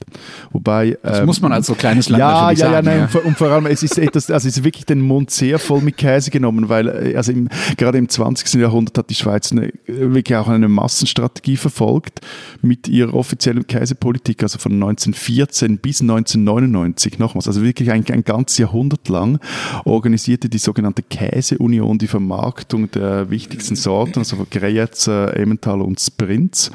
Wobei. 0.52 0.98
Das 1.02 1.20
ähm, 1.20 1.26
muss 1.26 1.40
man 1.40 1.52
als 1.52 1.66
so 1.66 1.74
kleines 1.74 2.08
Land 2.08 2.20
ja, 2.20 2.50
ja, 2.50 2.56
sagen. 2.56 2.86
Nein, 2.86 3.08
ja, 3.12 3.18
und, 3.20 3.26
und, 3.26 3.38
vor 3.38 3.48
allem, 3.48 3.66
es 3.66 3.82
ist 3.82 3.98
etwas, 3.98 4.30
also 4.30 4.48
es 4.48 4.56
ist 4.56 4.64
wirklich 4.64 4.86
den 4.86 5.00
Mund 5.00 5.30
sehr 5.30 5.58
voll 5.58 5.80
mit 5.80 5.96
Käse 5.96 6.30
genommen, 6.30 6.68
weil, 6.68 6.88
äh, 6.88 7.16
also 7.16 7.32
im, 7.32 7.48
gerade 7.76 7.98
im 7.98 8.08
20. 8.08 8.54
Jahrhundert 8.60 8.98
hat 8.98 9.10
die 9.10 9.14
Schweiz 9.14 9.52
eine, 9.52 9.72
wirklich 9.86 10.36
auch 10.36 10.48
eine 10.48 10.68
Massenstrategie 10.68 11.56
verfolgt 11.56 12.20
mit 12.62 12.88
ihrer 12.88 13.14
offiziellen 13.14 13.66
Käsepolitik, 13.66 14.42
also 14.42 14.58
von 14.58 14.72
1914 14.72 15.78
bis 15.78 16.00
1999 16.00 17.18
nochmals, 17.18 17.46
also 17.46 17.62
wirklich 17.62 17.90
ein, 17.90 18.04
ein 18.10 18.24
ganzes 18.24 18.58
Jahrhundert 18.58 19.08
lang 19.08 19.38
organisierte 19.84 20.48
die 20.48 20.58
sogenannte 20.58 21.02
Käseunion 21.02 21.98
die 21.98 22.06
Vermarktung 22.06 22.90
der 22.90 23.30
wichtigsten 23.30 23.76
Sorten, 23.76 24.20
also 24.20 24.36
von 24.36 24.46
Greyerzer, 24.50 25.36
Emmentaler, 25.36 25.63
Emmentaler 25.64 25.84
und 25.84 26.00
Sprints 26.00 26.70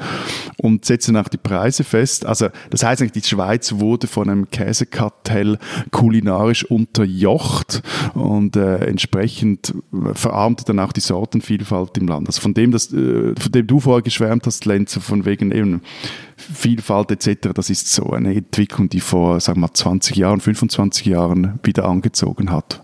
und 0.56 0.84
setzen 0.84 1.16
auch 1.16 1.28
die 1.28 1.36
Preise 1.36 1.84
fest. 1.84 2.26
Also 2.26 2.48
das 2.70 2.82
heißt 2.82 3.00
eigentlich, 3.00 3.22
die 3.22 3.28
Schweiz 3.28 3.72
wurde 3.76 4.06
von 4.06 4.28
einem 4.28 4.50
Käsekartell 4.50 5.58
kulinarisch 5.90 6.64
unterjocht 6.64 7.82
und 8.14 8.56
äh, 8.56 8.78
entsprechend 8.86 9.74
verarmte 10.14 10.64
dann 10.64 10.80
auch 10.80 10.92
die 10.92 11.00
Sortenvielfalt 11.00 11.96
im 11.98 12.08
Land. 12.08 12.26
Also 12.26 12.40
von 12.40 12.54
dem, 12.54 12.72
das, 12.72 12.92
äh, 12.92 13.34
von 13.38 13.52
dem 13.52 13.66
du 13.66 13.80
vorher 13.80 14.02
geschwärmt 14.02 14.46
hast, 14.46 14.64
Lenzer, 14.64 15.00
von 15.00 15.24
wegen 15.24 15.52
eben 15.52 15.82
Vielfalt 16.36 17.10
etc., 17.10 17.50
das 17.54 17.70
ist 17.70 17.92
so 17.92 18.10
eine 18.10 18.34
Entwicklung, 18.34 18.88
die 18.88 19.00
vor, 19.00 19.40
sagen 19.40 19.58
wir 19.58 19.68
mal, 19.68 19.74
20 19.74 20.16
Jahren, 20.16 20.40
25 20.40 21.06
Jahren 21.06 21.58
wieder 21.62 21.84
angezogen 21.84 22.50
hat. 22.50 22.82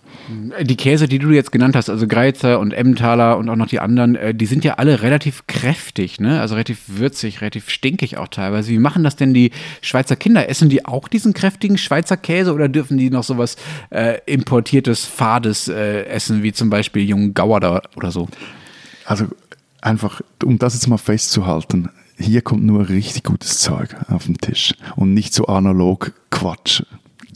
Die 0.60 0.76
Käse, 0.76 1.06
die 1.08 1.18
du 1.18 1.30
jetzt 1.30 1.52
genannt 1.52 1.76
hast, 1.76 1.88
also 1.88 2.06
Greizer 2.06 2.58
und 2.58 2.72
Emmentaler 2.72 3.38
und 3.38 3.48
auch 3.48 3.56
noch 3.56 3.68
die 3.68 3.80
anderen, 3.80 4.16
äh, 4.16 4.34
die 4.34 4.46
sind 4.46 4.64
ja 4.64 4.74
alle 4.74 5.02
relativ 5.02 5.46
kräftig, 5.46 6.20
ne? 6.20 6.40
Also 6.40 6.54
relativ 6.54 6.82
würzig, 6.86 7.40
relativ 7.40 7.70
stinkig 7.70 8.16
auch 8.16 8.28
teilweise. 8.28 8.70
Wie 8.70 8.78
machen 8.78 9.04
das 9.04 9.16
denn 9.16 9.34
die 9.34 9.52
Schweizer 9.82 10.16
Kinder? 10.16 10.48
Essen 10.48 10.68
die 10.68 10.84
auch 10.84 11.08
diesen 11.08 11.32
kräftigen 11.32 11.78
Schweizer 11.78 12.16
Käse 12.16 12.52
oder 12.54 12.68
dürfen 12.68 12.98
die 12.98 13.10
noch 13.10 13.24
sowas 13.24 13.56
äh, 13.90 14.18
importiertes, 14.26 15.04
fades 15.04 15.68
äh, 15.68 16.04
essen, 16.06 16.42
wie 16.42 16.52
zum 16.52 16.70
Beispiel 16.70 17.04
jungen 17.04 17.34
Gauer 17.34 17.82
oder 17.96 18.10
so? 18.10 18.28
Also 19.04 19.26
einfach, 19.80 20.20
um 20.44 20.58
das 20.58 20.74
jetzt 20.74 20.88
mal 20.88 20.98
festzuhalten, 20.98 21.90
hier 22.18 22.42
kommt 22.42 22.64
nur 22.64 22.88
richtig 22.88 23.24
gutes 23.24 23.58
Zeug 23.58 23.94
auf 24.08 24.24
den 24.24 24.38
Tisch 24.38 24.74
und 24.96 25.14
nicht 25.14 25.34
so 25.34 25.46
analog 25.46 26.12
Quatsch 26.30 26.82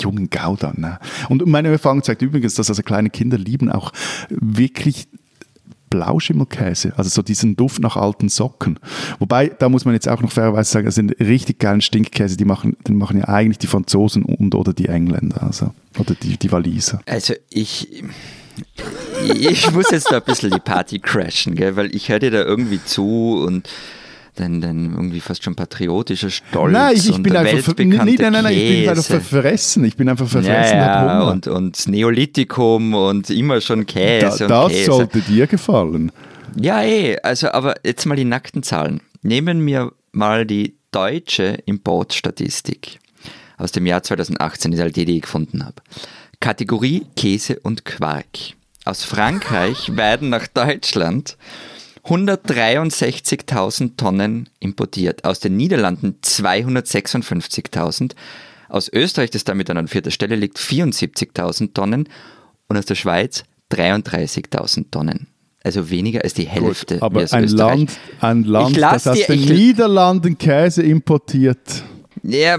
jungen 0.02 0.30
Gouda. 0.30 0.72
Ne? 0.76 0.98
Und 1.28 1.46
meine 1.46 1.68
Erfahrung 1.68 2.02
zeigt 2.02 2.22
übrigens, 2.22 2.54
dass 2.54 2.68
also 2.68 2.82
kleine 2.82 3.10
Kinder 3.10 3.38
lieben 3.38 3.70
auch 3.70 3.92
wirklich 4.28 5.08
Blauschimmelkäse, 5.90 6.92
also 6.96 7.10
so 7.10 7.20
diesen 7.20 7.56
Duft 7.56 7.80
nach 7.80 7.96
alten 7.96 8.28
Socken. 8.28 8.78
Wobei, 9.18 9.48
da 9.48 9.68
muss 9.68 9.84
man 9.84 9.92
jetzt 9.92 10.08
auch 10.08 10.22
noch 10.22 10.30
fairerweise 10.30 10.70
sagen, 10.70 10.86
es 10.86 10.94
sind 10.94 11.18
richtig 11.18 11.58
geilen 11.58 11.80
Stinkkäse, 11.80 12.36
die 12.36 12.44
machen, 12.44 12.76
den 12.86 12.96
machen 12.96 13.18
ja 13.18 13.28
eigentlich 13.28 13.58
die 13.58 13.66
Franzosen 13.66 14.22
und 14.22 14.54
oder 14.54 14.72
die 14.72 14.86
Engländer, 14.86 15.42
also, 15.42 15.74
oder 15.98 16.14
die, 16.14 16.36
die 16.36 16.52
Waliser. 16.52 17.00
Also 17.06 17.34
ich, 17.50 18.04
ich 19.34 19.72
muss 19.72 19.90
jetzt 19.90 20.12
da 20.12 20.18
ein 20.18 20.24
bisschen 20.24 20.52
die 20.52 20.60
Party 20.60 21.00
crashen, 21.00 21.56
gell, 21.56 21.74
weil 21.74 21.94
ich 21.94 22.08
höre 22.08 22.20
dir 22.20 22.30
da 22.30 22.42
irgendwie 22.42 22.82
zu 22.82 23.44
und 23.44 23.68
dein, 24.40 24.60
dein 24.60 24.92
irgendwie 24.92 25.20
fast 25.20 25.44
schon 25.44 25.54
patriotischer 25.54 26.30
Stolz 26.30 26.72
nein, 26.72 26.94
ich, 26.94 27.08
ich 27.08 27.14
und 27.14 27.22
bin 27.22 27.36
einfach 27.36 27.74
nee, 27.76 27.84
nein, 27.84 28.16
nein, 28.18 28.32
nein, 28.32 28.52
ich 28.52 28.80
bin 28.80 28.88
einfach 28.88 29.04
verfressen. 29.04 29.84
Ich 29.84 29.96
bin 29.96 30.08
einfach 30.08 30.28
verfressen. 30.28 30.76
Ja, 30.76 31.22
und, 31.24 31.46
und 31.46 31.86
Neolithikum 31.86 32.94
und 32.94 33.30
immer 33.30 33.60
schon 33.60 33.86
Käse 33.86 34.46
da, 34.46 34.64
das 34.64 34.72
Käse. 34.72 34.92
sollte 34.92 35.20
dir 35.20 35.46
gefallen. 35.46 36.10
Ja, 36.60 36.82
eh, 36.82 37.18
also 37.22 37.50
aber 37.52 37.74
jetzt 37.84 38.06
mal 38.06 38.16
die 38.16 38.24
nackten 38.24 38.62
Zahlen. 38.62 39.00
Nehmen 39.22 39.64
wir 39.66 39.92
mal 40.12 40.46
die 40.46 40.74
deutsche 40.90 41.58
Importstatistik 41.66 42.98
aus 43.56 43.72
dem 43.72 43.86
Jahr 43.86 44.02
2018, 44.02 44.72
ist 44.72 44.80
halt 44.80 44.96
die, 44.96 45.04
die 45.04 45.16
ich 45.16 45.22
gefunden 45.22 45.64
habe. 45.64 45.76
Kategorie 46.40 47.06
Käse 47.16 47.60
und 47.60 47.84
Quark. 47.84 48.26
Aus 48.84 49.04
Frankreich 49.04 49.92
werden 49.96 50.30
nach 50.30 50.46
Deutschland 50.46 51.36
163.000 52.04 53.96
Tonnen 53.96 54.48
importiert, 54.58 55.24
aus 55.24 55.40
den 55.40 55.56
Niederlanden 55.56 56.16
256.000, 56.22 58.12
aus 58.68 58.88
Österreich, 58.92 59.30
das 59.30 59.44
damit 59.44 59.68
an 59.70 59.88
vierter 59.88 60.10
Stelle 60.10 60.36
liegt, 60.36 60.58
74.000 60.58 61.74
Tonnen 61.74 62.08
und 62.68 62.76
aus 62.76 62.86
der 62.86 62.94
Schweiz 62.94 63.44
33.000 63.72 64.90
Tonnen. 64.90 65.26
Also 65.62 65.90
weniger 65.90 66.22
als 66.22 66.32
die 66.34 66.46
Hälfte. 66.46 66.96
wie 66.96 67.02
Aber 67.02 67.20
ein 67.20 67.44
Österreich. 67.44 67.78
Land, 67.78 67.98
ein 68.20 68.44
Land 68.44 68.76
das 68.78 69.06
aus 69.06 69.26
den 69.26 69.40
Niederlanden 69.40 70.38
Käse 70.38 70.82
importiert. 70.82 71.84
Ja, 72.22 72.58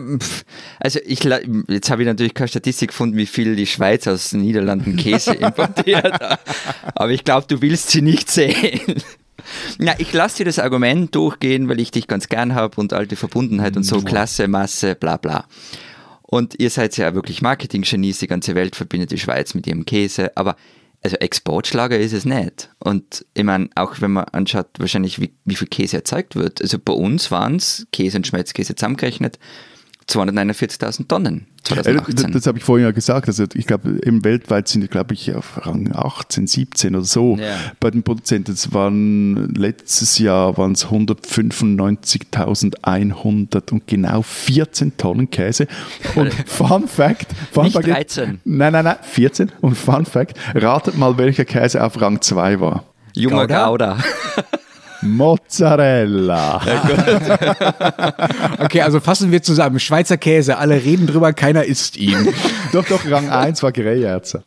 also 0.80 1.00
ich, 1.06 1.24
jetzt 1.24 1.92
habe 1.92 2.02
ich 2.02 2.08
natürlich 2.08 2.34
keine 2.34 2.48
Statistik 2.48 2.90
gefunden, 2.90 3.18
wie 3.18 3.26
viel 3.26 3.56
die 3.56 3.68
Schweiz 3.68 4.08
aus 4.08 4.30
den 4.32 4.42
Niederlanden 4.42 4.96
Käse 4.96 5.34
importiert. 5.40 6.14
Aber 6.96 7.12
ich 7.12 7.24
glaube, 7.24 7.48
du 7.48 7.62
willst 7.62 7.90
sie 7.90 8.02
nicht 8.02 8.30
sehen. 8.30 8.80
Na, 9.78 9.94
ich 9.98 10.14
lasse 10.14 10.38
dir 10.38 10.46
das 10.46 10.60
Argument 10.60 11.14
durchgehen, 11.16 11.70
weil 11.70 11.80
ich 11.80 11.92
dich 11.92 12.08
ganz 12.08 12.30
gern 12.30 12.56
habe 12.56 12.80
und 12.80 12.94
alte 12.94 13.16
Verbundenheit 13.16 13.78
und 13.78 13.84
so, 13.84 14.02
Klasse, 14.02 14.48
Masse, 14.48 14.96
bla 14.96 15.18
bla. 15.18 15.46
Und 16.22 16.60
ihr 16.60 16.70
seid 16.70 16.96
ja 16.98 17.14
wirklich 17.14 17.42
Marketing-Genies, 17.42 18.20
die 18.20 18.28
ganze 18.28 18.56
Welt 18.56 18.76
verbindet 18.76 19.12
die 19.12 19.18
Schweiz 19.18 19.54
mit 19.54 19.68
ihrem 19.68 19.86
Käse, 19.86 20.36
aber 20.38 20.56
also 21.04 21.18
Exportschlager 21.18 21.98
ist 21.98 22.14
es 22.14 22.26
nicht. 22.26 22.70
Und 22.80 23.26
ich 23.34 23.44
meine, 23.44 23.70
auch 23.76 24.00
wenn 24.02 24.12
man 24.12 24.26
anschaut, 24.26 24.68
wahrscheinlich 24.78 25.20
wie, 25.20 25.34
wie 25.46 25.56
viel 25.56 25.68
Käse 25.68 25.98
erzeugt 25.98 26.36
wird. 26.36 26.62
Also 26.62 26.78
bei 26.80 26.94
uns 26.94 27.32
waren 27.32 27.56
es 27.56 27.88
Käse 27.92 28.18
und 28.18 28.28
Schmelzkäse 28.28 28.76
zusammengerechnet 28.76 29.40
249.000 30.12 31.08
Tonnen 31.08 31.48
Äh, 31.70 31.76
Das, 31.76 31.84
2018. 31.86 32.32
das 32.34 32.48
habe 32.48 32.58
ich 32.58 32.64
vorhin 32.64 32.86
ja 32.86 32.92
gesagt. 32.92 33.28
Also 33.28 33.46
ich 33.54 33.66
glaube, 33.66 33.90
im 34.02 34.24
weltweit 34.24 34.68
sind, 34.68 34.90
glaube 34.92 35.14
ich, 35.14 35.34
auf 35.34 35.66
Rang 35.66 35.92
18, 35.94 36.48
17 36.48 36.96
oder 36.96 37.06
so. 37.06 37.38
Ja. 37.38 37.56
Bei 37.80 37.92
den 37.92 38.04
Produzenten, 38.04 38.52
es 38.52 38.74
waren 38.74 39.54
letztes 39.56 40.18
Jahr 40.20 40.58
waren 40.58 40.74
es 40.74 40.88
195.100 40.88 43.72
und 43.72 43.88
genau 43.88 44.22
14 44.22 44.98
Tonnen 44.98 45.30
Käse. 45.30 45.68
Und 46.16 46.34
Fun 46.46 46.88
Fact, 46.88 47.28
Fun 47.52 47.64
Nicht 47.66 47.74
Fact 47.76 47.88
13. 47.88 48.40
Nein, 48.44 48.74
nein, 48.74 48.86
nein, 48.86 48.98
14. 49.02 49.52
Und 49.62 49.76
Fun 49.76 50.06
Fact, 50.06 50.38
ratet 50.56 50.98
mal, 50.98 51.18
welcher 51.18 51.46
Käse 51.46 51.84
auf 51.84 52.00
Rang 52.02 52.22
2 52.22 52.60
war. 52.60 52.86
Junger 53.14 53.48
Gouda? 53.48 53.70
Gouda. 53.70 53.98
Mozzarella. 55.02 56.62
Okay, 58.60 58.82
also 58.82 59.00
fassen 59.00 59.32
wir 59.32 59.42
zusammen. 59.42 59.80
Schweizer 59.80 60.18
Käse, 60.18 60.58
alle 60.58 60.76
reden 60.76 61.08
drüber, 61.08 61.34
keiner 61.34 61.66
isst 61.66 61.98
ihn. 61.98 62.28
doch, 62.72 62.86
doch, 62.86 63.00
Rang 63.10 63.30
1 63.30 63.64
war 63.64 63.72
Greyerzer. 63.72 64.44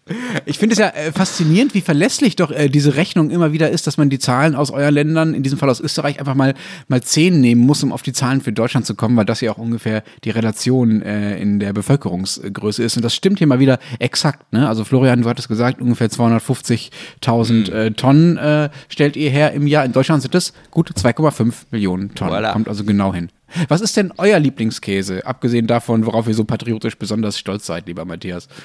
Ich 0.47 0.59
finde 0.59 0.75
es 0.75 0.79
ja 0.79 0.89
äh, 0.89 1.13
faszinierend, 1.13 1.75
wie 1.75 1.81
verlässlich 1.81 2.37
doch 2.37 2.51
äh, 2.51 2.69
diese 2.69 2.97
Rechnung 2.97 3.31
immer 3.31 3.53
wieder 3.53 3.71
ist, 3.71 3.87
dass 3.87 3.97
man 3.97 4.11
die 4.11 4.19
Zahlen 4.19 4.55
aus 4.55 4.71
euren 4.71 4.95
Ländern, 4.95 5.35
in 5.35 5.43
diesem 5.43 5.59
Fall 5.59 5.69
aus 5.69 5.81
Österreich, 5.81 6.21
einfach 6.21 6.35
mal, 6.35 6.55
mal 6.89 7.03
10 7.03 7.41
nehmen 7.41 7.61
muss, 7.63 7.83
um 7.83 7.93
auf 7.93 8.03
die 8.03 8.13
Zahlen 8.13 8.41
für 8.41 8.53
Deutschland 8.53 8.87
zu 8.87 8.95
kommen, 8.95 9.17
weil 9.17 9.25
das 9.25 9.41
ja 9.41 9.51
auch 9.53 9.59
ungefähr 9.59 10.03
die 10.23 10.31
Relation 10.31 11.03
äh, 11.03 11.39
in 11.39 11.59
der 11.59 11.73
Bevölkerungsgröße 11.73 12.83
ist. 12.83 12.97
Und 12.97 13.05
das 13.05 13.15
stimmt 13.15 13.39
hier 13.39 13.47
mal 13.47 13.59
wieder 13.59 13.79
exakt. 13.99 14.53
Ne? 14.53 14.69
Also 14.69 14.85
Florian, 14.85 15.23
du 15.23 15.29
hattest 15.29 15.49
gesagt, 15.49 15.81
ungefähr 15.81 16.09
250.000 16.09 17.73
äh, 17.73 17.91
Tonnen 17.93 18.37
äh, 18.37 18.71
stellt 18.89 19.17
ihr 19.17 19.31
her 19.31 19.53
im 19.53 19.67
Jahr. 19.67 19.85
In 19.85 19.93
Deutschland 19.93 20.23
sind 20.23 20.35
es 20.49 20.71
gut 20.71 20.91
2,5 20.91 21.55
Millionen 21.71 22.15
Tonnen. 22.15 22.33
Voilà. 22.33 22.53
Kommt 22.53 22.69
also 22.69 22.85
genau 22.85 23.15
hin. 23.15 23.31
Was 23.69 23.81
ist 23.81 23.97
denn 23.97 24.13
euer 24.17 24.39
Lieblingskäse, 24.39 25.27
abgesehen 25.27 25.67
davon, 25.67 26.07
worauf 26.07 26.27
ihr 26.27 26.35
so 26.35 26.45
patriotisch 26.45 26.99
besonders 26.99 27.39
stolz 27.39 27.67
seid, 27.67 27.87
lieber 27.87 28.05
Matthias? 28.05 28.49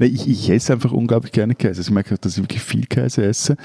Ich, 0.00 0.28
ich 0.28 0.50
esse 0.50 0.74
einfach 0.74 0.92
unglaublich 0.92 1.32
gerne 1.32 1.54
Käse. 1.54 1.80
Also 1.80 1.88
Ich 1.88 1.90
merke, 1.90 2.16
dass 2.18 2.36
ich 2.36 2.42
wirklich 2.42 2.62
viel 2.62 2.86
Käse 2.86 3.24
esse 3.24 3.56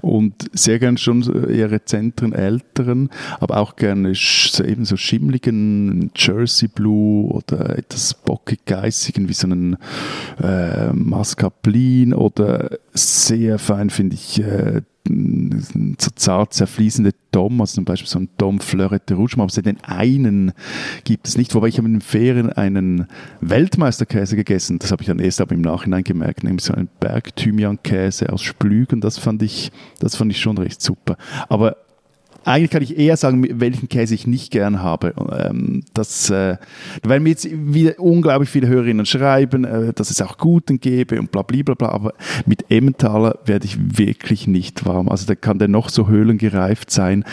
und 0.00 0.34
sehr 0.52 0.78
gerne 0.78 0.98
schon 0.98 1.22
so 1.22 1.32
eher 1.32 1.70
rezenteren, 1.70 2.32
älteren, 2.32 3.10
aber 3.40 3.58
auch 3.58 3.76
gerne 3.76 4.10
eben 4.10 4.84
so 4.84 4.96
schimmligen 4.96 6.10
Jersey 6.14 6.68
Blue 6.68 7.30
oder 7.32 7.78
etwas 7.78 8.14
bockig 8.14 8.64
geißigen 8.66 9.28
wie 9.28 9.34
so 9.34 9.46
einen 9.46 9.76
äh, 10.40 10.92
Mascarpone 10.92 12.16
oder 12.16 12.78
sehr 12.94 13.58
fein 13.58 13.90
finde 13.90 14.14
ich 14.14 14.40
äh, 14.40 14.82
so 15.06 16.10
zart 16.14 16.54
zerfließende 16.54 17.12
Dom, 17.32 17.60
also 17.60 17.76
zum 17.76 17.84
Beispiel 17.84 18.08
so 18.08 18.18
ein 18.18 18.28
Dom 18.38 18.60
Fleurette 18.60 19.14
Rouge, 19.14 19.34
aber 19.38 19.62
den 19.62 19.82
einen 19.84 20.52
gibt 21.04 21.28
es 21.28 21.36
nicht. 21.36 21.54
Wobei 21.54 21.68
ich 21.68 21.78
habe 21.78 21.86
in 21.86 21.94
den 21.94 22.00
Ferien 22.00 22.52
einen 22.52 23.06
Weltmeisterkäse 23.40 24.36
gegessen, 24.36 24.78
das 24.78 24.92
habe 24.92 25.02
ich 25.02 25.08
dann 25.08 25.18
erst 25.18 25.40
aber 25.40 25.54
im 25.54 25.60
Nachhinein 25.60 26.04
gemerkt, 26.04 26.44
nämlich 26.44 26.64
so 26.64 26.72
einen 26.72 26.88
Berg-Thymian-Käse 27.00 28.32
aus 28.32 28.42
Splügen, 28.42 29.00
das 29.00 29.18
fand 29.18 29.42
ich, 29.42 29.70
das 29.98 30.16
fand 30.16 30.32
ich 30.32 30.40
schon 30.40 30.58
recht 30.58 30.80
super. 30.80 31.16
Aber 31.48 31.76
eigentlich 32.46 32.70
kann 32.70 32.82
ich 32.82 32.96
eher 32.96 33.16
sagen, 33.16 33.60
welchen 33.60 33.88
Käse 33.88 34.14
ich 34.14 34.26
nicht 34.26 34.52
gern 34.52 34.80
habe. 34.80 35.14
Ähm, 35.36 35.82
das, 35.94 36.30
äh, 36.30 36.56
weil 37.02 37.18
mir 37.20 37.30
jetzt 37.30 37.48
wieder 37.50 37.98
unglaublich 37.98 38.48
viele 38.48 38.68
Hörerinnen 38.68 39.04
schreiben, 39.04 39.64
äh, 39.64 39.92
dass 39.92 40.10
es 40.10 40.22
auch 40.22 40.38
guten 40.38 40.78
gäbe 40.78 41.18
und 41.18 41.32
bla 41.32 41.42
bla 41.42 41.62
bla, 41.64 41.74
bla 41.74 41.88
aber 41.88 42.14
mit 42.46 42.70
Emmentaler 42.70 43.38
werde 43.44 43.66
ich 43.66 43.98
wirklich 43.98 44.46
nicht 44.46 44.86
warm. 44.86 45.08
Also 45.08 45.26
da 45.26 45.34
kann 45.34 45.58
der 45.58 45.68
noch 45.68 45.88
so 45.88 46.06
höhlengereift 46.06 46.90
sein. 46.90 47.24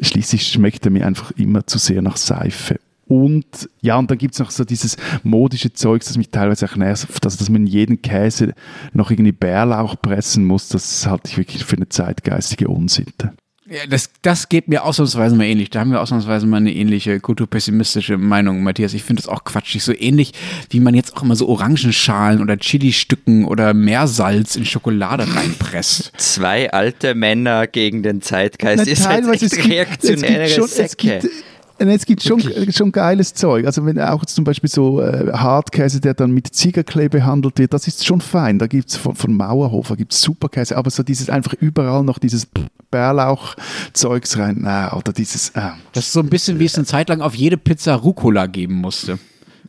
Schließlich 0.00 0.48
schmeckt 0.48 0.84
er 0.84 0.90
mir 0.90 1.06
einfach 1.06 1.30
immer 1.32 1.66
zu 1.66 1.78
sehr 1.78 2.02
nach 2.02 2.16
Seife. 2.16 2.80
Und 3.08 3.68
ja, 3.82 3.96
und 3.96 4.10
dann 4.10 4.18
gibt 4.18 4.34
es 4.34 4.40
noch 4.40 4.50
so 4.50 4.64
dieses 4.64 4.96
modische 5.22 5.72
Zeugs, 5.72 6.08
das 6.08 6.16
mich 6.16 6.30
teilweise 6.30 6.66
auch 6.66 6.74
nervt, 6.74 7.24
dass, 7.24 7.36
dass 7.36 7.48
man 7.48 7.68
jeden 7.68 8.02
Käse 8.02 8.52
noch 8.92 9.12
irgendwie 9.12 9.30
Bärlauch 9.30 9.94
pressen 10.02 10.44
muss. 10.44 10.68
Das 10.68 11.06
halte 11.06 11.28
ich 11.28 11.38
wirklich 11.38 11.64
für 11.64 11.76
eine 11.76 11.88
zeitgeistige 11.88 12.66
Unsitte. 12.66 13.32
Ja, 13.68 13.84
das, 13.88 14.10
das 14.22 14.48
geht 14.48 14.68
mir 14.68 14.84
ausnahmsweise 14.84 15.34
mal 15.34 15.44
ähnlich. 15.44 15.70
Da 15.70 15.80
haben 15.80 15.90
wir 15.90 16.00
ausnahmsweise 16.00 16.46
mal 16.46 16.58
eine 16.58 16.72
ähnliche 16.72 17.18
kulturpessimistische 17.18 18.16
Meinung, 18.16 18.62
Matthias. 18.62 18.94
Ich 18.94 19.02
finde 19.02 19.22
das 19.22 19.28
auch 19.28 19.42
quatschig. 19.42 19.82
So 19.82 19.92
ähnlich, 19.92 20.32
wie 20.70 20.78
man 20.78 20.94
jetzt 20.94 21.16
auch 21.16 21.22
immer 21.22 21.34
so 21.34 21.48
Orangenschalen 21.48 22.40
oder 22.40 22.56
Chili-Stücken 22.58 23.44
oder 23.44 23.74
Meersalz 23.74 24.54
in 24.54 24.64
Schokolade 24.64 25.26
reinpresst. 25.34 26.12
Zwei 26.16 26.72
alte 26.72 27.14
Männer 27.16 27.66
gegen 27.66 28.02
den 28.04 28.22
Zeitgeist. 28.22 28.84
Na, 28.84 28.88
Ihr 28.90 28.96
seid 28.96 29.06
teilweise, 29.24 29.32
echt 29.32 29.42
es 29.42 29.56
gibt- 29.56 29.68
reaktionäre 29.68 30.42
es 30.44 30.54
gibt 30.54 30.68
schon- 30.70 30.84
es 30.84 30.90
Säcke. 30.92 31.18
gibt- 31.20 31.34
Und 31.78 31.88
es 31.88 32.06
gibt 32.06 32.22
schon, 32.22 32.40
schon 32.72 32.90
geiles 32.90 33.34
Zeug. 33.34 33.66
Also 33.66 33.84
wenn 33.84 34.00
auch 34.00 34.24
zum 34.24 34.44
Beispiel 34.44 34.70
so 34.70 35.02
äh, 35.02 35.30
Hartkäse, 35.32 36.00
der 36.00 36.14
dann 36.14 36.30
mit 36.30 36.54
Ziegerklee 36.54 37.08
behandelt 37.08 37.58
wird, 37.58 37.74
das 37.74 37.86
ist 37.86 38.06
schon 38.06 38.20
fein. 38.22 38.58
Da 38.58 38.66
gibt's 38.66 38.96
von, 38.96 39.14
von 39.14 39.34
Mauerhofer 39.34 39.96
gibt's 39.96 40.22
Superkäse, 40.22 40.76
aber 40.76 40.90
so 40.90 41.02
dieses 41.02 41.28
einfach 41.28 41.52
überall 41.54 42.02
noch 42.02 42.18
dieses 42.18 42.46
Bärlauch-Zeugs 42.90 44.38
rein, 44.38 44.58
na, 44.60 44.92
oder 44.94 45.12
dieses, 45.12 45.50
äh, 45.50 45.70
Das 45.92 46.06
ist 46.06 46.12
so 46.12 46.20
ein 46.20 46.28
bisschen, 46.30 46.58
wie 46.58 46.64
es 46.64 46.76
eine 46.76 46.86
Zeit 46.86 47.08
lang 47.10 47.20
auf 47.20 47.34
jede 47.34 47.58
Pizza 47.58 47.94
Rucola 47.94 48.46
geben 48.46 48.76
musste. 48.76 49.18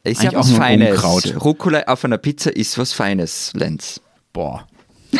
Ist 0.04 0.24
ja 0.24 0.32
was 0.34 0.52
auch 0.52 0.58
Feines. 0.58 0.92
Unkraut. 0.92 1.36
Rucola 1.44 1.84
auf 1.88 2.06
einer 2.06 2.18
Pizza 2.18 2.56
ist 2.56 2.78
was 2.78 2.94
Feines, 2.94 3.52
Lenz. 3.54 4.00
Boah. 4.32 4.66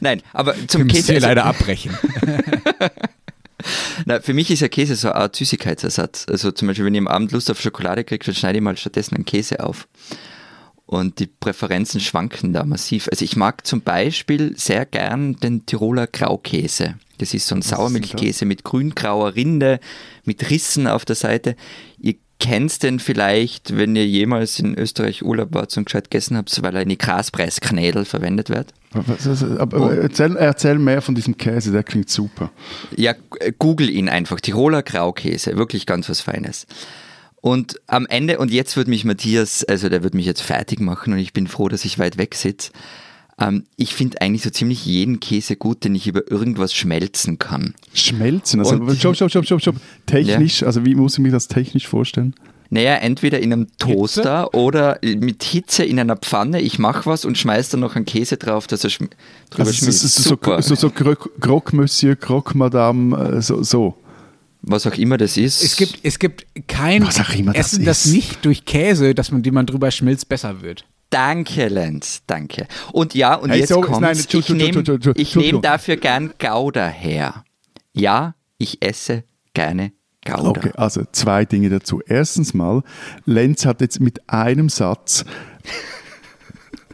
Nein, 0.00 0.20
aber 0.32 0.54
zum 0.66 0.80
Wir 0.80 0.84
müssen 0.86 0.96
Käse. 0.96 1.12
hier 1.12 1.20
leider 1.20 1.44
abbrechen. 1.46 1.96
Na, 4.04 4.20
für 4.20 4.34
mich 4.34 4.50
ist 4.50 4.60
ja 4.60 4.68
Käse 4.68 4.96
so 4.96 5.08
eine 5.08 5.16
Art 5.16 5.36
Süßigkeitsersatz. 5.36 6.26
Also 6.28 6.52
zum 6.52 6.68
Beispiel, 6.68 6.84
wenn 6.84 6.94
ich 6.94 7.00
am 7.00 7.08
Abend 7.08 7.32
Lust 7.32 7.50
auf 7.50 7.60
Schokolade 7.60 8.04
kriege, 8.04 8.24
dann 8.24 8.34
schneide 8.34 8.58
ich 8.58 8.64
mal 8.64 8.76
stattdessen 8.76 9.14
einen 9.14 9.24
Käse 9.24 9.64
auf. 9.64 9.88
Und 10.86 11.18
die 11.18 11.26
Präferenzen 11.26 12.00
schwanken 12.00 12.52
da 12.52 12.64
massiv. 12.64 13.08
Also 13.10 13.24
ich 13.24 13.36
mag 13.36 13.66
zum 13.66 13.82
Beispiel 13.82 14.56
sehr 14.56 14.86
gern 14.86 15.36
den 15.36 15.66
Tiroler 15.66 16.06
Graukäse. 16.06 16.94
Das 17.18 17.34
ist 17.34 17.48
so 17.48 17.56
ein 17.56 17.62
Sauermilchkäse 17.62 18.44
mit 18.44 18.62
grün-grauer 18.62 19.34
Rinde, 19.34 19.80
mit 20.24 20.48
Rissen 20.50 20.86
auf 20.86 21.04
der 21.04 21.16
Seite. 21.16 21.56
Ihr 21.98 22.14
kennt 22.38 22.82
den 22.82 23.00
vielleicht, 23.00 23.76
wenn 23.76 23.96
ihr 23.96 24.06
jemals 24.06 24.58
in 24.58 24.76
Österreich 24.78 25.24
Urlaub 25.24 25.54
wart 25.54 25.76
und 25.76 25.86
gescheit 25.86 26.10
gegessen 26.10 26.36
habt, 26.36 26.62
weil 26.62 26.76
er 26.76 26.82
in 26.82 26.90
die 26.90 26.98
Graspressknädel 26.98 28.04
verwendet 28.04 28.50
wird. 28.50 28.72
Erzähl, 30.02 30.36
erzähl 30.36 30.78
mehr 30.78 31.02
von 31.02 31.14
diesem 31.14 31.36
Käse, 31.36 31.72
der 31.72 31.82
klingt 31.82 32.10
super. 32.10 32.50
Ja, 32.96 33.14
äh, 33.40 33.52
google 33.58 33.90
ihn 33.90 34.08
einfach. 34.08 34.40
Tiroler 34.40 34.82
Graukäse, 34.82 35.56
wirklich 35.56 35.86
ganz 35.86 36.08
was 36.08 36.20
Feines. 36.20 36.66
Und 37.40 37.80
am 37.86 38.06
Ende, 38.06 38.38
und 38.38 38.50
jetzt 38.50 38.76
wird 38.76 38.88
mich 38.88 39.04
Matthias, 39.04 39.64
also 39.64 39.88
der 39.88 40.02
wird 40.02 40.14
mich 40.14 40.26
jetzt 40.26 40.42
fertig 40.42 40.80
machen 40.80 41.12
und 41.12 41.18
ich 41.18 41.32
bin 41.32 41.46
froh, 41.46 41.68
dass 41.68 41.84
ich 41.84 41.98
weit 41.98 42.18
weg 42.18 42.34
sitze. 42.34 42.72
Ähm, 43.38 43.64
ich 43.76 43.94
finde 43.94 44.20
eigentlich 44.20 44.42
so 44.42 44.50
ziemlich 44.50 44.84
jeden 44.84 45.20
Käse 45.20 45.56
gut, 45.56 45.84
den 45.84 45.94
ich 45.94 46.06
über 46.06 46.30
irgendwas 46.30 46.74
schmelzen 46.74 47.38
kann. 47.38 47.74
Schmelzen, 47.94 48.60
also 48.60 48.76
stopp, 48.94 49.16
stopp, 49.16 49.30
stopp, 49.30 49.44
stopp, 49.44 49.60
stopp. 49.60 49.76
Technisch, 50.06 50.62
also 50.62 50.84
wie 50.84 50.94
muss 50.94 51.14
ich 51.14 51.18
mir 51.20 51.30
das 51.30 51.48
technisch 51.48 51.86
vorstellen? 51.86 52.34
Naja, 52.70 52.94
entweder 52.96 53.38
in 53.40 53.52
einem 53.52 53.68
Toaster 53.78 54.52
oder 54.54 54.98
mit 55.02 55.42
Hitze 55.44 55.84
in 55.84 56.00
einer 56.00 56.16
Pfanne. 56.16 56.60
Ich 56.60 56.78
mache 56.78 57.06
was 57.06 57.24
und 57.24 57.38
schmeiß 57.38 57.68
dann 57.68 57.80
noch 57.80 57.94
einen 57.96 58.04
Käse 58.06 58.36
drauf, 58.36 58.66
dass 58.66 58.82
er 58.84 58.90
schm 58.90 59.08
drüber 59.50 59.60
Also 59.68 59.70
es 59.70 59.76
schmilzt. 59.78 60.04
ist 60.04 60.14
so, 60.16 60.30
Super. 60.30 60.60
so, 60.62 60.74
so 60.74 60.90
Croque 60.90 61.30
Croque 61.40 61.74
Monsieur, 61.76 62.16
Croque 62.16 62.54
Madame, 62.56 63.16
äh, 63.36 63.40
so, 63.42 63.62
so. 63.62 63.94
was 64.62 64.86
auch 64.86 64.94
immer 64.94 65.16
das 65.16 65.36
ist. 65.36 65.62
Es 65.62 65.76
gibt, 65.76 66.00
es 66.02 66.18
gibt 66.18 66.44
kein 66.66 67.06
Was 67.06 67.20
auch 67.20 67.30
immer 67.34 67.52
das 67.52 67.74
Essen, 67.74 67.84
das 67.84 68.06
ist. 68.06 68.12
nicht 68.12 68.44
durch 68.44 68.64
Käse, 68.64 69.14
dass 69.14 69.30
man, 69.30 69.42
den 69.42 69.54
man 69.54 69.66
drüber 69.66 69.90
schmilzt, 69.90 70.28
besser 70.28 70.60
wird. 70.62 70.84
Danke, 71.10 71.68
Lenz, 71.68 72.22
danke. 72.26 72.66
Und 72.92 73.14
ja, 73.14 73.36
und 73.36 73.50
Hey, 73.50 73.60
jetzt 73.60 73.68
so- 73.68 73.80
kommt's. 73.80 74.00
nein, 74.00 74.18
ich 74.18 74.48
nehme 74.48 74.82
ich 75.14 75.36
nehm 75.36 75.62
dafür 75.62 75.96
gern 75.96 76.34
Gouda 76.40 76.88
her. 76.88 77.44
Ja, 77.92 78.34
ich 78.58 78.82
esse 78.82 79.22
gerne 79.54 79.92
Gouda. 80.26 80.50
Okay, 80.50 80.72
also 80.76 81.02
zwei 81.12 81.44
Dinge 81.44 81.68
dazu. 81.70 82.00
Erstens 82.06 82.54
mal, 82.54 82.82
Lenz 83.24 83.64
hat 83.64 83.80
jetzt 83.80 84.00
mit 84.00 84.28
einem 84.28 84.68
Satz 84.68 85.24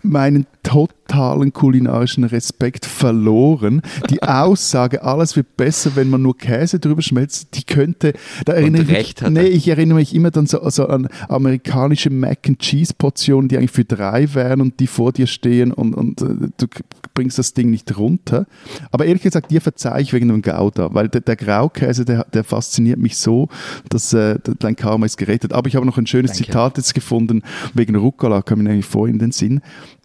meinen 0.03 0.47
totalen 0.63 1.53
kulinarischen 1.53 2.25
Respekt 2.25 2.87
verloren. 2.87 3.83
Die 4.11 4.23
Aussage, 4.23 5.03
alles 5.03 5.37
wird 5.37 5.57
besser, 5.57 5.97
wenn 5.97 6.09
man 6.09 6.23
nur 6.23 6.37
Käse 6.37 6.79
drüber 6.79 7.03
schmelzt, 7.03 7.49
die 7.55 7.65
könnte, 7.65 8.13
da 8.45 8.53
erinnere 8.53 8.99
ich 8.99 9.15
nee, 9.29 9.47
ich 9.47 9.69
erinnere 9.69 9.99
mich 9.99 10.15
immer 10.15 10.31
dann 10.31 10.47
so, 10.47 10.69
so 10.71 10.87
an 10.87 11.09
amerikanische 11.29 12.11
Mac 12.11 12.49
and 12.49 12.61
Cheese 12.61 12.95
Portionen, 12.97 13.49
die 13.49 13.59
eigentlich 13.59 13.73
für 13.73 13.85
drei 13.85 14.33
wären 14.35 14.61
und 14.61 14.79
die 14.81 14.87
vor 14.87 15.13
dir 15.13 15.27
stehen 15.27 15.73
und, 15.73 15.95
und 15.95 16.23
äh, 16.23 16.49
du 16.57 16.67
bringst 17.15 17.39
das 17.39 17.55
Ding 17.55 17.71
nicht 17.71 17.97
runter. 17.99 18.47
Aber 18.91 19.05
ehrlich 19.05 19.23
gesagt, 19.23 19.51
dir 19.51 19.61
verzeih 19.61 20.01
ich 20.01 20.13
wegen 20.13 20.29
dem 20.29 20.43
Gouda, 20.43 20.95
weil 20.95 21.09
der, 21.09 21.21
der 21.21 21.37
Graukäse, 21.37 22.05
der, 22.05 22.25
der 22.33 22.45
fasziniert 22.45 22.99
mich 22.99 23.17
so, 23.17 23.49
dass 23.89 24.13
äh, 24.13 24.39
dein 24.59 24.77
Karma 24.77 25.07
ist 25.07 25.17
gerettet. 25.17 25.53
Aber 25.53 25.69
ich 25.69 25.77
habe 25.77 25.87
noch 25.87 25.99
ein 25.99 26.07
schönes 26.07 26.33
Danke. 26.33 26.47
Zitat 26.47 26.77
jetzt 26.77 26.95
gefunden, 26.95 27.43
wegen 27.75 27.97
Rucola 27.97 28.43
kam 28.43 28.59
mir 28.59 28.65
nämlich 28.65 28.87
vor 28.87 29.09
in 29.09 29.19
den 29.19 29.33
Sinn. 29.33 29.61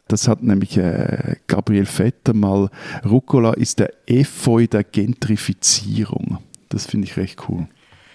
Das 0.08 0.28
hat 0.28 0.42
nämlich 0.44 0.78
äh, 0.78 1.36
Gabriel 1.48 1.86
Vetter 1.86 2.34
mal, 2.34 2.70
Rucola 3.06 3.54
ist 3.54 3.80
der 3.80 3.92
Efeu 4.08 4.68
der 4.68 4.84
Gentrifizierung. 4.84 6.40
Das 6.70 6.86
finde 6.86 7.08
ich 7.08 7.18
recht 7.18 7.50
cool. 7.50 7.68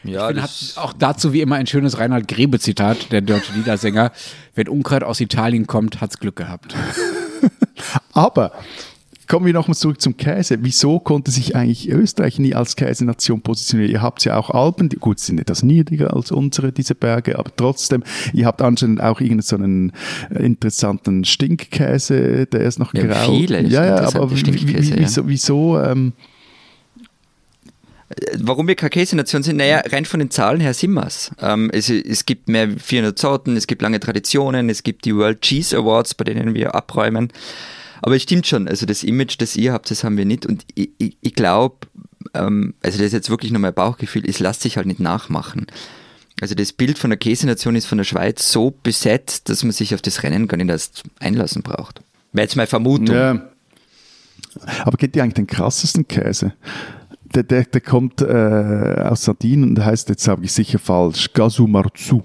Ja, 0.05 0.31
Ich 0.31 0.37
das, 0.37 0.77
hat 0.77 0.83
auch 0.83 0.93
dazu 0.93 1.33
wie 1.33 1.41
immer 1.41 1.57
ein 1.57 1.67
schönes 1.67 1.99
Reinhard 1.99 2.27
Grebe-Zitat, 2.27 3.13
der 3.13 3.21
deutsche 3.21 3.53
Liedersänger. 3.53 4.13
Wenn 4.55 4.69
Unkraut 4.69 5.05
aus 5.05 5.21
Italien 5.21 5.67
kommt, 5.67 6.01
hat's 6.01 6.19
Glück 6.19 6.37
gehabt. 6.37 6.75
Aber 8.13 8.53
kommen 9.29 9.47
wir 9.47 9.53
nochmal 9.53 9.77
zurück 9.77 10.01
zum 10.01 10.17
Käse. 10.17 10.59
Wieso 10.63 10.99
konnte 10.99 11.31
sich 11.31 11.57
eigentlich 11.57 11.89
Österreich 11.89 12.39
nie 12.39 12.55
als 12.55 12.77
Käsenation 12.77 13.41
positionieren? 13.41 13.91
Ihr 13.93 14.03
habt 14.03 14.25
ja 14.25 14.37
auch 14.37 14.51
Alpen, 14.51 14.89
die 14.89 14.97
gut 14.97 15.19
sind 15.19 15.41
etwas 15.41 15.63
niedriger 15.63 16.15
als 16.15 16.31
unsere, 16.31 16.73
diese 16.73 16.95
Berge, 16.95 17.39
aber 17.39 17.51
trotzdem, 17.57 18.03
ihr 18.33 18.47
habt 18.47 18.63
anscheinend 18.63 19.01
auch 19.03 19.21
irgendeinen 19.21 19.43
so 19.43 19.57
einen 19.57 19.93
äh, 20.31 20.45
interessanten 20.45 21.25
Stinkkäse, 21.25 22.47
der 22.47 22.61
ist 22.61 22.79
noch 22.79 22.95
Ja, 22.95 23.07
grau. 23.07 23.33
viele 23.37 23.63
ja, 23.63 23.85
ja, 23.85 23.97
aber 24.07 24.31
wieso, 24.31 25.29
wieso 25.29 25.81
ähm, 25.81 26.13
warum 28.39 28.69
wir 28.69 28.75
keine 28.75 28.91
Käsenation 28.91 29.43
sind? 29.43 29.57
Naja, 29.57 29.83
rein 29.91 30.05
von 30.05 30.21
den 30.21 30.31
Zahlen 30.31 30.61
her 30.61 30.75
sind 30.75 30.93
wir's. 30.93 31.31
Ähm, 31.41 31.71
es, 31.73 31.89
es 31.89 32.27
gibt 32.27 32.49
mehr 32.49 32.75
wie 32.75 32.79
400 32.79 33.19
Sorten, 33.19 33.57
es 33.57 33.67
gibt 33.67 33.83
lange 33.83 34.01
Traditionen, 34.01 34.69
es 34.69 34.83
gibt 34.83 35.05
die 35.05 35.15
World 35.17 35.41
Cheese 35.43 35.77
Awards, 35.77 36.15
bei 36.15 36.25
denen 36.25 36.55
wir 36.55 36.75
abräumen. 36.75 37.33
Aber 38.03 38.17
es 38.17 38.23
stimmt 38.23 38.47
schon, 38.47 38.69
also 38.69 38.85
das 38.85 39.05
Image, 39.05 39.37
das 39.39 39.57
ihr 39.57 39.73
habt, 39.73 39.91
das 39.91 40.05
haben 40.05 40.17
wir 40.17 40.25
nicht. 40.25 40.45
Und 40.45 40.65
ich, 40.75 40.91
ich, 40.99 41.17
ich 41.21 41.35
glaube, 41.35 41.87
ähm, 42.35 42.75
also 42.83 42.99
das 42.99 43.07
ist 43.07 43.13
jetzt 43.13 43.31
wirklich 43.31 43.53
nur 43.53 43.61
mein 43.61 43.73
Bauchgefühl, 43.73 44.25
es 44.29 44.41
lässt 44.41 44.63
sich 44.63 44.77
halt 44.77 44.87
nicht 44.87 45.01
nachmachen. 45.01 45.67
Also 46.41 46.57
das 46.57 46.73
Bild 46.73 46.99
von 46.99 47.11
der 47.11 47.19
Käsenation 47.19 47.77
ist 47.77 47.87
von 47.87 47.99
der 47.99 48.05
Schweiz 48.05 48.51
so 48.51 48.75
besetzt, 48.83 49.49
dass 49.49 49.63
man 49.63 49.71
sich 49.71 49.95
auf 49.95 50.03
das 50.03 50.25
Rennen 50.25 50.49
gar 50.49 50.57
nicht 50.57 50.71
erst 50.71 51.05
einlassen 51.21 51.63
braucht. 51.63 52.03
Wäre 52.33 52.45
jetzt 52.45 52.57
meine 52.57 52.67
Vermutung. 52.67 53.15
Ja. 53.15 53.49
Aber 54.85 54.97
kennt 54.97 55.15
ihr 55.15 55.23
eigentlich 55.23 55.35
den 55.35 55.47
krassesten 55.47 56.09
Käse? 56.09 56.55
Der, 57.35 57.45
der, 57.45 57.65
der 57.65 57.81
kommt 57.81 58.21
äh, 58.21 59.05
aus 59.05 59.23
Sardinien 59.23 59.71
und 59.71 59.85
heißt, 59.85 60.09
jetzt 60.09 60.25
sage 60.25 60.45
ich 60.45 60.53
sicher 60.53 60.79
falsch, 60.79 61.33
Gasumarzu. 61.33 62.25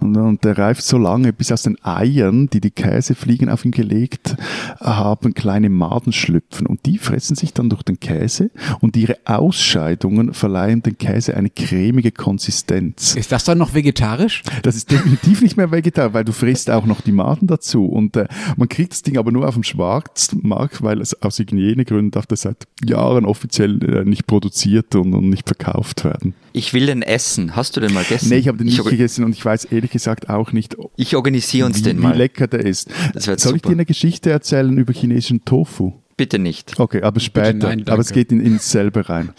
Und, 0.00 0.16
und 0.16 0.44
der 0.44 0.58
reift 0.58 0.82
so 0.82 0.98
lange, 0.98 1.32
bis 1.32 1.52
aus 1.52 1.62
den 1.62 1.82
Eiern, 1.84 2.48
die 2.48 2.60
die 2.60 2.70
Käsefliegen 2.70 3.48
auf 3.48 3.64
ihn 3.64 3.70
gelegt 3.70 4.36
haben, 4.80 5.34
kleine 5.34 5.70
Maden 5.70 6.12
schlüpfen. 6.12 6.66
Und 6.66 6.86
die 6.86 6.98
fressen 6.98 7.36
sich 7.36 7.52
dann 7.52 7.70
durch 7.70 7.82
den 7.82 8.00
Käse 8.00 8.50
und 8.80 8.96
ihre 8.96 9.18
Ausscheidungen 9.24 10.34
verleihen 10.34 10.82
dem 10.82 10.98
Käse 10.98 11.36
eine 11.36 11.50
cremige 11.50 12.12
Konsistenz. 12.12 13.14
Ist 13.14 13.32
das 13.32 13.44
dann 13.44 13.58
noch 13.58 13.74
vegetarisch? 13.74 14.42
Das 14.62 14.76
ist 14.76 14.90
definitiv 14.90 15.42
nicht 15.42 15.56
mehr 15.56 15.70
vegetarisch, 15.70 16.14
weil 16.14 16.24
du 16.24 16.32
frisst 16.32 16.70
auch 16.70 16.86
noch 16.86 17.00
die 17.00 17.12
Maden 17.12 17.46
dazu. 17.46 17.86
Und 17.86 18.16
äh, 18.16 18.28
man 18.56 18.68
kriegt 18.68 18.92
das 18.92 19.02
Ding 19.02 19.18
aber 19.18 19.32
nur 19.32 19.48
auf 19.48 19.54
dem 19.54 19.62
Schwarzmarkt, 19.62 20.82
weil 20.82 21.00
es 21.00 21.20
aus 21.22 21.38
Hygienegründen 21.38 22.10
darf 22.10 22.26
das 22.26 22.42
seit 22.42 22.66
Jahren 22.84 23.24
offiziell 23.24 23.82
äh, 23.82 24.04
nicht 24.04 24.26
produziert 24.26 24.94
und, 24.94 25.14
und 25.14 25.28
nicht 25.28 25.46
verkauft 25.46 26.04
werden. 26.04 26.34
Ich 26.56 26.72
will 26.72 26.86
den 26.86 27.02
essen. 27.02 27.56
Hast 27.56 27.76
du 27.76 27.80
den 27.80 27.92
mal 27.92 28.04
gegessen? 28.04 28.28
Nee, 28.28 28.36
ich 28.36 28.46
habe 28.46 28.56
den 28.58 28.66
nicht 28.68 28.78
orga- 28.78 28.90
gegessen 28.90 29.24
und 29.24 29.32
ich 29.32 29.44
weiß 29.44 29.64
ehrlich 29.66 29.90
gesagt 29.90 30.30
auch 30.30 30.52
nicht, 30.52 30.76
Ich 30.96 31.16
organisiere 31.16 31.66
uns 31.66 31.78
wie, 31.78 31.82
den 31.82 31.98
wie 31.98 32.02
mal. 32.02 32.16
lecker 32.16 32.46
der 32.46 32.64
ist. 32.64 32.88
Soll 33.16 33.34
ich 33.34 33.42
super. 33.42 33.58
dir 33.70 33.72
eine 33.72 33.84
Geschichte 33.84 34.30
erzählen 34.30 34.78
über 34.78 34.92
chinesischen 34.92 35.44
Tofu? 35.44 35.92
Bitte 36.16 36.38
nicht. 36.38 36.78
Okay, 36.78 37.02
aber 37.02 37.18
später. 37.18 37.52
nein, 37.52 37.84
aber 37.88 37.98
es 37.98 38.12
geht 38.12 38.30
in, 38.30 38.38
ins 38.38 38.70
selbe 38.70 39.08
rein. 39.08 39.30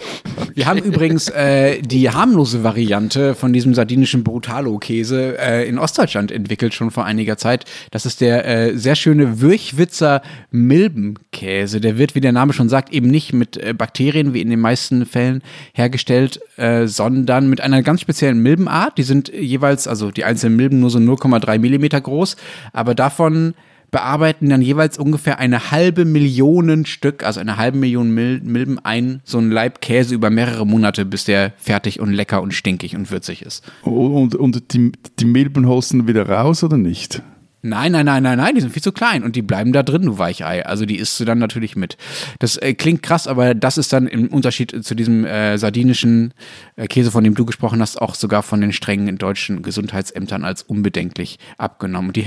Wir 0.54 0.66
haben 0.66 0.80
übrigens 0.80 1.30
äh, 1.30 1.82
die 1.82 2.10
harmlose 2.10 2.66
Variante 2.66 3.34
von 3.34 3.54
diesem 3.54 3.74
sardinischen 3.74 4.26
Brutalo-Käse 4.26 5.38
äh, 5.38 5.70
in 5.70 5.80
Ostdeutschland 5.80 6.34
entwickelt, 6.34 6.74
schon 6.74 6.92
vor 6.92 7.06
einiger 7.06 7.38
Zeit. 7.38 7.64
Das 7.92 8.06
ist 8.06 8.20
der 8.20 8.46
äh, 8.46 8.78
sehr 8.78 8.96
schöne 8.96 9.40
Würchwitzer 9.40 10.22
Milbenkäse. 10.52 11.80
Der 11.80 11.98
wird, 11.98 12.14
wie 12.14 12.22
der 12.22 12.34
Name 12.34 12.52
schon 12.52 12.68
sagt, 12.68 12.92
eben 12.92 13.08
nicht 13.08 13.32
mit 13.32 13.56
äh, 13.56 13.74
Bakterien, 13.74 14.34
wie 14.34 14.42
in 14.42 14.50
den 14.50 14.60
meisten 14.60 15.06
Fällen, 15.06 15.44
hergestellt, 15.74 16.42
äh, 16.58 16.88
sondern 16.88 17.50
mit 17.50 17.62
einer 17.62 17.84
ganz 17.84 18.02
speziellen 18.02 18.40
Milbenart. 18.40 18.98
Die 18.98 19.04
sind 19.04 19.30
jeweils, 19.30 19.88
also 19.88 20.12
die 20.12 20.26
einzelnen 20.26 20.58
Milben 20.58 20.82
nur 20.82 20.90
so 20.90 21.00
0,3 21.00 21.58
Millimeter 21.58 22.02
groß, 22.02 22.36
aber 22.74 22.96
davon 22.96 23.54
bearbeiten 23.96 24.50
dann 24.50 24.62
jeweils 24.62 24.98
ungefähr 24.98 25.40
eine 25.40 25.72
halbe 25.72 26.04
Million 26.04 26.86
Stück, 26.86 27.24
also 27.24 27.40
eine 27.40 27.56
halbe 27.56 27.78
Million 27.78 28.12
Mil 28.12 28.42
Milben 28.44 28.78
ein, 28.84 29.22
so 29.24 29.38
ein 29.38 29.50
Leib 29.50 29.80
Käse 29.80 30.14
über 30.14 30.30
mehrere 30.30 30.68
Monate, 30.68 31.06
bis 31.06 31.24
der 31.24 31.54
fertig 31.56 32.02
und 32.02 32.12
lecker 32.12 32.42
und 32.42 32.54
stinkig 32.54 32.98
und 32.98 33.10
würzig 33.10 33.42
ist. 33.42 33.64
Und, 33.84 34.36
und 34.36 34.74
die, 34.74 34.92
die 35.18 35.24
Milben 35.24 35.66
holst 35.66 35.94
du 35.94 36.08
wieder 36.08 36.28
raus 36.28 36.62
oder 36.62 36.76
nicht? 36.76 37.22
Nein, 37.62 37.94
nein, 37.94 38.06
nein, 38.06 38.22
nein, 38.22 38.38
nein, 38.38 38.54
die 38.54 38.60
sind 38.60 38.74
viel 38.74 38.84
zu 38.84 38.92
klein 38.92 39.24
und 39.24 39.38
die 39.38 39.42
bleiben 39.42 39.72
da 39.72 39.82
drin, 39.82 40.02
du 40.02 40.18
Weichei. 40.18 40.66
Also 40.66 40.86
die 40.86 40.98
isst 40.98 41.18
du 41.22 41.24
dann 41.24 41.40
natürlich 41.40 41.78
mit. 41.78 41.96
Das 42.40 42.58
äh, 42.58 42.74
klingt 42.74 43.02
krass, 43.02 43.28
aber 43.28 43.56
das 43.56 43.78
ist 43.78 43.94
dann 43.94 44.08
im 44.08 44.28
Unterschied 44.28 44.84
zu 44.84 44.94
diesem 44.94 45.24
äh, 45.24 45.58
sardinischen 45.58 46.34
äh, 46.76 46.88
Käse, 46.88 47.12
von 47.12 47.24
dem 47.24 47.34
du 47.34 47.46
gesprochen 47.46 47.82
hast, 47.82 48.02
auch 48.02 48.14
sogar 48.14 48.44
von 48.44 48.60
den 48.60 48.74
strengen 48.74 49.18
deutschen 49.18 49.62
Gesundheitsämtern 49.62 50.44
als 50.44 50.64
unbedenklich 50.64 51.40
abgenommen. 51.58 52.10
Und 52.10 52.18
die 52.18 52.26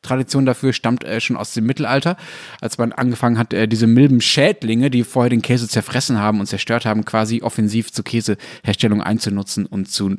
Herstellungstradition 0.00 0.46
dafür 0.46 0.72
stammt 0.72 1.04
äh, 1.04 1.20
schon 1.20 1.36
aus 1.36 1.52
dem 1.52 1.66
Mittelalter, 1.66 2.16
als 2.60 2.78
man 2.78 2.92
angefangen 2.92 3.38
hat, 3.38 3.52
äh, 3.52 3.68
diese 3.68 3.86
milben 3.86 4.20
Schädlinge, 4.20 4.90
die 4.90 5.04
vorher 5.04 5.30
den 5.30 5.42
Käse 5.42 5.68
zerfressen 5.68 6.18
haben 6.18 6.40
und 6.40 6.46
zerstört 6.46 6.86
haben, 6.86 7.04
quasi 7.04 7.42
offensiv 7.42 7.92
zur 7.92 8.04
Käseherstellung 8.04 9.02
einzunutzen 9.02 9.66
und 9.66 9.90
zu 9.90 10.16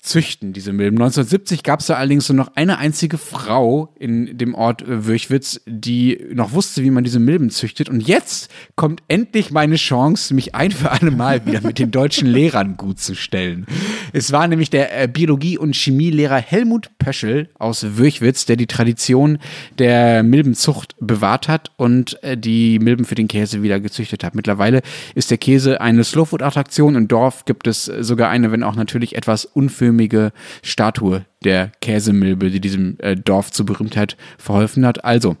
züchten, 0.00 0.54
diese 0.54 0.72
Milben. 0.72 0.96
1970 0.96 1.62
gab 1.62 1.80
es 1.80 1.86
da 1.86 1.94
allerdings 1.94 2.28
nur 2.30 2.36
noch 2.36 2.56
eine 2.56 2.78
einzige 2.78 3.18
Frau 3.18 3.92
in 3.98 4.38
dem 4.38 4.54
Ort 4.54 4.80
äh, 4.80 5.04
Würchwitz, 5.04 5.60
die 5.66 6.26
noch 6.32 6.52
wusste, 6.52 6.82
wie 6.82 6.90
man 6.90 7.04
diese 7.04 7.20
Milben 7.20 7.50
züchtet. 7.50 7.90
Und 7.90 8.00
jetzt 8.08 8.50
kommt 8.76 9.02
endlich 9.08 9.50
meine 9.50 9.76
Chance, 9.76 10.32
mich 10.32 10.54
ein 10.54 10.70
für 10.70 10.90
alle 10.90 11.10
Mal 11.10 11.44
wieder 11.44 11.60
mit 11.60 11.78
den 11.78 11.90
deutschen 11.90 12.26
Lehrern 12.28 12.78
gut 12.78 12.98
zu 12.98 13.14
stellen. 13.14 13.66
Es 14.14 14.32
war 14.32 14.48
nämlich 14.48 14.70
der 14.70 15.02
äh, 15.02 15.06
Biologie- 15.06 15.58
und 15.58 15.74
Chemielehrer 15.74 16.38
Helmut 16.38 16.90
Pöschel 16.98 17.50
aus 17.58 17.98
Würchwitz, 17.98 18.46
der 18.46 18.56
die 18.56 18.66
Tradition 18.66 19.38
der 19.78 20.22
Milbenzucht 20.22 20.96
bewahrt 20.98 21.46
hat 21.46 21.72
und 21.76 22.22
äh, 22.22 22.38
die 22.38 22.78
Milben 22.78 23.04
für 23.04 23.16
den 23.16 23.28
Käse 23.28 23.62
wieder 23.62 23.80
gezüchtet 23.80 24.24
hat. 24.24 24.34
Mittlerweile 24.34 24.80
ist 25.14 25.30
der 25.30 25.38
Käse 25.38 25.82
eine 25.82 26.04
Slowfood-Attraktion. 26.04 26.94
Im 26.94 27.06
Dorf 27.06 27.44
gibt 27.44 27.66
es 27.66 27.84
sogar 27.84 28.30
eine, 28.30 28.50
wenn 28.50 28.62
auch 28.62 28.76
natürlich 28.76 29.14
etwas 29.14 29.44
unförmige 29.44 29.89
kreisförmige 29.90 30.32
Statue 30.62 31.24
der 31.44 31.72
Käsemilbe, 31.80 32.50
die 32.50 32.60
diesem 32.60 32.96
äh, 32.98 33.16
Dorf 33.16 33.50
zur 33.50 33.66
Berühmtheit 33.66 34.16
verholfen 34.38 34.86
hat. 34.86 35.04
Also, 35.04 35.36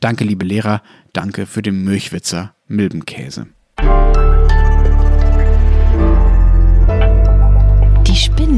danke, 0.00 0.24
liebe 0.24 0.44
Lehrer, 0.44 0.82
danke 1.12 1.46
für 1.46 1.62
den 1.62 1.84
Milchwitzer 1.84 2.54
Milbenkäse. 2.66 3.46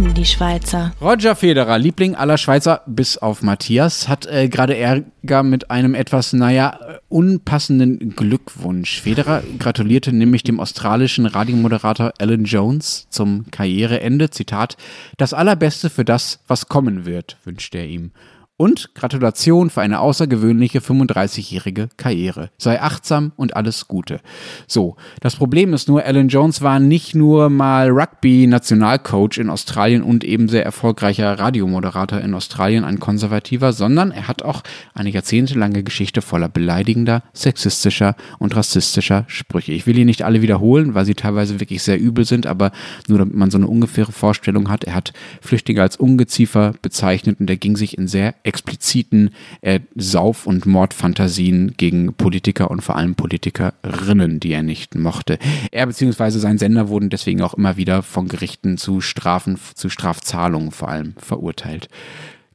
Spinnen 0.00 0.14
die 0.14 0.24
Schweizer. 0.24 0.92
Roger 1.00 1.36
Federer, 1.36 1.78
Liebling 1.78 2.14
aller 2.14 2.38
Schweizer, 2.38 2.80
bis 2.86 3.18
auf 3.18 3.42
Matthias, 3.42 4.08
hat 4.08 4.24
äh, 4.24 4.48
gerade 4.48 4.74
Ärger 4.74 5.42
mit 5.42 5.70
einem 5.70 5.94
etwas, 5.94 6.32
naja, 6.32 6.78
unpassenden 7.10 8.16
Glückwunsch. 8.16 9.02
Federer 9.02 9.42
gratulierte 9.58 10.14
nämlich 10.14 10.42
dem 10.42 10.58
australischen 10.58 11.26
Radiomoderator 11.26 12.14
Alan 12.18 12.44
Jones 12.44 13.08
zum 13.10 13.50
Karriereende. 13.50 14.30
Zitat: 14.30 14.78
Das 15.18 15.34
Allerbeste 15.34 15.90
für 15.90 16.06
das, 16.06 16.40
was 16.46 16.68
kommen 16.68 17.04
wird, 17.04 17.36
wünscht 17.44 17.74
er 17.74 17.86
ihm. 17.86 18.12
Und 18.60 18.94
Gratulation 18.94 19.70
für 19.70 19.80
eine 19.80 20.00
außergewöhnliche 20.00 20.80
35-jährige 20.80 21.88
Karriere. 21.96 22.50
Sei 22.58 22.78
achtsam 22.78 23.32
und 23.36 23.56
alles 23.56 23.88
Gute. 23.88 24.20
So, 24.66 24.96
das 25.22 25.36
Problem 25.36 25.72
ist 25.72 25.88
nur, 25.88 26.04
Alan 26.04 26.28
Jones 26.28 26.60
war 26.60 26.78
nicht 26.78 27.14
nur 27.14 27.48
mal 27.48 27.88
Rugby-Nationalcoach 27.88 29.38
in 29.38 29.48
Australien 29.48 30.02
und 30.02 30.24
eben 30.24 30.50
sehr 30.50 30.62
erfolgreicher 30.62 31.38
Radiomoderator 31.38 32.20
in 32.20 32.34
Australien, 32.34 32.84
ein 32.84 33.00
Konservativer, 33.00 33.72
sondern 33.72 34.10
er 34.10 34.28
hat 34.28 34.42
auch 34.42 34.62
eine 34.92 35.08
jahrzehntelange 35.08 35.82
Geschichte 35.82 36.20
voller 36.20 36.50
beleidigender, 36.50 37.22
sexistischer 37.32 38.14
und 38.38 38.54
rassistischer 38.54 39.24
Sprüche. 39.26 39.72
Ich 39.72 39.86
will 39.86 39.94
hier 39.94 40.04
nicht 40.04 40.22
alle 40.22 40.42
wiederholen, 40.42 40.92
weil 40.92 41.06
sie 41.06 41.14
teilweise 41.14 41.60
wirklich 41.60 41.82
sehr 41.82 41.98
übel 41.98 42.26
sind, 42.26 42.46
aber 42.46 42.72
nur 43.08 43.16
damit 43.16 43.34
man 43.34 43.50
so 43.50 43.56
eine 43.56 43.68
ungefähre 43.68 44.12
Vorstellung 44.12 44.68
hat. 44.68 44.84
Er 44.84 44.96
hat 44.96 45.14
Flüchtlinge 45.40 45.80
als 45.80 45.96
Ungeziefer 45.96 46.74
bezeichnet 46.82 47.40
und 47.40 47.48
er 47.48 47.56
ging 47.56 47.78
sich 47.78 47.96
in 47.96 48.06
sehr 48.06 48.34
expliziten 48.50 49.30
äh, 49.60 49.78
Sauf- 49.94 50.46
und 50.46 50.66
Mordfantasien 50.66 51.74
gegen 51.76 52.12
Politiker 52.14 52.70
und 52.70 52.82
vor 52.82 52.96
allem 52.96 53.14
Politikerinnen, 53.14 54.40
die 54.40 54.52
er 54.52 54.64
nicht 54.64 54.96
mochte. 54.96 55.38
Er 55.70 55.86
bzw. 55.86 56.30
sein 56.30 56.58
Sender 56.58 56.88
wurden 56.88 57.10
deswegen 57.10 57.42
auch 57.42 57.54
immer 57.54 57.76
wieder 57.76 58.02
von 58.02 58.26
Gerichten 58.26 58.76
zu 58.76 59.00
Strafen, 59.00 59.56
zu 59.74 59.88
Strafzahlungen 59.88 60.72
vor 60.72 60.88
allem 60.88 61.14
verurteilt. 61.16 61.88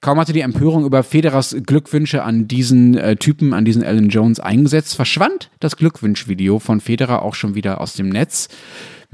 Kaum 0.01 0.19
hatte 0.19 0.33
die 0.33 0.41
Empörung 0.41 0.85
über 0.85 1.01
Federers 1.01 1.55
Glückwünsche 1.65 2.23
an 2.23 2.47
diesen 2.47 2.95
äh, 2.95 3.15
Typen, 3.15 3.53
an 3.53 3.65
diesen 3.65 3.83
Alan 3.83 4.09
Jones 4.09 4.39
eingesetzt, 4.39 4.95
verschwand 4.95 5.49
das 5.59 5.77
Glückwünschvideo 5.77 6.59
von 6.59 6.81
Federer 6.81 7.23
auch 7.23 7.33
schon 7.33 7.55
wieder 7.55 7.81
aus 7.81 7.93
dem 7.93 8.09
Netz. 8.09 8.49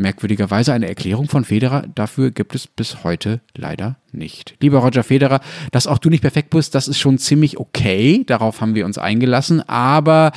Merkwürdigerweise 0.01 0.73
eine 0.73 0.87
Erklärung 0.87 1.29
von 1.29 1.45
Federer, 1.45 1.85
dafür 1.93 2.31
gibt 2.31 2.55
es 2.55 2.67
bis 2.67 3.03
heute 3.03 3.41
leider 3.55 3.97
nicht. 4.11 4.55
Lieber 4.59 4.79
Roger 4.79 5.03
Federer, 5.03 5.41
dass 5.71 5.87
auch 5.87 5.97
du 5.97 6.09
nicht 6.09 6.21
perfekt 6.21 6.49
bist, 6.49 6.75
das 6.75 6.87
ist 6.87 6.99
schon 6.99 7.17
ziemlich 7.17 7.59
okay, 7.59 8.23
darauf 8.25 8.61
haben 8.61 8.75
wir 8.75 8.85
uns 8.85 8.97
eingelassen, 8.97 9.61
aber 9.67 10.31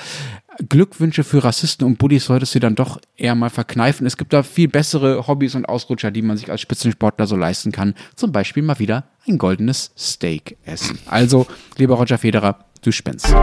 Glückwünsche 0.68 1.24
für 1.24 1.42
Rassisten 1.42 1.86
und 1.86 1.98
Bullies 1.98 2.26
solltest 2.26 2.54
du 2.54 2.60
dann 2.60 2.74
doch 2.74 3.00
eher 3.16 3.34
mal 3.34 3.50
verkneifen. 3.50 4.06
Es 4.06 4.16
gibt 4.16 4.32
da 4.32 4.42
viel 4.42 4.68
bessere 4.68 5.26
Hobbys 5.26 5.54
und 5.54 5.68
Ausrutscher, 5.68 6.10
die 6.10 6.22
man 6.22 6.36
sich 6.36 6.50
als 6.50 6.60
Spitzensportler 6.60 7.26
so 7.26 7.36
leisten 7.36 7.72
kann. 7.72 7.94
Zum 8.14 8.32
Beispiel 8.32 8.62
mal 8.62 8.78
wieder 8.78 9.04
ein 9.26 9.38
goldenes 9.38 9.92
Steak 9.98 10.56
essen. 10.64 10.98
Also, 11.06 11.46
lieber 11.76 11.96
Roger 11.96 12.18
Federer, 12.18 12.64
du 12.82 12.92
spinnst. 12.92 13.34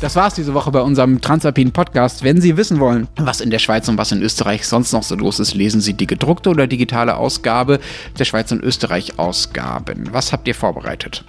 Das 0.00 0.14
war's 0.14 0.34
diese 0.34 0.54
Woche 0.54 0.70
bei 0.70 0.80
unserem 0.80 1.20
Transalpinen 1.20 1.72
Podcast. 1.72 2.22
Wenn 2.22 2.40
Sie 2.40 2.56
wissen 2.56 2.78
wollen, 2.78 3.08
was 3.16 3.40
in 3.40 3.50
der 3.50 3.58
Schweiz 3.58 3.88
und 3.88 3.98
was 3.98 4.12
in 4.12 4.22
Österreich 4.22 4.64
sonst 4.64 4.92
noch 4.92 5.02
so 5.02 5.16
los 5.16 5.40
ist, 5.40 5.54
lesen 5.54 5.80
Sie 5.80 5.94
die 5.94 6.06
gedruckte 6.06 6.50
oder 6.50 6.68
digitale 6.68 7.16
Ausgabe 7.16 7.80
der 8.16 8.24
Schweiz 8.24 8.52
und 8.52 8.62
Österreich 8.62 9.18
Ausgaben. 9.18 10.08
Was 10.12 10.32
habt 10.32 10.46
ihr 10.46 10.54
vorbereitet? 10.54 11.24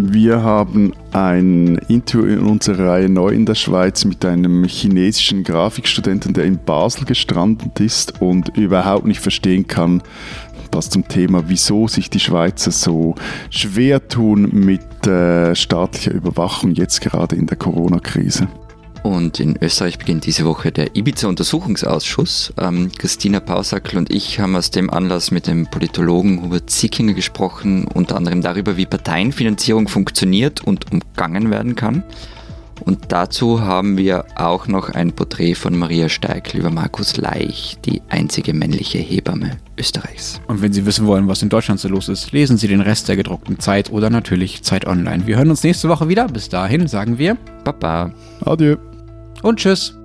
Wir 0.00 0.42
haben 0.42 0.94
ein 1.12 1.76
Interview 1.88 2.26
in 2.26 2.46
unserer 2.46 2.88
Reihe 2.88 3.08
Neu 3.08 3.30
in 3.30 3.44
der 3.44 3.56
Schweiz 3.56 4.04
mit 4.04 4.24
einem 4.24 4.64
chinesischen 4.64 5.42
Grafikstudenten, 5.42 6.32
der 6.32 6.44
in 6.44 6.64
Basel 6.64 7.04
gestrandet 7.04 7.80
ist 7.80 8.22
und 8.22 8.56
überhaupt 8.56 9.06
nicht 9.06 9.20
verstehen 9.20 9.66
kann, 9.66 10.00
was 10.72 10.90
zum 10.90 11.06
Thema, 11.08 11.44
wieso 11.48 11.88
sich 11.88 12.10
die 12.10 12.20
Schweizer 12.20 12.70
so 12.70 13.14
schwer 13.50 14.08
tun 14.08 14.50
mit 14.52 15.06
äh, 15.06 15.54
staatlicher 15.54 16.12
Überwachung 16.12 16.72
jetzt 16.72 17.00
gerade 17.00 17.36
in 17.36 17.46
der 17.46 17.56
Corona-Krise. 17.56 18.48
Und 19.02 19.40
in 19.40 19.56
Österreich 19.60 19.98
beginnt 19.98 20.26
diese 20.26 20.44
Woche 20.44 20.72
der 20.72 20.96
Ibiza-Untersuchungsausschuss. 20.96 22.52
Ähm, 22.60 22.90
Christina 22.98 23.40
Pausackel 23.40 23.98
und 23.98 24.10
ich 24.12 24.40
haben 24.40 24.56
aus 24.56 24.70
dem 24.70 24.90
Anlass 24.90 25.30
mit 25.30 25.46
dem 25.46 25.66
Politologen 25.66 26.42
Hubert 26.42 26.68
Zickinger 26.68 27.14
gesprochen, 27.14 27.86
unter 27.86 28.16
anderem 28.16 28.42
darüber, 28.42 28.76
wie 28.76 28.86
Parteienfinanzierung 28.86 29.88
funktioniert 29.88 30.62
und 30.64 30.92
umgangen 30.92 31.50
werden 31.50 31.74
kann. 31.76 32.02
Und 32.80 33.12
dazu 33.12 33.60
haben 33.60 33.96
wir 33.96 34.24
auch 34.36 34.66
noch 34.66 34.90
ein 34.90 35.12
Porträt 35.12 35.54
von 35.54 35.76
Maria 35.76 36.08
Steigl 36.08 36.58
über 36.58 36.70
Markus 36.70 37.16
Leich, 37.16 37.76
die 37.84 38.02
einzige 38.08 38.54
männliche 38.54 38.98
Hebamme 38.98 39.58
Österreichs. 39.78 40.40
Und 40.46 40.62
wenn 40.62 40.72
Sie 40.72 40.86
wissen 40.86 41.06
wollen, 41.06 41.28
was 41.28 41.42
in 41.42 41.48
Deutschland 41.48 41.80
so 41.80 41.88
los 41.88 42.08
ist, 42.08 42.32
lesen 42.32 42.56
Sie 42.56 42.68
den 42.68 42.80
Rest 42.80 43.08
der 43.08 43.16
gedruckten 43.16 43.58
Zeit 43.58 43.90
oder 43.90 44.10
natürlich 44.10 44.62
Zeit 44.62 44.86
Online. 44.86 45.26
Wir 45.26 45.36
hören 45.36 45.50
uns 45.50 45.62
nächste 45.62 45.88
Woche 45.88 46.08
wieder. 46.08 46.26
Bis 46.28 46.48
dahin 46.48 46.88
sagen 46.88 47.18
wir 47.18 47.36
Baba. 47.64 48.12
Adieu. 48.44 48.76
Und 49.42 49.58
tschüss. 49.58 49.98